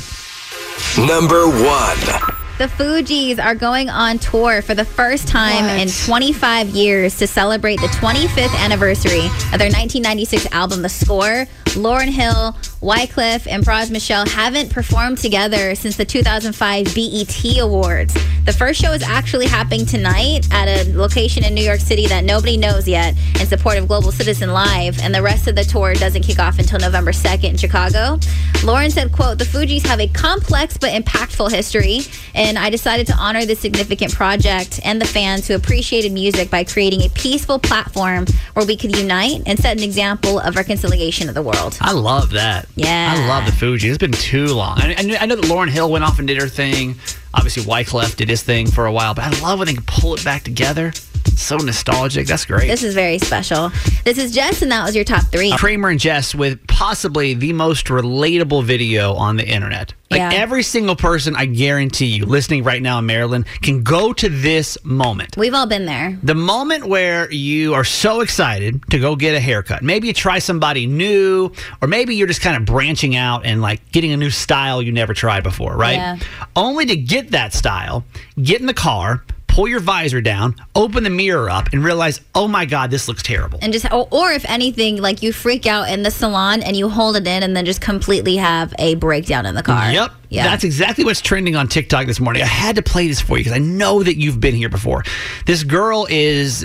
Number 1.06 1.46
one. 1.46 2.35
The 2.58 2.68
Fugees 2.68 3.38
are 3.38 3.54
going 3.54 3.90
on 3.90 4.18
tour 4.18 4.62
for 4.62 4.74
the 4.74 4.84
first 4.84 5.28
time 5.28 5.64
What? 5.66 5.78
in 5.78 5.88
25 5.88 6.68
years 6.68 7.18
to 7.18 7.26
celebrate 7.26 7.80
the 7.82 7.88
25th 7.88 8.56
anniversary 8.58 9.26
of 9.26 9.58
their 9.58 9.68
1996 9.68 10.46
album, 10.52 10.80
The 10.80 10.88
Score. 10.88 11.46
Lauryn 11.76 12.08
Hill, 12.08 12.56
Wyclef, 12.86 13.48
and 13.50 13.64
Pras 13.64 13.90
Michel 13.90 14.24
haven't 14.28 14.70
performed 14.70 15.18
together 15.18 15.74
since 15.74 15.96
the 15.96 16.04
2005 16.04 16.94
BET 16.94 17.58
Awards. 17.58 18.14
The 18.44 18.52
first 18.52 18.80
show 18.80 18.92
is 18.92 19.02
actually 19.02 19.48
happening 19.48 19.84
tonight 19.84 20.46
at 20.52 20.68
a 20.68 20.96
location 20.96 21.42
in 21.42 21.52
New 21.52 21.64
York 21.64 21.80
City 21.80 22.06
that 22.06 22.22
nobody 22.22 22.56
knows 22.56 22.86
yet 22.86 23.16
in 23.40 23.46
support 23.48 23.76
of 23.76 23.88
Global 23.88 24.12
Citizen 24.12 24.52
Live, 24.52 25.00
and 25.02 25.12
the 25.12 25.20
rest 25.20 25.48
of 25.48 25.56
the 25.56 25.64
tour 25.64 25.94
doesn't 25.94 26.22
kick 26.22 26.38
off 26.38 26.60
until 26.60 26.78
November 26.78 27.10
2nd 27.10 27.42
in 27.50 27.56
Chicago. 27.56 28.18
Lauryn 28.62 28.92
said, 28.92 29.10
quote, 29.10 29.38
the 29.38 29.44
Fugees 29.44 29.84
have 29.84 29.98
a 29.98 30.06
complex 30.06 30.76
but 30.76 30.90
impactful 30.90 31.50
history, 31.50 32.02
and 32.36 32.56
I 32.56 32.70
decided 32.70 33.08
to 33.08 33.14
honor 33.14 33.44
this 33.44 33.58
significant 33.58 34.14
project 34.14 34.78
and 34.84 35.00
the 35.00 35.06
fans 35.06 35.48
who 35.48 35.56
appreciated 35.56 36.12
music 36.12 36.50
by 36.50 36.62
creating 36.62 37.02
a 37.02 37.08
peaceful 37.08 37.58
platform 37.58 38.26
where 38.54 38.64
we 38.64 38.76
could 38.76 38.96
unite 38.96 39.42
and 39.44 39.58
set 39.58 39.76
an 39.76 39.82
example 39.82 40.38
of 40.38 40.54
reconciliation 40.54 41.28
of 41.28 41.34
the 41.34 41.42
world. 41.42 41.76
I 41.80 41.90
love 41.90 42.30
that. 42.30 42.68
Yeah. 42.76 43.14
I 43.16 43.26
love 43.26 43.46
the 43.46 43.52
Fuji. 43.52 43.88
It's 43.88 43.98
been 43.98 44.12
too 44.12 44.48
long. 44.48 44.78
I, 44.78 44.92
I, 44.92 45.16
I 45.22 45.26
know 45.26 45.36
that 45.36 45.46
Lauryn 45.46 45.70
Hill 45.70 45.90
went 45.90 46.04
off 46.04 46.18
and 46.18 46.28
did 46.28 46.40
her 46.40 46.48
thing. 46.48 46.96
Obviously, 47.32 47.62
Wyclef 47.62 48.16
did 48.16 48.28
his 48.28 48.42
thing 48.42 48.70
for 48.70 48.84
a 48.86 48.92
while, 48.92 49.14
but 49.14 49.24
I 49.24 49.40
love 49.40 49.58
when 49.58 49.66
they 49.66 49.74
can 49.74 49.84
pull 49.84 50.14
it 50.14 50.22
back 50.24 50.42
together. 50.42 50.92
So 51.26 51.56
nostalgic. 51.56 52.26
That's 52.26 52.44
great. 52.44 52.66
This 52.68 52.82
is 52.82 52.94
very 52.94 53.18
special. 53.18 53.70
This 54.04 54.18
is 54.18 54.32
Jess, 54.34 54.62
and 54.62 54.70
that 54.72 54.84
was 54.84 54.94
your 54.94 55.04
top 55.04 55.24
three. 55.32 55.52
Kramer 55.56 55.88
and 55.90 56.00
Jess 56.00 56.34
with 56.34 56.64
possibly 56.66 57.34
the 57.34 57.52
most 57.52 57.86
relatable 57.86 58.64
video 58.64 59.14
on 59.14 59.36
the 59.36 59.46
internet. 59.46 59.94
Like 60.10 60.20
Yeah. 60.20 60.30
every 60.34 60.62
single 60.62 60.94
person, 60.94 61.34
I 61.34 61.46
guarantee 61.46 62.06
you, 62.06 62.26
listening 62.26 62.62
right 62.62 62.80
now 62.80 62.98
in 63.00 63.06
Maryland, 63.06 63.44
can 63.60 63.82
go 63.82 64.12
to 64.12 64.28
this 64.28 64.78
moment. 64.84 65.36
We've 65.36 65.52
all 65.54 65.66
been 65.66 65.84
there. 65.84 66.16
The 66.22 66.34
moment 66.34 66.86
where 66.86 67.30
you 67.32 67.74
are 67.74 67.82
so 67.84 68.20
excited 68.20 68.82
to 68.90 68.98
go 69.00 69.16
get 69.16 69.34
a 69.34 69.40
haircut. 69.40 69.82
Maybe 69.82 70.06
you 70.06 70.12
try 70.12 70.38
somebody 70.38 70.86
new, 70.86 71.50
or 71.82 71.88
maybe 71.88 72.14
you're 72.14 72.28
just 72.28 72.40
kind 72.40 72.56
of 72.56 72.64
branching 72.64 73.16
out 73.16 73.44
and 73.44 73.60
like 73.60 73.80
getting 73.90 74.12
a 74.12 74.16
new 74.16 74.30
style 74.30 74.80
you 74.80 74.92
never 74.92 75.12
tried 75.12 75.42
before, 75.42 75.76
right? 75.76 75.96
Yeah. 75.96 76.18
Only 76.54 76.86
to 76.86 76.96
get 76.96 77.32
that 77.32 77.52
style, 77.52 78.04
get 78.40 78.60
in 78.60 78.66
the 78.66 78.74
car, 78.74 79.24
pull 79.56 79.66
your 79.66 79.80
visor 79.80 80.20
down, 80.20 80.54
open 80.74 81.02
the 81.02 81.08
mirror 81.08 81.48
up, 81.48 81.72
and 81.72 81.82
realize, 81.82 82.20
oh 82.34 82.46
my 82.46 82.66
God, 82.66 82.90
this 82.90 83.08
looks 83.08 83.22
terrible. 83.22 83.58
And 83.62 83.72
just, 83.72 83.90
or, 83.90 84.06
or 84.10 84.30
if 84.30 84.44
anything, 84.44 85.00
like 85.00 85.22
you 85.22 85.32
freak 85.32 85.64
out 85.64 85.88
in 85.88 86.02
the 86.02 86.10
salon 86.10 86.62
and 86.62 86.76
you 86.76 86.90
hold 86.90 87.16
it 87.16 87.26
in 87.26 87.42
and 87.42 87.56
then 87.56 87.64
just 87.64 87.80
completely 87.80 88.36
have 88.36 88.74
a 88.78 88.96
breakdown 88.96 89.46
in 89.46 89.54
the 89.54 89.62
car. 89.62 89.90
Yep. 89.90 90.12
Yeah. 90.28 90.44
That's 90.44 90.62
exactly 90.62 91.04
what's 91.04 91.22
trending 91.22 91.56
on 91.56 91.68
TikTok 91.68 92.06
this 92.06 92.20
morning. 92.20 92.42
I 92.42 92.46
had 92.46 92.76
to 92.76 92.82
play 92.82 93.08
this 93.08 93.22
for 93.22 93.38
you 93.38 93.44
because 93.44 93.56
I 93.56 93.62
know 93.62 94.02
that 94.02 94.18
you've 94.18 94.40
been 94.40 94.54
here 94.54 94.68
before. 94.68 95.04
This 95.46 95.62
girl 95.64 96.06
is 96.10 96.60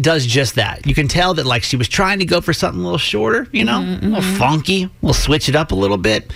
does 0.00 0.24
just 0.24 0.54
that. 0.54 0.86
You 0.86 0.94
can 0.94 1.08
tell 1.08 1.34
that 1.34 1.44
like 1.44 1.64
she 1.64 1.76
was 1.76 1.88
trying 1.88 2.20
to 2.20 2.24
go 2.24 2.40
for 2.40 2.52
something 2.52 2.80
a 2.80 2.84
little 2.84 2.98
shorter, 2.98 3.48
you 3.50 3.64
know, 3.64 3.80
Mm-hmm, 3.80 4.06
a 4.06 4.08
little 4.20 4.38
funky. 4.38 4.88
We'll 5.02 5.12
switch 5.12 5.48
it 5.48 5.56
up 5.56 5.72
a 5.72 5.74
little 5.74 5.96
bit. 5.96 6.32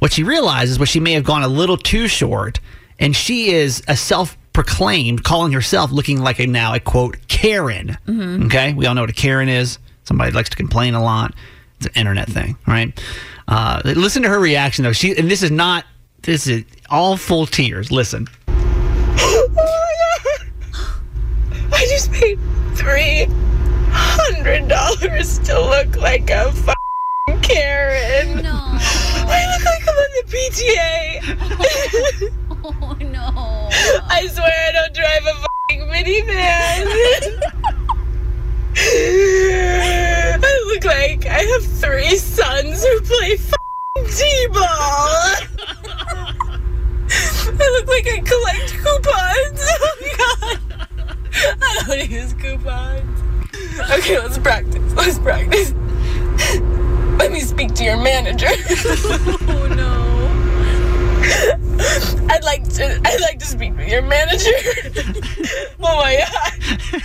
What 0.00 0.12
she 0.12 0.24
realizes 0.24 0.80
was 0.80 0.88
she 0.88 0.98
may 0.98 1.12
have 1.12 1.22
gone 1.22 1.44
a 1.44 1.48
little 1.48 1.76
too 1.76 2.08
short, 2.08 2.58
and 2.98 3.14
she 3.14 3.52
is 3.52 3.84
a 3.86 3.96
self 3.96 4.36
proclaimed 4.54 5.22
calling 5.24 5.52
herself 5.52 5.92
looking 5.92 6.20
like 6.20 6.38
a 6.38 6.46
now 6.46 6.72
a 6.72 6.80
quote 6.80 7.18
Karen. 7.28 7.98
Mhm. 8.08 8.46
Okay, 8.46 8.72
we 8.72 8.86
all 8.86 8.94
know 8.94 9.02
what 9.02 9.10
a 9.10 9.14
Karen 9.14 9.50
is. 9.50 9.78
Somebody 10.04 10.30
likes 10.32 10.48
to 10.48 10.56
complain 10.56 10.94
a 10.94 11.02
lot. 11.02 11.34
It's 11.78 11.86
an 11.86 11.92
internet 11.94 12.28
thing, 12.30 12.56
right? 12.66 12.98
Uh, 13.48 13.82
listen 13.84 14.22
to 14.22 14.28
her 14.30 14.38
reaction 14.40 14.84
though. 14.84 14.92
She 14.92 15.14
and 15.16 15.30
this 15.30 15.42
is 15.42 15.50
not 15.50 15.84
this 16.22 16.46
is 16.46 16.64
all 16.88 17.16
full 17.18 17.44
tears. 17.46 17.90
Listen. 17.92 18.26
I 21.72 21.86
just 21.88 22.12
paid 22.12 22.38
three 22.74 23.26
hundred 23.90 24.68
dollars 24.68 25.38
to 25.40 25.60
look 25.60 25.96
like 25.96 26.30
a 26.30 26.52
Karen. 27.42 28.42
No. 28.42 28.50
I 28.52 29.56
look 29.56 29.64
like 29.64 29.73
I'm 29.73 29.73
on 29.73 29.73
the 30.14 30.24
PTA. 30.30 31.20
oh 32.64 32.96
no. 33.00 33.68
I 34.08 34.26
swear 34.28 34.52
I 34.68 34.72
don't 34.72 34.94
drive 34.94 35.24
a 35.26 35.30
f***ing 35.30 35.80
minivan. 35.88 36.86
I 40.44 40.64
look 40.66 40.84
like 40.84 41.26
I 41.26 41.42
have 41.42 41.64
three 41.64 42.16
sons 42.16 42.84
who 42.84 43.00
play 43.02 43.36
t-ball. 44.10 44.64
I 47.46 47.68
look 47.78 47.86
like 47.88 48.06
I 48.06 48.20
collect 48.20 48.74
coupons. 48.82 49.62
Oh 49.80 49.96
god. 50.18 50.60
I 51.62 51.84
don't 51.86 52.10
use 52.10 52.32
coupons. 52.34 53.20
Okay, 53.90 54.18
let's 54.18 54.38
practice. 54.38 54.92
Let's 54.94 55.18
practice. 55.18 55.74
Let 57.34 57.42
me 57.42 57.48
speak 57.48 57.74
to 57.74 57.82
your 57.82 57.96
manager. 57.96 58.46
oh 58.46 59.66
no. 59.74 59.90
I'd 62.32 62.44
like 62.44 62.62
to 62.74 63.00
I'd 63.04 63.20
like 63.22 63.40
to 63.40 63.44
speak 63.44 63.76
with 63.76 63.88
your 63.88 64.02
manager. 64.02 64.52
oh 65.80 65.96
my 65.96 66.24
god. 66.92 67.02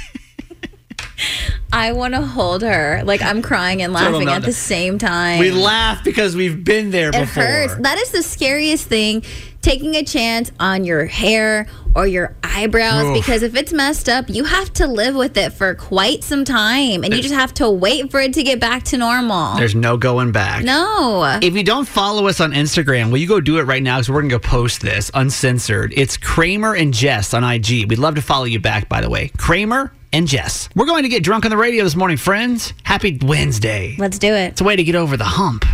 I 1.73 1.93
want 1.93 2.13
to 2.13 2.21
hold 2.21 2.61
her. 2.61 3.01
Like 3.05 3.23
I'm 3.23 3.41
crying 3.41 3.81
and 3.81 3.91
Total 3.91 4.11
laughing 4.11 4.27
at 4.29 4.43
meltdown. 4.43 4.45
the 4.45 4.53
same 4.53 4.99
time. 4.99 5.39
We 5.39 5.49
laugh 5.49 6.03
because 6.03 6.35
we've 6.35 6.63
been 6.63 6.91
there 6.91 7.09
it 7.09 7.13
before. 7.13 7.43
hurts. 7.43 7.73
That 7.77 7.97
is 7.97 8.11
the 8.11 8.21
scariest 8.21 8.85
thing. 8.85 9.23
Taking 9.61 9.95
a 9.95 10.03
chance 10.03 10.51
on 10.59 10.85
your 10.85 11.05
hair 11.05 11.67
or 11.93 12.07
your 12.07 12.33
eyebrows 12.43 13.03
Oof. 13.05 13.13
because 13.13 13.43
if 13.43 13.55
it's 13.55 13.73
messed 13.73 14.07
up, 14.07 14.29
you 14.29 14.45
have 14.45 14.71
to 14.73 14.87
live 14.87 15.15
with 15.15 15.35
it 15.35 15.51
for 15.51 15.75
quite 15.75 16.23
some 16.23 16.45
time 16.45 17.03
and 17.03 17.13
you 17.13 17.21
just 17.21 17.33
have 17.33 17.53
to 17.55 17.69
wait 17.69 18.09
for 18.09 18.21
it 18.21 18.33
to 18.35 18.43
get 18.43 18.59
back 18.61 18.83
to 18.83 18.97
normal. 18.97 19.57
There's 19.57 19.75
no 19.75 19.97
going 19.97 20.31
back. 20.31 20.63
no. 20.63 21.39
If 21.41 21.55
you 21.55 21.63
don't 21.63 21.87
follow 21.87 22.27
us 22.27 22.39
on 22.39 22.53
Instagram, 22.53 23.11
will 23.11 23.17
you 23.17 23.27
go 23.27 23.41
do 23.41 23.57
it 23.59 23.63
right 23.63 23.83
now? 23.83 23.97
Because 23.97 24.09
we're 24.09 24.21
going 24.21 24.29
to 24.29 24.35
go 24.35 24.39
post 24.39 24.81
this 24.81 25.11
uncensored. 25.13 25.93
It's 25.97 26.15
Kramer 26.15 26.75
and 26.75 26.93
Jess 26.93 27.33
on 27.33 27.43
IG. 27.43 27.89
We'd 27.89 27.99
love 27.99 28.15
to 28.15 28.21
follow 28.21 28.45
you 28.45 28.59
back, 28.59 28.87
by 28.87 29.01
the 29.01 29.09
way. 29.09 29.29
Kramer 29.37 29.91
and 30.13 30.27
Jess. 30.27 30.69
We're 30.75 30.85
going 30.85 31.03
to 31.03 31.09
get 31.09 31.21
drunk 31.23 31.45
on 31.45 31.51
the 31.51 31.57
radio 31.57 31.83
this 31.83 31.95
morning, 31.95 32.17
friends. 32.17 32.73
Happy 32.83 33.19
Wednesday. 33.21 33.95
Let's 33.97 34.19
do 34.19 34.33
it. 34.33 34.51
It's 34.53 34.61
a 34.61 34.63
way 34.63 34.75
to 34.75 34.83
get 34.83 34.95
over 34.95 35.17
the 35.17 35.25
hump. 35.25 35.65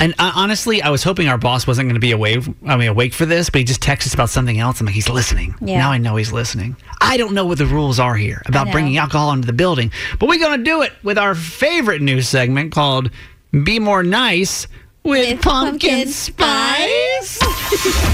And 0.00 0.14
uh, 0.18 0.32
honestly, 0.34 0.80
I 0.80 0.88
was 0.88 1.02
hoping 1.04 1.28
our 1.28 1.36
boss 1.36 1.66
wasn't 1.66 1.86
going 1.86 1.94
to 1.94 2.00
be 2.00 2.12
awake. 2.12 2.42
I 2.66 2.76
mean, 2.76 2.88
awake 2.88 3.12
for 3.12 3.26
this, 3.26 3.50
but 3.50 3.58
he 3.58 3.64
just 3.64 3.82
texted 3.82 4.06
us 4.06 4.14
about 4.14 4.30
something 4.30 4.58
else. 4.58 4.80
I'm 4.80 4.86
like, 4.86 4.94
he's 4.94 5.10
listening. 5.10 5.54
Yeah. 5.60 5.78
Now 5.78 5.92
I 5.92 5.98
know 5.98 6.16
he's 6.16 6.32
listening. 6.32 6.74
I 7.02 7.18
don't 7.18 7.34
know 7.34 7.44
what 7.44 7.58
the 7.58 7.66
rules 7.66 8.00
are 8.00 8.16
here 8.16 8.42
about 8.46 8.72
bringing 8.72 8.96
alcohol 8.96 9.32
into 9.32 9.46
the 9.46 9.52
building, 9.52 9.92
but 10.18 10.28
we're 10.28 10.38
going 10.38 10.58
to 10.58 10.64
do 10.64 10.80
it 10.82 10.92
with 11.02 11.18
our 11.18 11.34
favorite 11.34 12.00
new 12.00 12.22
segment 12.22 12.72
called 12.72 13.10
"Be 13.52 13.78
More 13.78 14.02
Nice" 14.02 14.66
with, 15.04 15.42
pumpkin, 15.42 16.08
spice. 16.08 17.38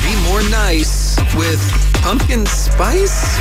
Be 0.04 0.28
more 0.28 0.42
nice 0.50 1.16
with 1.36 1.60
pumpkin 2.02 2.46
spice. 2.46 3.38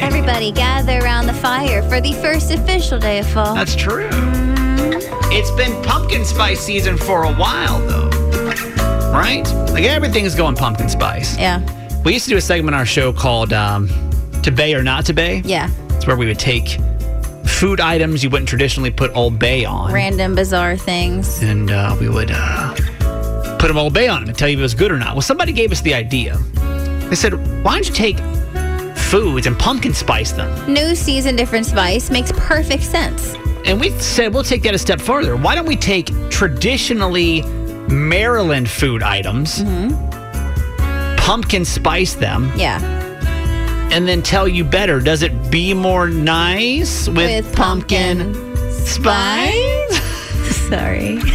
Everybody 0.00 0.52
gather 0.52 0.98
around 0.98 1.26
the 1.26 1.34
fire 1.34 1.82
for 1.82 2.00
the 2.00 2.12
first 2.14 2.50
official 2.50 2.98
day 2.98 3.18
of 3.18 3.28
fall. 3.28 3.54
That's 3.54 3.74
true. 3.74 4.08
It's 5.34 5.50
been 5.52 5.82
pumpkin 5.82 6.24
spice 6.24 6.60
season 6.60 6.96
for 6.96 7.24
a 7.24 7.32
while, 7.34 7.78
though. 7.86 8.08
Right? 9.12 9.44
Like 9.72 9.84
everything's 9.84 10.34
going 10.34 10.56
pumpkin 10.56 10.88
spice. 10.88 11.36
Yeah. 11.38 11.60
We 12.04 12.12
used 12.12 12.24
to 12.26 12.30
do 12.30 12.36
a 12.36 12.40
segment 12.40 12.74
on 12.74 12.80
our 12.80 12.86
show 12.86 13.12
called 13.12 13.52
um, 13.52 13.88
To 14.42 14.50
Bay 14.50 14.74
or 14.74 14.82
Not 14.82 15.06
to 15.06 15.14
Bay. 15.14 15.40
Yeah. 15.44 15.70
It's 15.90 16.06
where 16.06 16.16
we 16.16 16.26
would 16.26 16.38
take 16.38 16.78
food 17.46 17.80
items 17.80 18.22
you 18.22 18.28
wouldn't 18.30 18.48
traditionally 18.48 18.90
put 18.90 19.14
Old 19.16 19.38
Bay 19.38 19.64
on. 19.64 19.92
Random 19.92 20.34
bizarre 20.34 20.76
things. 20.76 21.40
and 21.42 21.70
uh, 21.70 21.96
we 22.00 22.08
would 22.08 22.30
uh, 22.32 22.74
put 23.58 23.68
them 23.68 23.78
Old 23.78 23.94
Bay 23.94 24.08
on 24.08 24.20
them 24.20 24.28
and 24.28 24.38
tell 24.38 24.48
you 24.48 24.56
if 24.56 24.60
it 24.60 24.62
was 24.62 24.74
good 24.74 24.90
or 24.92 24.98
not. 24.98 25.14
Well, 25.14 25.22
somebody 25.22 25.52
gave 25.52 25.72
us 25.72 25.80
the 25.80 25.94
idea. 25.94 26.36
They 27.08 27.16
said, 27.16 27.32
why 27.64 27.74
don't 27.74 27.88
you 27.88 27.94
take 27.94 28.18
foods 28.96 29.46
and 29.46 29.58
pumpkin 29.58 29.94
spice 29.94 30.32
them? 30.32 30.72
New 30.72 30.94
season, 30.94 31.36
different 31.36 31.66
spice 31.66 32.10
makes 32.10 32.32
perfect 32.32 32.82
sense. 32.82 33.34
And 33.64 33.80
we 33.80 33.90
said, 34.00 34.34
we'll 34.34 34.42
take 34.44 34.62
that 34.62 34.74
a 34.74 34.78
step 34.78 35.00
further. 35.00 35.36
Why 35.36 35.54
don't 35.54 35.66
we 35.66 35.76
take 35.76 36.06
traditionally 36.30 37.42
Maryland 37.88 38.68
food 38.68 39.02
items, 39.02 39.62
pumpkin 41.18 41.64
spice 41.64 42.14
them, 42.14 42.50
Yeah. 42.56 42.80
and 43.92 44.08
then 44.08 44.22
tell 44.22 44.48
you 44.48 44.64
better? 44.64 45.00
Does 45.00 45.22
it 45.22 45.50
be 45.50 45.74
more 45.74 46.08
nice 46.08 47.08
with, 47.08 47.44
With 47.46 47.54
pumpkin, 47.54 48.34
spice? 48.70 50.00
Sorry. 50.68 51.18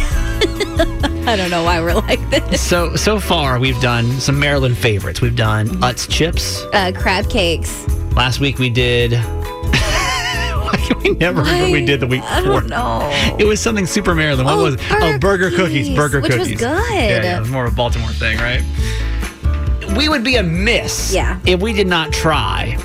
I 1.26 1.36
don't 1.36 1.50
know 1.50 1.62
why 1.64 1.80
we're 1.80 1.94
like 1.94 2.20
this. 2.30 2.60
So 2.60 2.96
so 2.96 3.18
far 3.20 3.58
we've 3.58 3.80
done 3.80 4.10
some 4.20 4.38
Maryland 4.38 4.76
favorites. 4.78 5.20
We've 5.20 5.36
done 5.36 5.68
Utz 5.82 6.08
chips. 6.08 6.62
Uh, 6.72 6.92
crab 6.94 7.28
cakes. 7.28 7.86
Last 8.14 8.40
week 8.40 8.58
we 8.58 8.70
did. 8.70 9.12
Why 10.72 10.90
we 11.02 11.10
never 11.14 11.40
remember 11.40 11.62
what 11.64 11.72
we 11.72 11.84
did 11.84 12.00
the 12.00 12.06
week 12.06 12.22
I 12.22 12.40
before? 12.40 12.60
don't 12.60 12.70
know. 12.70 13.36
It 13.38 13.44
was 13.44 13.60
something 13.60 13.86
super 13.86 14.14
Maryland. 14.14 14.46
What 14.46 14.58
Oh, 14.58 14.62
was 14.64 14.74
it? 14.74 14.80
burger 14.88 15.04
oh, 15.14 15.18
burger 15.18 15.50
cookies. 15.50 15.86
cookies, 15.88 15.96
Burger 15.96 16.20
which 16.20 16.32
was 16.36 16.48
cookies. 16.48 16.60
good. 16.60 16.92
Yeah, 16.94 17.22
yeah, 17.22 17.36
it 17.36 17.40
was 17.40 17.50
more 17.50 17.64
of 17.66 17.72
a 17.72 17.76
Baltimore 17.76 18.10
thing, 18.10 18.38
right? 18.38 18.62
We 19.96 20.08
would 20.08 20.22
be 20.24 20.36
a 20.36 20.42
miss 20.42 21.12
Yeah. 21.14 21.38
if 21.46 21.60
we 21.60 21.72
did 21.72 21.86
not 21.86 22.12
try 22.12 22.76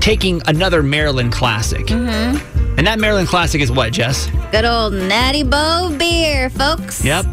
taking 0.00 0.40
another 0.46 0.82
Maryland 0.82 1.32
classic. 1.32 1.86
Mm-hmm. 1.86 2.76
And 2.78 2.86
that 2.86 2.98
Maryland 3.00 3.28
classic 3.28 3.60
is 3.60 3.72
what, 3.72 3.92
Jess? 3.92 4.28
Good 4.52 4.64
old 4.64 4.92
Natty 4.92 5.42
Boh 5.42 5.94
beer, 5.98 6.48
folks. 6.50 7.04
Yep. 7.04 7.24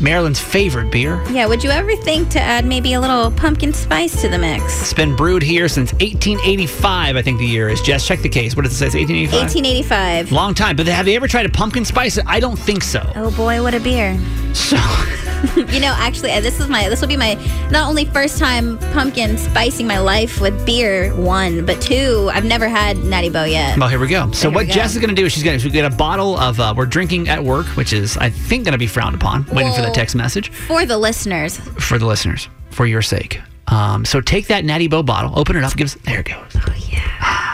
Maryland's 0.00 0.40
favorite 0.40 0.90
beer. 0.90 1.22
Yeah, 1.30 1.46
would 1.46 1.62
you 1.62 1.70
ever 1.70 1.94
think 1.96 2.30
to 2.30 2.40
add 2.40 2.64
maybe 2.64 2.94
a 2.94 3.00
little 3.00 3.30
pumpkin 3.30 3.72
spice 3.72 4.20
to 4.22 4.28
the 4.28 4.38
mix? 4.38 4.80
It's 4.80 4.94
been 4.94 5.14
brewed 5.14 5.42
here 5.42 5.68
since 5.68 5.92
1885, 5.94 7.16
I 7.16 7.22
think 7.22 7.38
the 7.38 7.46
year 7.46 7.68
is. 7.68 7.80
Jess, 7.82 8.06
check 8.06 8.20
the 8.20 8.28
case. 8.28 8.56
What 8.56 8.62
does 8.62 8.72
it 8.72 8.76
say? 8.76 8.98
1885? 8.98 9.40
1885. 9.40 10.32
Long 10.32 10.54
time. 10.54 10.76
But 10.76 10.86
have 10.86 11.04
they 11.04 11.16
ever 11.16 11.28
tried 11.28 11.46
a 11.46 11.50
pumpkin 11.50 11.84
spice? 11.84 12.18
I 12.26 12.40
don't 12.40 12.58
think 12.58 12.82
so. 12.82 13.10
Oh 13.14 13.30
boy, 13.32 13.62
what 13.62 13.74
a 13.74 13.80
beer. 13.80 14.18
So, 14.54 14.76
you 15.56 15.80
know, 15.80 15.94
actually, 15.96 16.32
uh, 16.32 16.40
this 16.40 16.60
is 16.60 16.68
my 16.68 16.88
this 16.88 17.00
will 17.00 17.08
be 17.08 17.16
my 17.16 17.34
not 17.70 17.88
only 17.88 18.04
first 18.04 18.38
time 18.38 18.78
pumpkin 18.92 19.38
spicing 19.38 19.86
my 19.86 19.98
life 19.98 20.40
with 20.40 20.64
beer, 20.66 21.14
one, 21.14 21.64
but 21.64 21.80
two, 21.80 22.28
I've 22.32 22.44
never 22.44 22.68
had 22.68 22.98
Natty 22.98 23.30
Boh 23.30 23.44
yet. 23.44 23.78
well, 23.78 23.88
here 23.88 23.98
we 23.98 24.08
go. 24.08 24.30
So, 24.32 24.48
Here 24.50 24.54
what. 24.56 24.66
Jess 24.68 24.92
is 24.94 24.98
going 25.00 25.08
to 25.08 25.14
do 25.14 25.26
is 25.26 25.32
she's 25.32 25.42
going 25.42 25.58
to 25.58 25.70
get 25.70 25.90
a 25.90 25.94
bottle 25.96 26.38
of, 26.38 26.60
uh, 26.60 26.74
we're 26.76 26.86
drinking 26.86 27.28
at 27.28 27.42
work, 27.42 27.66
which 27.76 27.92
is, 27.92 28.16
I 28.16 28.30
think, 28.30 28.64
going 28.64 28.72
to 28.72 28.78
be 28.78 28.86
frowned 28.86 29.14
upon. 29.14 29.44
Waiting 29.46 29.72
for 29.72 29.82
the 29.82 29.90
text 29.90 30.14
message 30.14 30.50
For 30.50 30.84
the 30.86 30.98
listeners. 30.98 31.56
for 31.58 31.98
the 31.98 32.06
listeners, 32.06 32.48
for 32.70 32.86
your 32.86 33.02
sake. 33.02 33.40
Um, 33.68 34.04
so, 34.04 34.20
take 34.20 34.48
that 34.48 34.64
Natty 34.64 34.88
Boh 34.88 35.02
bottle, 35.02 35.38
open 35.38 35.56
it 35.56 35.64
up, 35.64 35.74
give 35.76 35.86
us, 35.86 35.94
there 36.04 36.20
it 36.20 36.26
goes. 36.26 37.46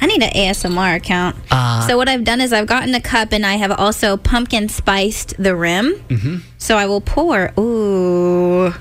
I 0.00 0.06
need 0.06 0.22
an 0.22 0.30
ASMR 0.30 0.96
account. 0.96 1.36
Uh, 1.50 1.86
so 1.86 1.96
what 1.96 2.08
I've 2.08 2.24
done 2.24 2.40
is 2.40 2.52
I've 2.52 2.66
gotten 2.66 2.94
a 2.94 3.00
cup 3.00 3.32
and 3.32 3.44
I 3.44 3.54
have 3.56 3.70
also 3.72 4.16
pumpkin 4.16 4.68
spiced 4.68 5.34
the 5.42 5.54
rim. 5.54 5.94
Mm-hmm. 6.08 6.36
So 6.58 6.76
I 6.78 6.86
will 6.86 7.00
pour. 7.02 7.52
Ooh, 7.60 8.72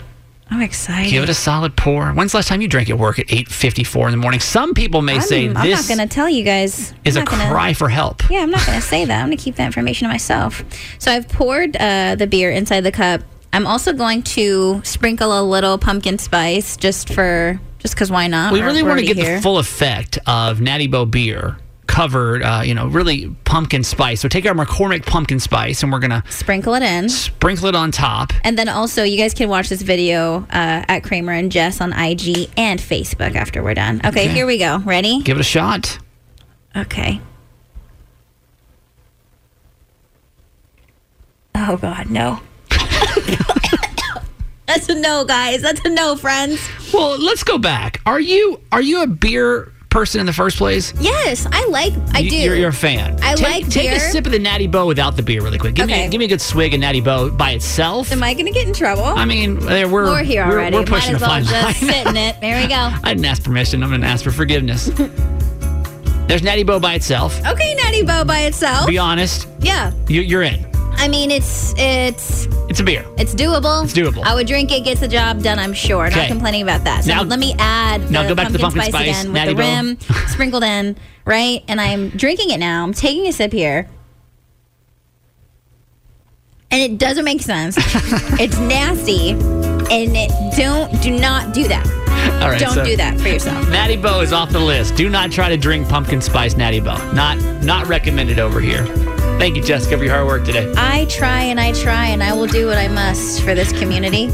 I'm 0.49 0.61
excited. 0.61 1.09
Give 1.11 1.23
it 1.23 1.29
a 1.29 1.33
solid 1.33 1.75
pour. 1.75 2.11
When's 2.11 2.31
the 2.31 2.37
last 2.37 2.47
time 2.47 2.61
you 2.61 2.67
drank 2.67 2.89
at 2.89 2.97
work 2.97 3.19
at 3.19 3.27
8.54 3.27 4.05
in 4.05 4.11
the 4.11 4.17
morning? 4.17 4.39
Some 4.39 4.73
people 4.73 5.01
may 5.01 5.15
I'm, 5.15 5.21
say 5.21 5.47
I'm 5.47 5.53
this 5.53 5.87
not 5.89 5.95
going 5.97 6.07
to 6.07 6.13
tell 6.13 6.29
you 6.29 6.43
guys. 6.43 6.93
is 7.05 7.15
a 7.17 7.23
gonna- 7.23 7.49
cry 7.51 7.73
for 7.73 7.89
help. 7.89 8.27
Yeah, 8.29 8.39
I'm 8.39 8.51
not 8.51 8.65
going 8.65 8.79
to 8.79 8.85
say 8.85 9.05
that. 9.05 9.19
I'm 9.21 9.27
going 9.27 9.37
to 9.37 9.43
keep 9.43 9.55
that 9.55 9.65
information 9.65 10.07
to 10.07 10.11
myself. 10.13 10.63
So 10.99 11.11
I've 11.11 11.27
poured 11.27 11.75
uh, 11.77 12.15
the 12.15 12.27
beer 12.27 12.49
inside 12.49 12.81
the 12.81 12.91
cup. 12.91 13.21
I'm 13.51 13.65
also 13.67 13.93
going 13.93 14.21
to 14.23 14.81
sprinkle 14.83 15.39
a 15.39 15.43
little 15.43 15.77
pumpkin 15.77 16.17
spice 16.19 16.77
just 16.77 17.09
for 17.11 17.59
just 17.79 17.95
because 17.95 18.11
why 18.11 18.27
not? 18.27 18.53
we 18.53 18.61
really 18.61 18.83
want 18.83 18.99
to 18.99 19.05
get 19.05 19.17
here. 19.17 19.37
the 19.37 19.41
full 19.41 19.57
effect 19.57 20.19
of 20.27 20.61
Natty 20.61 20.87
Boh 20.87 21.05
beer 21.05 21.57
covered, 21.87 22.43
uh, 22.43 22.61
you 22.63 22.75
know, 22.75 22.87
really 22.87 23.35
pumpkin 23.45 23.83
spice. 23.83 24.21
So 24.21 24.27
take 24.27 24.45
our 24.45 24.53
McCormick 24.53 25.07
pumpkin 25.07 25.39
spice 25.39 25.81
and 25.81 25.91
we're 25.91 25.97
going 25.99 26.11
to 26.11 26.23
sprinkle 26.29 26.75
it 26.75 26.83
in. 26.83 27.09
sprinkle 27.09 27.65
it 27.65 27.75
on 27.75 27.91
top. 27.91 28.31
And 28.43 28.59
then 28.59 28.69
also, 28.69 29.01
you 29.03 29.17
guys 29.17 29.33
can 29.33 29.49
watch 29.49 29.69
this 29.69 29.81
video 29.81 30.43
uh, 30.51 30.85
at 30.87 30.99
Kramer 30.99 31.31
and 31.33 31.51
Jess 31.51 31.81
on 31.81 31.91
IG 31.93 32.51
and 32.57 32.79
Facebook 32.79 33.33
after 33.35 33.63
we're 33.63 33.73
done. 33.73 33.97
Okay, 34.05 34.25
Okay. 34.25 34.27
here 34.27 34.45
we 34.45 34.59
go. 34.59 34.77
Ready? 34.79 35.21
Give 35.23 35.35
it 35.37 35.41
a 35.41 35.43
shot. 35.43 35.97
Okay. 36.75 37.19
Oh 41.55 41.77
God, 41.77 42.09
no. 42.09 42.39
That's 44.67 44.87
a 44.87 44.95
no, 44.95 45.25
guys. 45.25 45.63
That's 45.63 45.83
a 45.83 45.89
no, 45.89 46.15
friends. 46.15 46.59
Well, 46.93 47.19
let's 47.19 47.43
go 47.43 47.57
back. 47.57 48.01
Are 48.05 48.19
you 48.19 48.59
are 48.71 48.81
you 48.81 49.03
a 49.03 49.07
beer 49.07 49.71
person 49.89 50.19
in 50.19 50.25
the 50.27 50.33
first 50.33 50.57
place? 50.57 50.93
Yes, 50.99 51.47
I 51.51 51.65
like. 51.67 51.93
I 52.13 52.19
You- 52.19 52.29
do. 52.29 52.35
You're, 52.35 52.55
you're 52.55 52.69
a 52.69 52.73
fan. 52.73 53.17
I 53.23 53.33
take, 53.35 53.47
like 53.65 53.69
Take 53.69 53.91
a 53.91 53.99
sip 53.99 54.25
of 54.25 54.31
the 54.31 54.37
Natty 54.39 54.67
Boh 54.67 54.85
without 54.85 55.15
the 55.15 55.23
beer, 55.23 55.41
really 55.41 55.57
quick. 55.57 55.73
Give 55.75 55.85
Okay. 55.85 56.05
me 56.05 56.09
give 56.09 56.19
me 56.19 56.25
a 56.25 56.27
good 56.27 56.41
swig 56.41 56.73
of 56.73 56.79
Natty 56.79 57.01
Boh 57.01 57.29
by 57.31 57.51
itself. 57.51 58.11
Am 58.11 58.21
I 58.23 58.33
going 58.33 58.45
to 58.45 58.51
get 58.51 58.67
in 58.67 58.73
trouble? 58.73 59.03
I 59.03 59.25
mean, 59.25 59.59
we're 59.59 59.89
we're 59.89 60.23
here 60.23 60.45
we're, 60.47 60.53
already. 60.59 60.75
We're 60.77 60.83
pushing 60.85 61.13
Might 61.13 61.21
as 61.41 61.51
well 61.51 61.63
just 61.63 61.81
line. 61.81 61.91
sit 61.91 62.07
in 62.07 62.17
it. 62.17 62.39
There 62.41 62.61
we 62.61 62.67
go. 62.67 62.75
I 63.03 63.13
didn't 63.13 63.25
ask 63.25 63.43
permission. 63.43 63.81
I'm 63.83 63.89
going 63.89 64.01
to 64.01 64.07
ask 64.07 64.23
for 64.23 64.31
forgiveness. 64.31 64.91
There's 66.27 66.43
Natty 66.43 66.61
Boh 66.63 66.79
by 66.79 66.93
itself. 66.93 67.39
Okay, 67.47 67.73
Natty 67.75 68.03
Boh 68.03 68.23
by 68.23 68.41
itself. 68.41 68.85
Be 68.85 68.99
honest, 68.99 69.47
yeah. 69.59 69.91
you, 70.07 70.21
you're 70.21 70.43
in. 70.43 70.68
I 71.01 71.07
mean, 71.07 71.31
it's 71.31 71.73
it's 71.77 72.45
It's 72.69 72.79
a 72.79 72.83
beer. 72.83 73.05
it's 73.17 73.33
doable. 73.33 73.83
It's 73.85 73.93
doable. 73.93 74.23
I 74.23 74.35
would 74.35 74.47
drink 74.47 74.71
it. 74.71 74.83
Gets 74.83 74.99
the 74.99 75.07
job 75.07 75.41
done. 75.41 75.57
I'm 75.57 75.73
sure. 75.73 76.03
Not 76.09 76.17
Okay. 76.17 76.27
complaining 76.27 76.61
about 76.61 76.83
that. 76.83 77.05
So 77.05 77.11
Now- 77.13 77.23
let 77.23 77.39
me 77.39 77.55
add 77.57 78.11
now 78.11 78.23
the 78.23 78.29
go 78.29 78.35
back 78.35 78.47
to 78.47 78.53
the 78.53 78.59
pumpkin, 78.59 78.81
spice, 78.83 78.91
spice, 78.93 79.21
again 79.21 79.33
Natty 79.33 79.53
with 79.53 79.65
the 79.65 79.71
rim 79.71 79.97
sprinkled 80.27 80.63
in, 80.63 80.97
right? 81.25 81.63
And 81.69 81.79
I'm 81.79 82.09
drinking 82.09 82.49
it 82.51 82.57
now. 82.59 82.83
I'm 82.83 82.93
taking 82.93 83.27
a 83.27 83.31
sip 83.31 83.53
here. 83.53 83.87
And 86.71 86.81
it 86.81 86.99
doesn't 86.99 87.25
make 87.25 87.41
sense. 87.41 87.77
it's 88.39 88.59
nasty. 88.59 89.31
And 89.31 90.15
it 90.15 90.29
don't 90.55 91.01
do 91.01 91.17
not 91.19 91.53
do 91.53 91.67
that. 91.67 91.85
All 92.43 92.49
right, 92.49 92.59
don't 92.59 92.73
so- 92.73 92.83
do 92.85 92.95
that 92.97 93.19
for 93.19 93.27
yourself. 93.29 93.67
Natty 93.69 93.95
Boh 93.97 94.19
is 94.21 94.33
off 94.33 94.51
the 94.51 94.59
list. 94.59 94.95
Do 94.95 95.09
not 95.09 95.31
try 95.31 95.49
to 95.49 95.57
drink 95.57 95.87
pumpkin 95.89 96.21
spice 96.21 96.55
Natty 96.57 96.79
Boh. 96.81 96.97
Not 97.13 97.37
not 97.63 97.87
recommended 97.87 98.37
over 98.39 98.59
here. 98.59 98.85
Thank 99.39 99.55
you, 99.55 99.63
Jessica, 99.63 99.97
for 99.97 100.03
your 100.03 100.13
hard 100.13 100.27
work 100.27 100.43
today. 100.43 100.69
I 100.75 101.05
try 101.05 101.43
and 101.43 101.61
I 101.61 101.71
try 101.71 102.07
and 102.07 102.21
I 102.21 102.33
will 102.33 102.45
do 102.45 102.65
what 102.67 102.77
I 102.77 102.89
must 102.89 103.41
for 103.41 103.55
this 103.55 103.71
community. 103.71 104.25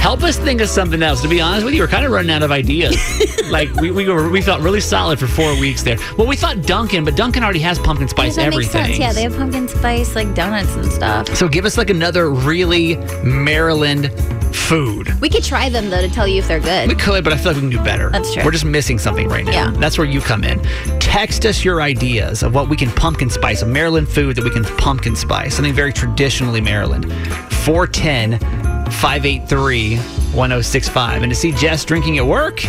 Help 0.00 0.22
us 0.22 0.38
think 0.38 0.60
of 0.60 0.68
something 0.68 1.02
else. 1.02 1.20
To 1.22 1.28
be 1.28 1.40
honest 1.40 1.64
with 1.64 1.74
you, 1.74 1.82
we're 1.82 1.88
kind 1.88 2.04
of 2.04 2.12
running 2.12 2.30
out 2.30 2.42
of 2.42 2.50
ideas. 2.50 2.96
like 3.50 3.72
we, 3.74 3.90
we 3.90 4.08
were, 4.08 4.28
we 4.30 4.40
felt 4.40 4.60
really 4.60 4.80
solid 4.80 5.18
for 5.18 5.26
four 5.26 5.58
weeks 5.58 5.82
there. 5.82 5.98
Well, 6.16 6.26
we 6.26 6.36
thought 6.36 6.62
Dunkin', 6.62 7.04
but 7.04 7.16
Dunkin' 7.16 7.42
already 7.42 7.60
has 7.60 7.78
pumpkin 7.78 8.08
spice 8.08 8.36
that 8.36 8.46
everything. 8.46 8.82
makes 8.82 8.96
sense. 8.96 8.98
Yeah, 8.98 9.12
they 9.12 9.22
have 9.22 9.36
pumpkin 9.36 9.68
spice 9.68 10.14
like 10.14 10.34
donuts 10.34 10.74
and 10.76 10.86
stuff. 10.90 11.34
so 11.36 11.48
give 11.48 11.64
us 11.64 11.76
like 11.76 11.90
another 11.90 12.30
really 12.30 12.96
Maryland 13.22 14.12
food. 14.54 15.18
We 15.20 15.28
could 15.28 15.44
try 15.44 15.68
them 15.68 15.90
though 15.90 16.00
to 16.00 16.08
tell 16.10 16.28
you 16.28 16.38
if 16.38 16.48
they're 16.48 16.60
good. 16.60 16.88
We 16.88 16.94
could, 16.94 17.24
but 17.24 17.32
I 17.32 17.36
feel 17.36 17.52
like 17.52 17.56
we 17.56 17.68
can 17.68 17.70
do 17.70 17.82
better. 17.84 18.10
That's 18.10 18.32
true. 18.34 18.44
We're 18.44 18.50
just 18.50 18.64
missing 18.64 18.98
something 18.98 19.28
right 19.28 19.44
now. 19.44 19.52
Yeah. 19.52 19.70
That's 19.72 19.98
where 19.98 20.06
you 20.06 20.20
come 20.20 20.44
in. 20.44 20.60
Text 21.00 21.46
us 21.46 21.64
your 21.64 21.80
ideas 21.80 22.42
of 22.42 22.54
what 22.54 22.68
we 22.68 22.76
can 22.76 22.90
pumpkin 22.90 23.30
spice, 23.30 23.62
a 23.62 23.66
Maryland 23.66 24.08
food 24.08 24.36
that 24.36 24.44
we 24.44 24.50
can 24.50 24.64
pumpkin 24.64 25.16
spice, 25.16 25.54
something 25.54 25.72
very 25.74 25.92
traditionally 25.92 26.60
Maryland. 26.60 27.10
410 27.52 28.57
583 28.90 29.96
1065. 29.96 31.22
And 31.22 31.30
to 31.30 31.36
see 31.36 31.52
Jess 31.52 31.84
drinking 31.84 32.18
at 32.18 32.26
work, 32.26 32.64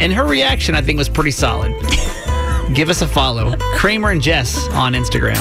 and 0.00 0.12
her 0.12 0.24
reaction, 0.24 0.74
I 0.74 0.82
think, 0.82 0.98
was 0.98 1.08
pretty 1.08 1.30
solid. 1.30 1.72
Give 2.72 2.88
us 2.88 3.02
a 3.02 3.06
follow. 3.06 3.56
Kramer 3.76 4.10
and 4.10 4.22
Jess 4.22 4.68
on 4.70 4.94
Instagram. 4.94 5.36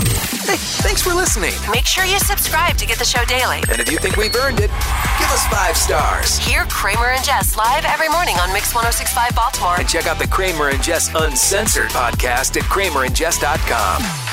Hey, 0.45 0.57
thanks 0.57 1.01
for 1.01 1.13
listening. 1.13 1.53
Make 1.71 1.86
sure 1.86 2.03
you 2.03 2.19
subscribe 2.19 2.78
to 2.78 2.86
get 2.86 2.99
the 2.99 3.05
show 3.05 3.24
daily. 3.26 3.63
And 3.69 3.80
if 3.80 3.89
you 3.91 3.97
think 3.97 4.17
we've 4.17 4.36
earned 4.36 4.59
it, 4.59 4.69
give 4.69 5.30
us 5.32 5.47
five 5.47 5.78
stars. 5.78 6.38
Hear 6.38 6.65
Kramer 6.65 7.07
and 7.07 7.24
Jess 7.24 7.55
live 7.55 7.86
every 7.86 8.09
morning 8.09 8.36
on 8.36 8.51
Mix 8.53 8.76
1065 8.76 9.36
Baltimore. 9.36 9.80
And 9.80 9.88
check 9.88 10.05
out 10.05 10.19
the 10.19 10.28
Kramer 10.28 10.69
and 10.69 10.84
Jess 10.84 11.09
Uncensored 11.15 11.89
podcast 11.89 12.57
at 12.57 12.63
kramerandjess.com. 12.63 14.32